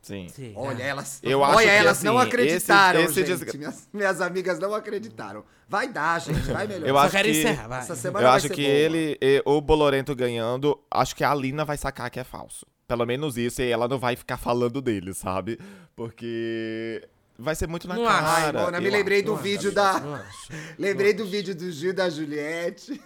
Sim. 0.00 0.28
Sim, 0.28 0.52
Olha, 0.56 0.82
elas, 0.82 1.20
Eu 1.22 1.44
acho 1.44 1.56
olha, 1.58 1.66
que, 1.66 1.72
elas 1.72 1.98
assim, 1.98 2.06
não 2.06 2.18
acreditaram, 2.18 3.00
esse- 3.00 3.10
esse 3.20 3.20
gente. 3.20 3.28
desgra- 3.38 3.58
Minhas, 3.58 3.88
minhas 3.92 4.20
amigas 4.20 4.58
não 4.58 4.74
acreditaram. 4.74 5.44
Vai 5.68 5.88
dar, 5.92 6.20
gente, 6.20 6.40
vai 6.50 6.66
melhorar. 6.66 6.88
Eu 6.88 6.94
Só 6.94 7.00
acho 7.02 7.10
quero 7.12 7.28
que- 7.28 7.38
encerrar, 7.38 7.68
vai. 7.68 7.78
Essa 7.80 7.94
semana 7.96 8.24
Eu 8.24 8.28
vai 8.28 8.36
acho 8.36 8.48
ser 8.48 8.54
que 8.54 8.62
boa. 8.62 8.74
ele, 8.74 9.18
e- 9.20 9.42
o 9.44 9.60
Bolorento 9.60 10.14
ganhando, 10.16 10.78
acho 10.90 11.14
que 11.14 11.22
a 11.22 11.30
Alina 11.30 11.64
vai 11.64 11.76
sacar 11.76 12.10
que 12.10 12.18
é 12.18 12.24
falso. 12.24 12.66
Pelo 12.88 13.06
menos 13.06 13.36
isso, 13.36 13.62
e 13.62 13.70
ela 13.70 13.86
não 13.88 13.98
vai 13.98 14.16
ficar 14.16 14.36
falando 14.36 14.82
dele, 14.82 15.14
sabe? 15.14 15.58
Porque 15.94 17.08
vai 17.38 17.54
ser 17.54 17.66
muito 17.68 17.86
na 17.88 17.94
Não 17.96 18.04
cara. 18.04 18.26
Ai, 18.26 18.52
Mona, 18.52 18.80
me 18.80 18.90
lembrei 18.90 19.18
acho. 19.18 19.26
do 19.26 19.32
Não 19.32 19.38
vídeo 19.42 19.68
acho, 19.68 19.74
da. 19.74 19.90
acho. 19.92 20.48
Lembrei 20.78 21.12
do 21.12 21.24
vídeo 21.26 21.54
do 21.54 21.70
Gil 21.70 21.90
e 21.90 21.92
da 21.92 22.08
Juliette. 22.10 23.00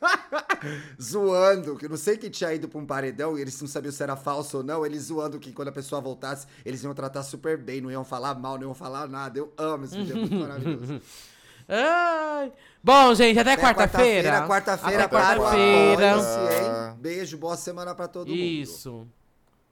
zoando, 1.00 1.76
que 1.76 1.84
eu 1.84 1.90
não 1.90 1.96
sei 1.96 2.16
que 2.16 2.30
tinha 2.30 2.52
ido 2.54 2.68
pra 2.68 2.78
um 2.80 2.86
paredão 2.86 3.36
e 3.38 3.42
eles 3.42 3.60
não 3.60 3.68
sabiam 3.68 3.92
se 3.92 4.02
era 4.02 4.16
falso 4.16 4.58
ou 4.58 4.62
não. 4.62 4.84
Eles 4.84 5.04
zoando 5.04 5.38
que 5.38 5.52
quando 5.52 5.68
a 5.68 5.72
pessoa 5.72 6.00
voltasse, 6.00 6.46
eles 6.64 6.82
iam 6.82 6.94
tratar 6.94 7.22
super 7.22 7.56
bem, 7.58 7.80
não 7.80 7.90
iam 7.90 8.04
falar 8.04 8.34
mal, 8.34 8.54
não 8.56 8.62
iam 8.68 8.74
falar 8.74 9.08
nada. 9.08 9.38
Eu 9.38 9.52
amo 9.58 9.84
esse 9.84 9.96
vídeo, 9.96 10.16
é 10.16 10.20
muito 10.20 10.34
maravilhoso. 10.36 11.00
Ai. 11.68 12.52
Bom, 12.82 13.14
gente, 13.14 13.38
até, 13.38 13.52
Até 13.52 13.62
quarta-feira. 13.62 14.46
Quarta-feira, 14.48 15.04
Até 15.04 15.14
quarta-feira. 15.16 16.12
Apoia-se, 16.16 16.54
hein? 16.54 16.96
Beijo, 16.98 17.36
boa 17.38 17.56
semana 17.56 17.94
pra 17.94 18.08
todo 18.08 18.28
mundo. 18.28 18.36
Isso. 18.40 19.06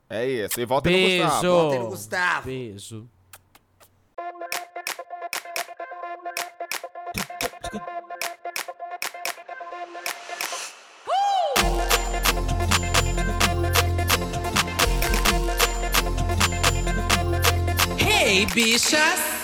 É 0.09 0.27
isso. 0.29 0.61
E 0.61 0.65
volta 0.65 0.89
no 0.91 0.97
Gustavo. 0.97 1.47
Votem 1.65 1.79
no 1.81 1.89
Gustavo. 1.89 2.45
Beijo. 2.47 3.09
Hey, 18.39 18.47
bichas! 18.47 19.38